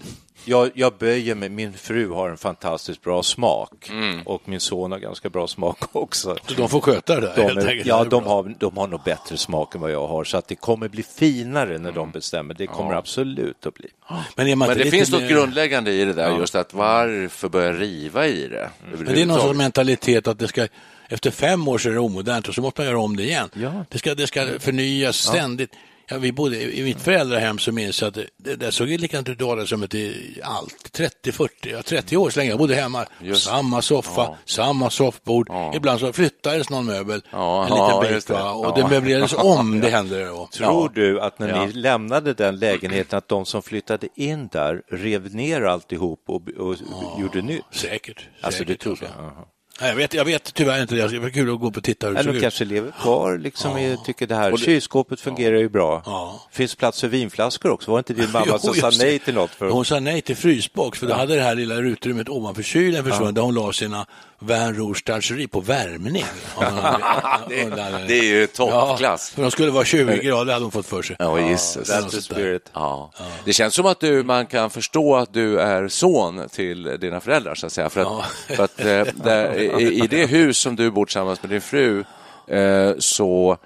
jag, 0.46 0.70
jag 0.74 0.94
böjer 1.00 1.36
mig. 1.36 1.50
Min 1.50 1.74
fru 1.74 2.10
har 2.10 2.30
en 2.30 2.38
fantastiskt 2.38 3.02
bra 3.02 3.24
smak 3.24 3.90
Mm. 3.90 4.22
och 4.26 4.42
min 4.46 4.60
son 4.60 4.92
har 4.92 5.00
ganska 5.00 5.30
bra 5.30 5.48
smak 5.48 5.78
också. 5.96 6.36
Så 6.48 6.54
de 6.54 6.70
får 6.70 6.82
sköta 6.82 7.16
det 7.20 7.28
där. 7.28 7.36
De 7.36 7.42
helt 7.42 7.58
är, 7.58 7.68
enkelt. 7.68 7.86
ja, 7.88 8.04
de 8.04 8.26
har, 8.26 8.56
de 8.60 8.78
har 8.78 8.88
nog 8.88 9.02
bättre 9.04 9.38
smak 9.38 9.76
än 9.76 9.82
vad 9.82 9.92
jag 9.92 10.08
har, 10.08 10.24
så 10.24 10.38
att 10.38 10.48
det 10.48 10.56
kommer 10.56 10.88
bli 10.90 11.04
finare 11.04 11.70
när 11.70 11.76
Mm. 11.80 11.94
de 11.94 12.12
bestämmer. 12.12 12.54
Det 12.54 12.68
kommer 12.68 12.94
absolut 12.94 13.66
att 13.66 13.74
bli. 13.74 13.88
Men, 14.36 14.48
är 14.48 14.56
man 14.56 14.68
Men 14.68 14.78
det 14.78 14.92
finns 14.92 15.12
något 15.12 15.22
mer- 15.22 15.30
grundläggande 15.30 15.92
i 15.92 16.06
det 16.06 16.14
där, 16.14 16.38
just 16.38 16.56
att 16.56 16.74
varför 16.74 17.50
börja 17.50 17.74
riva 17.74 18.28
i 18.28 18.48
det? 18.48 18.70
Men 18.98 19.06
det 19.14 19.22
är 19.22 19.26
någon 19.26 19.40
sorts 19.42 19.58
mentalitet 19.58 20.28
att 20.28 20.40
det 20.40 20.48
ska, 20.48 20.68
efter 21.12 21.32
fem 21.32 21.68
år 21.68 21.78
så 21.78 21.90
är 21.90 21.94
det 21.94 22.00
omodernt 22.00 22.48
och 22.48 22.56
så 22.56 22.62
måste 22.62 22.82
man 22.82 22.88
göra 22.88 23.00
om 23.00 23.18
det 23.18 23.24
igen. 23.24 23.50
Ja. 23.54 23.86
Det, 23.90 23.98
ska, 23.98 24.16
det 24.16 24.28
ska 24.28 24.60
förnyas 24.60 25.16
ständigt. 25.18 25.72
Ja, 26.08 26.18
vi 26.18 26.32
bodde 26.32 26.78
i 26.78 26.84
mitt 26.84 27.02
föräldrahem 27.02 27.60
så 27.60 27.72
minns 27.72 28.02
jag 28.02 28.08
att 28.08 28.14
det, 28.14 28.26
det, 28.38 28.56
det 28.56 28.72
såg 28.72 28.88
likadant 28.88 29.30
ut 29.30 29.42
i 29.42 29.44
vardagsrummet 29.44 29.94
i 29.96 30.40
allt, 30.44 30.92
30, 30.92 31.32
40, 31.32 31.54
ja, 31.72 31.82
30 31.84 32.18
år 32.18 32.30
så 32.30 32.40
länge 32.40 32.50
jag 32.52 32.60
bodde 32.60 32.76
hemma. 32.76 33.06
Just. 33.22 33.44
Samma 33.44 33.82
soffa, 33.82 34.38
samma 34.46 34.90
soffbord. 34.90 35.50
Ibland 35.76 36.00
så 36.00 36.14
flyttades 36.14 36.70
någon 36.70 36.86
möbel 36.86 37.22
Ja, 37.32 37.64
en 37.66 37.70
ja, 37.70 38.02
liten 38.02 38.16
bit 38.16 38.28
det. 38.28 38.34
och 38.34 38.66
Ja. 38.66 38.74
det 38.76 38.88
möblerades 38.90 39.34
om, 39.38 39.80
det 39.80 39.90
hände 39.90 40.26
då. 40.26 40.50
Tror 40.52 40.90
du 40.90 41.22
att 41.22 41.40
när 41.40 41.50
Ja. 41.50 41.66
ni 41.66 41.72
lämnade 41.74 42.34
den 42.34 42.60
lägenheten 42.60 43.18
att 43.18 43.28
de 43.28 43.46
som 43.46 43.62
flyttade 43.62 44.08
in 44.16 44.48
där 44.48 44.82
rev 44.92 45.36
ner 45.36 45.62
alltihop 45.62 46.24
och, 46.28 46.42
och 46.58 46.76
gjorde 47.20 47.42
nytt? 47.42 47.64
Säkert. 47.72 48.28
Alltså 48.42 48.64
det 48.64 48.68
säkert, 48.68 48.82
tror 48.82 48.92
alltså. 48.92 49.06
jag. 49.06 49.48
Jag 49.82 49.96
vet, 49.96 50.14
jag 50.14 50.26
vet 50.26 50.54
tyvärr 50.54 50.82
inte 50.82 50.96
det. 50.96 51.20
Var 51.20 51.30
kul 51.30 51.54
att 51.54 51.60
gå 51.60 51.68
upp 51.68 51.78
och 51.78 51.84
titta 51.84 52.08
hur 52.08 52.14
det 52.16 52.24
såg 52.24 52.36
ut. 52.36 52.42
kanske 52.42 52.66
lever 52.66 52.92
kvar, 53.02 53.38
liksom, 53.38 53.78
i- 53.78 53.98
tycker 54.06 54.28
det 54.28 54.36
här. 54.36 54.52
Det- 54.52 54.58
Kylskåpet 54.58 55.20
fungerar 55.22 55.58
ju 55.58 55.70
bra. 55.70 56.02
Ja. 56.06 56.48
finns 56.52 56.76
plats 56.76 57.02
för 57.02 57.08
vinflaskor 57.08 57.72
också. 57.72 57.92
Var 57.92 57.98
det 57.98 58.12
inte 58.12 58.22
din 58.22 58.32
mamma 58.34 58.46
Jo, 58.48 58.58
som 58.60 58.74
sa 58.74 58.90
nej 59.00 59.20
till 59.20 59.34
något? 59.34 59.52
För... 59.52 59.70
Hon 59.70 59.86
sa 59.86 60.00
nej 60.00 60.22
till 60.22 60.36
frysbox, 60.36 61.00
för 61.00 61.08
då 61.08 61.14
hade 61.14 61.36
det 61.36 61.42
här 61.42 61.56
lilla 61.56 61.76
utrymmet 61.76 62.30
ovanför 62.30 62.64
kylen 62.64 63.04
försvunnit, 63.04 63.36
där 63.36 63.42
hon 63.42 63.56
la 63.56 63.74
sina 63.74 64.06
Rouge 64.50 64.98
Starcherie 64.98 65.48
på 65.48 65.60
värmning. 65.60 66.26
det, 67.50 67.66
det 68.08 68.20
är 68.20 68.24
ju 68.24 68.48
toppklass. 68.48 69.30
för 69.30 69.42
de 69.42 69.52
skulle 69.52 69.72
vara 69.72 69.86
20 69.86 70.18
grader 70.18 70.54
hade 70.54 70.66
hon 70.66 70.72
fått 70.72 70.86
för 70.86 71.02
sig. 71.02 71.16
Ja, 71.20 71.40
Jesus. 71.40 71.90
That's 71.90 72.10
the 72.10 72.22
spirit. 72.22 72.72
Ja. 72.74 73.12
Det 73.46 73.54
känns 73.54 73.74
som 73.76 73.86
att 73.86 74.00
du, 74.00 74.24
man 74.24 74.46
kan 74.46 74.70
förstå 74.70 75.16
att 75.16 75.34
du 75.34 75.60
är 75.60 75.88
son 75.88 76.50
till 76.52 76.84
dina 76.84 77.20
föräldrar, 77.20 77.56
så 77.56 77.66
att 77.66 77.72
säga. 77.72 77.90
För 77.90 78.02
att, 78.02 78.08
Ja. 78.08 78.26
för 78.56 78.64
att 78.64 78.80
eh, 78.80 79.14
där, 79.24 79.60
i, 79.80 80.04
i 80.04 80.08
det 80.08 80.26
hus 80.26 80.58
som 80.58 80.76
du 80.76 80.92
bor 80.92 81.06
tillsammans 81.06 81.44
med 81.44 81.50
din 81.50 81.62
fru 81.62 82.04
eh, 82.48 82.92
så 83.00 83.58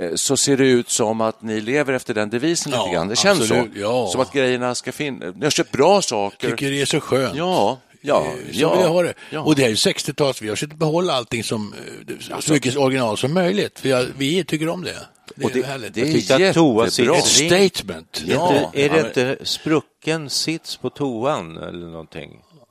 eh, 0.00 0.14
så 0.14 0.36
ser 0.36 0.56
det 0.56 0.66
ut 0.68 0.90
som 0.90 1.20
att 1.20 1.42
ni 1.42 1.60
lever 1.60 1.92
efter 1.92 2.14
den 2.14 2.30
devisen 2.30 2.72
Ja, 2.72 2.82
lite 2.82 2.94
grann. 2.94 3.08
Det 3.08 3.16
känns 3.16 3.40
absolut, 3.40 3.72
så. 3.74 3.80
ja. 3.80 4.08
Som 4.12 4.20
att 4.20 4.32
grejerna 4.32 4.74
ska 4.74 4.92
finnas. 4.92 5.34
Ni 5.36 5.44
har 5.46 5.50
köpt 5.50 5.72
bra 5.72 6.02
saker. 6.02 6.50
tycker 6.50 6.70
det 6.70 6.80
är 6.80 6.86
så 6.86 7.00
skönt. 7.00 7.34
Ja, 7.36 7.78
ja, 8.06 8.26
Eh, 8.26 8.52
Så 8.54 8.60
ja. 8.60 8.72
vill 8.72 8.80
jag 8.82 8.88
ha 8.90 9.02
det. 9.02 9.14
Ja. 9.30 9.40
Och 9.40 9.54
det 9.56 9.64
är 9.64 9.68
ju 9.68 9.74
60-tals, 9.74 10.42
vi 10.42 10.48
har 10.48 10.56
försökt 10.56 10.72
behålla 10.76 11.12
allting 11.12 11.44
som, 11.44 11.74
eh, 12.08 12.40
så 12.40 12.52
mycket 12.52 12.76
original 12.76 13.16
som 13.16 13.34
möjligt, 13.34 13.80
för 13.80 13.88
jag, 13.88 14.06
vi 14.18 14.44
tycker 14.44 14.68
om 14.68 14.82
det. 14.84 14.96
Det 15.36 15.42
är 15.42 15.46
Och 15.46 15.50
det- 15.52 15.66
härligt. 15.66 15.94
det 15.94 16.30
är 16.30 16.48
att 16.48 16.54
toa 16.54 16.84
jättebra. 16.84 17.16
Ett 17.16 17.24
statement. 17.24 18.22
Ja. 18.26 18.70
Är, 18.74 18.88
det 18.88 18.96
Ja, 18.98 19.06
inte 19.06 19.36
sprucken 19.42 20.30
sits 20.30 20.76
på 20.76 20.90
toan 20.90 21.56
eller 21.56 21.86
någonting? 21.86 22.30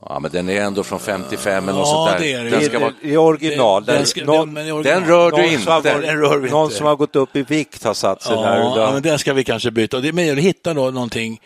Ja, 0.09 0.19
men 0.19 0.31
den 0.31 0.49
är 0.49 0.61
ändå 0.61 0.83
från 0.83 0.99
55 0.99 1.63
eller 1.69 1.79
något 1.79 1.87
Ja, 1.87 1.93
sånt 1.93 2.11
där. 2.11 2.19
det 2.19 2.33
är 2.33 2.43
det. 2.43 2.49
Den 2.49 2.59
Det 2.59 2.65
ska 2.65 2.79
vara... 2.79 2.93
är 3.01 3.17
original. 3.17 3.85
Den, 3.85 3.93
Där 3.93 3.99
den, 3.99 4.05
ska, 4.07 4.23
någon- 4.25 4.53
den, 4.53 4.65
det 4.65 4.69
är 4.69 4.73
original. 4.73 5.01
Den 5.01 5.09
rör 5.09 5.31
du 5.31 5.37
har 5.37 5.43
inte. 5.43 5.65
gått- 5.71 5.83
Den 5.83 6.17
rör 6.21 6.37
vi 6.37 6.49
Någon 6.49 6.63
inte. 6.63 6.75
som 6.77 6.85
har 6.85 6.95
gått 6.95 7.15
upp 7.15 7.35
i 7.35 7.43
vikt 7.43 7.83
har 7.83 7.93
satt 7.93 8.21
sig 8.23 8.35
där. 8.35 8.71
och 8.71 8.79
Ja, 8.81 8.91
men 8.93 9.01
den 9.01 9.19
ska 9.19 9.33
vi 9.33 9.43
kanske 9.43 9.71
byta. 9.71 9.99
Det, 9.99 10.11
men 10.13 10.27
jag 10.27 10.35
vill 10.35 10.43
hitta 10.43 10.73
då 10.73 10.91
någonting 10.91 11.41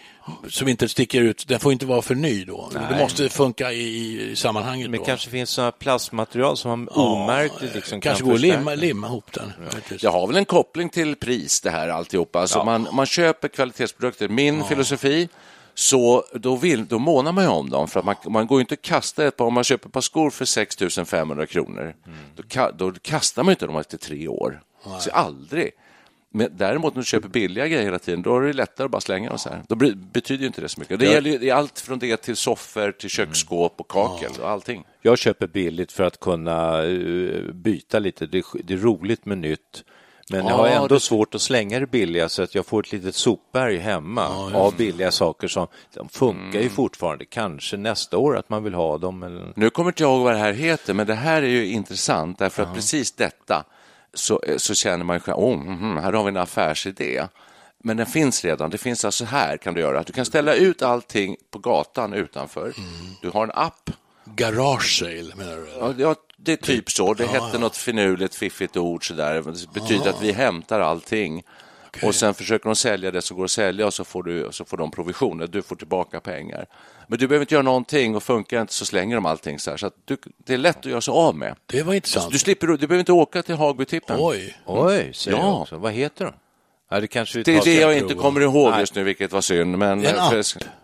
som 0.49 0.67
inte 0.67 0.87
sticker 0.89 1.21
ut. 1.21 1.47
Den 1.47 1.59
får 1.59 1.71
inte 1.71 1.85
vara 1.85 2.01
för 2.01 2.15
ny 2.15 2.45
då. 2.45 2.69
Det 2.89 2.97
måste 2.99 3.29
funka 3.29 3.71
i, 3.71 4.21
i 4.31 4.35
sammanhanget. 4.35 4.89
Men 4.89 4.99
då. 4.99 5.05
kanske 5.05 5.29
finns 5.29 5.49
sådana 5.49 5.71
plastmaterial 5.71 6.57
som 6.57 6.69
man 6.69 6.87
omärkligt 6.87 7.75
liksom 7.75 8.01
kanske 8.01 8.21
kan 8.21 8.27
går 8.29 8.35
att 8.35 8.41
limma, 8.41 8.75
limma 8.75 9.07
ihop 9.07 9.31
den. 9.33 9.53
faktiskt. 9.69 10.03
Jag 10.03 10.11
har 10.11 10.27
väl 10.27 10.35
en 10.35 10.45
koppling 10.45 10.89
till 10.89 11.15
pris 11.15 11.61
det 11.61 11.69
här 11.69 11.87
alltihopa. 11.89 12.39
Alltså 12.41 12.57
Ja. 12.59 12.63
man, 12.63 12.87
man 12.91 13.05
köper 13.05 13.47
kvalitetsprodukter. 13.47 14.27
Min 14.27 14.63
filosofi, 14.63 15.29
så 15.79 16.23
då, 16.33 16.55
vill, 16.55 16.85
då 16.85 16.99
månar 16.99 17.31
man 17.31 17.43
ju 17.43 17.49
om 17.49 17.69
dem. 17.69 17.87
För 17.87 17.99
att 17.99 18.05
man, 18.05 18.15
man 18.27 18.47
går 18.47 18.59
inte 18.61 18.73
att 18.73 18.81
kasta 18.81 19.27
ett 19.27 19.37
par, 19.37 19.45
om 19.45 19.53
man 19.53 19.63
köper 19.63 19.87
ett 19.87 19.93
par 19.93 20.01
skor 20.01 20.29
för 20.29 20.45
6 20.45 20.75
500 21.05 21.45
kronor, 21.45 21.95
Mm. 22.05 22.17
då, 22.35 22.71
då 22.91 22.99
kastar 23.01 23.43
man 23.43 23.51
inte 23.51 23.65
dem 23.65 23.75
efter 23.75 23.97
tre 23.97 24.27
år. 24.27 24.61
Så 24.99 25.11
aldrig. 25.11 25.71
Men 26.31 26.49
däremot 26.57 26.95
när 26.95 27.01
du 27.01 27.05
köper 27.05 27.27
billiga 27.29 27.67
grejer 27.67 27.83
hela 27.83 27.99
tiden, 27.99 28.21
då 28.21 28.37
är 28.37 28.41
det 28.41 28.53
lättare 28.53 28.85
att 28.85 28.91
bara 28.91 29.01
slänga 29.01 29.29
dem 29.29 29.37
så 29.39 29.49
här. 29.49 29.61
Då 29.67 29.75
betyder 29.95 30.41
ju 30.41 30.47
inte 30.47 30.61
det 30.61 30.69
så 30.69 30.79
mycket. 30.79 30.99
Det 30.99 31.05
Ja. 31.05 31.11
gäller 31.11 31.29
ju 31.39 31.49
allt 31.51 31.79
från 31.79 31.99
det 31.99 32.17
till 32.17 32.35
soffor, 32.35 32.91
till 32.91 33.09
köksskåp 33.09 33.73
och 33.79 33.87
kakel 33.87 34.31
och 34.41 34.49
allting. 34.49 34.83
Jag 35.01 35.17
köper 35.17 35.47
billigt 35.47 35.91
för 35.91 36.03
att 36.03 36.19
kunna 36.19 36.83
eh, 36.83 37.41
byta 37.53 37.99
lite. 37.99 38.25
Det 38.25 38.37
är, 38.37 38.43
det 38.63 38.73
är 38.73 38.77
roligt 38.77 39.25
med 39.25 39.37
nytt. 39.37 39.83
Men 40.29 40.47
jag 40.47 40.55
har 40.55 40.67
Ja, 40.67 40.73
ändå 40.73 40.87
det- 40.87 40.99
svårt 40.99 41.35
att 41.35 41.41
slänga 41.41 41.79
det 41.79 41.87
billiga 41.87 42.29
så 42.29 42.43
att 42.43 42.55
jag 42.55 42.65
får 42.65 42.79
ett 42.79 42.91
litet 42.91 43.15
sopberg 43.15 43.77
hemma 43.77 44.27
av 44.53 44.75
billiga 44.77 45.11
saker 45.11 45.47
som 45.47 45.67
de 45.93 46.09
funkar 46.09 46.49
Mm. 46.49 46.61
ju 46.63 46.69
fortfarande. 46.69 47.25
Kanske 47.25 47.77
nästa 47.77 48.17
år 48.17 48.37
att 48.37 48.49
man 48.49 48.63
vill 48.63 48.73
ha 48.73 48.97
dem. 48.97 49.23
Eller... 49.23 49.53
Nu 49.55 49.69
kommer 49.69 49.89
inte 49.89 50.03
jag 50.03 50.11
ihåg 50.11 50.23
vad 50.23 50.33
det 50.33 50.39
här 50.39 50.53
heter, 50.53 50.93
men 50.93 51.07
det 51.07 51.13
här 51.15 51.41
är 51.41 51.47
ju 51.47 51.65
intressant 51.67 52.39
därför 52.39 52.63
att 52.63 52.73
precis 52.75 53.11
detta 53.11 53.63
så, 54.13 54.41
så 54.57 54.73
känner 54.75 55.05
man 55.05 55.19
själv, 55.19 55.37
oh, 55.37 55.55
mhm, 55.57 55.97
här 55.97 56.13
har 56.13 56.23
vi 56.23 56.29
en 56.29 56.37
affärsidé. 56.37 57.27
Men 57.83 57.97
den 57.97 58.05
finns 58.05 58.45
redan. 58.45 58.69
Det 58.69 58.77
finns 58.77 59.05
alltså 59.05 59.25
här 59.25 59.57
kan 59.57 59.73
du 59.73 59.81
göra. 59.81 60.03
Du 60.03 60.13
kan 60.13 60.25
ställa 60.25 60.53
ut 60.53 60.81
allting 60.81 61.35
på 61.51 61.59
gatan 61.59 62.13
utanför. 62.13 62.73
Du 63.21 63.29
har 63.29 63.43
en 63.43 63.51
app. 63.53 63.89
Garage 64.25 64.99
sale 64.99 65.35
menar 65.35 65.55
du? 65.57 65.67
Ja, 65.79 65.93
ja, 65.97 66.15
det 66.43 66.51
är 66.51 66.55
typ 66.57 66.91
så. 66.91 67.13
Det 67.13 67.25
hette 67.25 67.57
något 67.57 67.77
finurligt, 67.77 68.35
fiffigt 68.35 68.77
ord. 68.77 69.07
Så 69.07 69.13
där. 69.13 69.33
Det 69.35 69.73
betyder 69.73 70.09
att 70.09 70.21
vi 70.21 70.31
hämtar 70.31 70.79
allting. 70.79 71.43
Och 72.03 72.15
sen 72.15 72.33
försöker 72.33 72.65
de 72.69 72.75
sälja 72.75 73.11
det 73.11 73.21
som 73.21 73.37
går 73.37 73.45
att 73.45 73.51
sälja 73.51 73.85
och 73.87 73.93
så 73.93 74.03
får, 74.03 74.23
du, 74.23 74.47
så 74.51 74.65
får 74.65 74.77
de 74.77 74.91
provisioner. 74.91 75.47
Du 75.47 75.61
får 75.61 75.75
tillbaka 75.75 76.19
pengar. 76.19 76.65
Men 77.07 77.19
du 77.19 77.27
behöver 77.27 77.43
inte 77.43 77.55
göra 77.55 77.63
någonting 77.63 78.15
och 78.15 78.23
funkar 78.23 78.61
inte 78.61 78.73
så 78.73 78.85
slänger 78.85 79.15
de 79.15 79.25
allting 79.25 79.59
så 79.59 79.69
här. 79.69 79.77
Så 79.77 79.87
att 79.87 79.93
du, 80.05 80.17
det 80.45 80.53
är 80.53 80.57
lätt 80.57 80.77
att 80.77 80.85
göra 80.85 81.01
sig 81.01 81.11
av 81.11 81.35
med. 81.35 81.55
Det 81.65 81.83
var 81.83 81.93
intressant. 81.93 82.31
Du, 82.31 82.39
slipper, 82.39 82.67
du 82.67 82.77
behöver 82.77 82.99
inte 82.99 83.11
åka 83.11 83.43
till 83.43 83.55
Hagbytippen. 83.55 84.15
Oj. 84.19 84.57
Oj, 84.65 85.11
säger 85.13 85.37
Ja. 85.37 85.43
jag 85.43 85.61
också. 85.61 85.77
Vad 85.77 85.91
heter 85.91 86.25
de? 86.25 86.33
Ja, 86.91 86.99
det 86.99 87.07
kanske 87.07 87.43
Det 87.43 87.51
är 87.51 87.55
det 87.55 87.61
sen. 87.61 87.73
jag 87.81 87.97
inte 87.97 88.13
kommer 88.13 88.41
ihåg 88.41 88.71
Nej. 88.71 88.79
just 88.79 88.95
nu, 88.95 89.03
vilket 89.03 89.31
var 89.31 89.41
synd. 89.41 89.77
Men, 89.77 90.05
En 90.05 90.19
app? 90.19 90.29
för- 90.31 90.43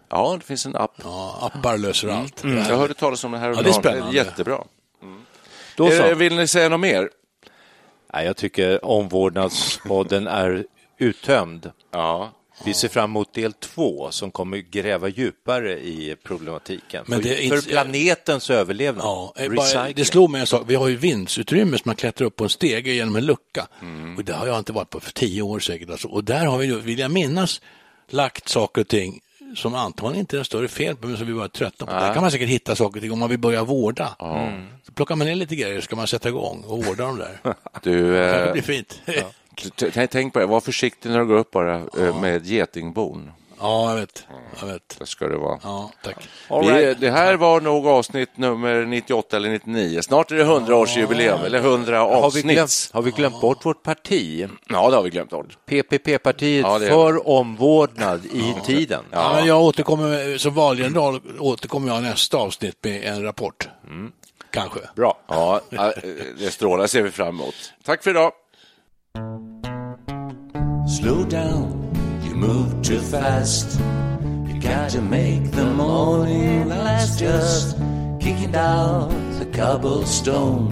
Ja, 0.09 0.35
det 0.39 0.45
finns 0.45 0.65
en 0.65 0.75
app. 0.75 0.91
Ja, 1.03 1.51
appar 1.55 1.77
löser 1.77 2.07
allt. 2.09 2.43
Jag 2.43 2.77
hörde 2.77 2.93
talas 2.93 3.23
om 3.23 3.31
det 3.31 3.37
här 3.37 3.49
Ja, 3.49 3.61
det 3.61 3.69
är 3.69 3.73
spännande. 3.73 4.15
Jättebra. 4.15 4.63
Då 5.77 5.91
så. 5.91 6.03
Eh, 6.03 6.15
Vill 6.15 6.35
ni 6.35 6.47
säga 6.47 6.69
något 6.69 6.79
mer? 6.79 7.09
Nej, 8.13 8.25
jag 8.25 8.37
tycker 8.37 8.85
omvårdnadspodden 8.85 10.27
är 10.43 10.65
uttömd. 10.99 11.71
Ja. 11.91 12.31
Vi 12.65 12.73
ser 12.73 12.87
fram 12.87 13.09
emot 13.09 13.33
del 13.33 13.53
två 13.53 14.11
som 14.11 14.31
kommer 14.31 14.57
gräva 14.57 15.07
djupare 15.09 15.79
i 15.79 16.15
problematiken. 16.23 17.03
Men 17.07 17.21
för, 17.21 17.29
det 17.29 17.35
är 17.35 17.41
inte- 17.41 17.61
för 17.61 17.69
planetens 17.69 18.49
överlevnad. 18.49 19.05
Ja, 19.05 19.33
eh, 19.37 19.51
bara, 19.51 19.91
det 19.93 20.05
slog 20.05 20.29
mig 20.29 20.41
en 20.41 20.47
sak. 20.47 20.63
Vi 20.67 20.75
har 20.75 20.87
ju 20.87 20.95
vindsutrymme 20.95 21.77
som 21.77 21.83
man 21.85 21.95
klättrar 21.95 22.27
upp 22.27 22.35
på 22.35 22.43
en 22.43 22.49
stege 22.49 22.91
genom 22.93 23.15
en 23.15 23.25
lucka. 23.25 23.67
Och 24.17 24.23
det 24.25 24.33
har 24.33 24.47
jag 24.47 24.57
inte 24.59 24.73
varit 24.73 24.89
på 24.89 24.99
för 24.99 25.11
tio 25.11 25.41
år 25.41 25.59
säkert. 25.59 25.89
Alltså. 25.89 26.07
Och 26.07 26.23
där 26.23 26.45
har 26.45 26.57
vi, 26.57 26.67
vill 26.75 26.99
jag 26.99 27.11
minnas, 27.11 27.61
lagt 28.09 28.49
saker 28.49 28.81
och 28.81 28.87
ting 28.87 29.19
som 29.55 29.75
antagligen 29.75 30.19
inte 30.19 30.37
är 30.37 30.39
en 30.39 30.45
större 30.45 30.67
fel 30.67 30.95
på, 30.95 31.07
men 31.07 31.17
som 31.17 31.27
vi 31.27 31.33
var 31.33 31.47
trötta 31.47 31.85
på. 31.85 31.91
Där 31.91 32.13
kan 32.13 32.21
man 32.23 32.31
säkert 32.31 32.49
hitta 32.49 32.75
saker 32.75 33.01
ting 33.01 33.11
om 33.11 33.19
man 33.19 33.29
vill 33.29 33.39
börja 33.39 33.63
vårda. 33.63 34.15
Så 34.83 34.91
plockar 34.91 35.15
man 35.15 35.27
ner 35.27 35.35
lite 35.35 35.55
grejer 35.55 35.75
så 35.75 35.81
ska 35.85 35.95
man 35.95 36.07
sätta 36.07 36.29
igång 36.29 36.63
och 36.67 36.85
vårda 36.85 37.05
dem 37.05 37.17
där. 37.17 37.39
Du, 37.83 38.11
Det 38.11 38.45
eh, 38.45 38.51
blir 38.51 38.61
fint. 38.61 39.01
t- 39.75 40.07
tänk 40.07 40.33
på 40.33 40.39
det, 40.39 40.45
var 40.45 40.61
försiktig 40.61 41.09
när 41.09 41.19
du 41.19 41.25
går 41.25 41.37
upp 41.37 41.51
bara 41.51 41.75
eh, 41.99 42.21
med 42.21 42.45
getingbon. 42.45 43.31
Ja, 43.59 43.89
jag 43.89 43.95
vet. 43.99 44.25
Jag 44.61 44.67
vet. 44.67 44.95
Det 44.99 45.05
ska 45.05 45.27
det 45.27 45.37
vara. 45.37 45.59
Ja, 45.63 45.91
tack. 46.03 46.29
Vi, 46.61 46.93
det 46.99 47.11
här 47.11 47.35
var 47.35 47.61
nog 47.61 47.87
avsnitt 47.87 48.37
nummer 48.37 48.85
98 48.85 49.37
eller 49.37 49.49
99. 49.49 50.01
Snart 50.01 50.31
är 50.31 50.35
det 50.35 50.43
100-årsjubileum, 50.43 51.45
eller 51.45 51.59
100 51.59 51.99
Har 51.99 52.07
vi, 52.09 52.15
avsnitt. 52.15 52.45
glömt, 52.45 52.89
har 52.93 53.01
vi 53.01 53.11
glömt 53.11 53.41
bort 53.41 53.65
vårt 53.65 53.83
parti? 53.83 54.47
Ja, 54.69 54.89
det 54.89 54.95
har 54.95 55.03
vi 55.03 55.09
glömt 55.09 55.29
bort. 55.29 55.57
PPP-partiet 55.65 56.65
Ja, 56.65 56.79
för 56.79 57.27
omvårdnad 57.29 58.25
i 58.25 58.55
tiden. 58.65 59.03
Ja. 59.11 59.33
men 59.35 59.45
jag 59.45 59.61
återkommer, 59.61 60.09
med- 60.09 60.41
som 60.41 60.53
valgeneral 60.53 61.21
återkommer 61.39 61.93
jag 61.93 62.03
nästa 62.03 62.37
avsnitt 62.37 62.77
med 62.83 63.03
en 63.03 63.23
rapport. 63.23 63.69
Kanske. 64.51 64.79
Bra. 64.95 65.17
Ja, 65.27 65.61
äh, 65.71 65.79
det 66.39 66.51
strålar 66.51 66.87
ser 66.87 67.01
vi 67.01 67.11
fram 67.11 67.27
emot. 67.27 67.55
Tack 67.85 68.03
för 68.03 68.09
idag. 68.11 68.31
Slow 71.01 71.29
down, 71.29 71.84
move 72.35 72.81
too 72.81 72.99
fast. 72.99 73.79
You 74.45 74.59
got 74.59 74.89
to 74.91 75.01
make 75.01 75.51
the 75.51 75.65
morning 75.65 76.67
last. 76.67 77.19
Just 77.19 77.77
kicking 78.19 78.51
down 78.51 79.09
the 79.39 79.45
cobblestone, 79.45 80.69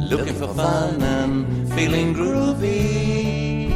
looking 0.00 0.34
for 0.34 0.48
fun 0.48 1.00
and 1.02 1.72
feeling 1.74 2.14
groovy. 2.14 3.70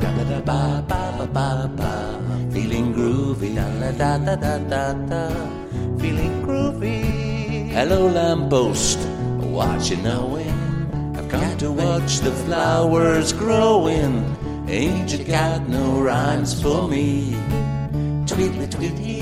Da 0.00 0.08
da 0.16 0.24
da 0.24 0.40
ba 0.40 0.84
ba 0.88 1.26
ba 1.36 1.70
ba 1.78 1.92
feeling 2.52 2.92
groovy. 2.94 3.54
Da 3.54 3.66
da 3.92 4.18
da 4.18 4.36
da 4.36 4.58
da 4.58 4.92
da 5.10 5.22
feeling 5.98 6.42
groovy. 6.42 7.00
Hello, 7.70 8.06
lamppost, 8.06 8.98
what 9.54 9.88
you 9.88 9.96
knowing? 9.98 10.51
To 11.62 11.70
watch 11.70 12.18
the 12.18 12.32
flowers 12.32 13.32
growing. 13.32 14.34
Ain't 14.66 15.12
you 15.12 15.22
got 15.22 15.68
no 15.68 16.00
rhymes 16.00 16.60
for 16.60 16.88
me? 16.88 17.36
Tweedly 18.26 18.66
tweedly, 18.66 19.20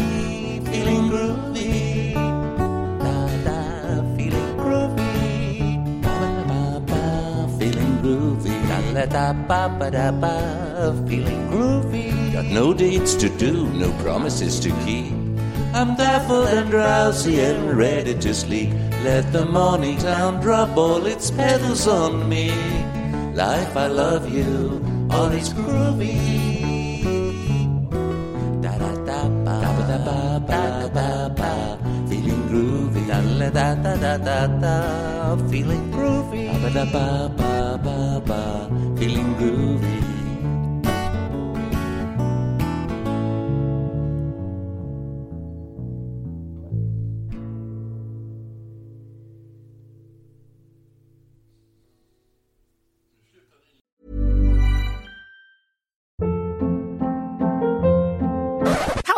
feeling 0.65 1.11
groovy. 1.11 2.15
Da 2.15 3.27
da, 3.45 4.17
feeling 4.17 4.57
groovy. 4.57 6.01
Ba 6.01 6.17
ba 6.49 6.81
ba 6.81 6.81
ba, 6.81 7.59
feeling 7.59 7.99
groovy. 8.01 8.57
Da 8.69 8.81
da 8.95 9.05
da 9.05 9.33
ba 9.35 9.69
ba 9.79 9.91
da 9.91 10.11
ba, 10.11 10.97
feeling 11.07 11.47
groovy. 11.51 12.33
Got 12.33 12.47
no 12.47 12.73
dates 12.73 13.13
to 13.17 13.29
do, 13.29 13.69
no 13.75 13.93
promises 14.03 14.59
to 14.61 14.71
keep. 14.87 15.13
I'm 15.75 15.95
baffled 15.95 16.49
and 16.49 16.71
drowsy 16.71 17.39
and 17.39 17.77
ready 17.77 18.15
to 18.15 18.33
sleep. 18.33 18.73
Let 19.03 19.33
the 19.33 19.47
morning 19.47 19.97
town 19.97 20.43
drop 20.43 20.77
all 20.77 21.07
its 21.07 21.31
petals 21.31 21.89
on 21.89 22.29
me. 22.29 22.53
Life, 23.35 23.75
I 23.75 23.87
love 23.87 24.29
you, 24.29 24.85
all 25.11 25.33
is 25.33 25.55
groovy. 25.55 26.21
Da 28.61 28.77
da 28.77 28.93
da 29.09 29.21
ba 29.45 29.57
da 29.89 29.99
ba 30.05 30.21
ba 30.51 30.91
ba 30.93 31.09
ba, 31.39 31.53
feeling 32.11 32.43
groovy. 32.51 33.07
Da 33.09 33.21
da 33.23 33.49
da 33.49 33.75
da 33.75 33.95
da 33.97 34.17
da 34.19 34.47
da, 34.61 35.49
feeling 35.49 35.91
groovy. 35.93 36.45
Ba 36.63 36.69
da 36.69 36.85
ba 36.85 37.33
ba 37.39 37.79
ba 37.83 38.21
ba, 38.29 38.69
feeling 38.99 39.33
groovy. 39.41 40.00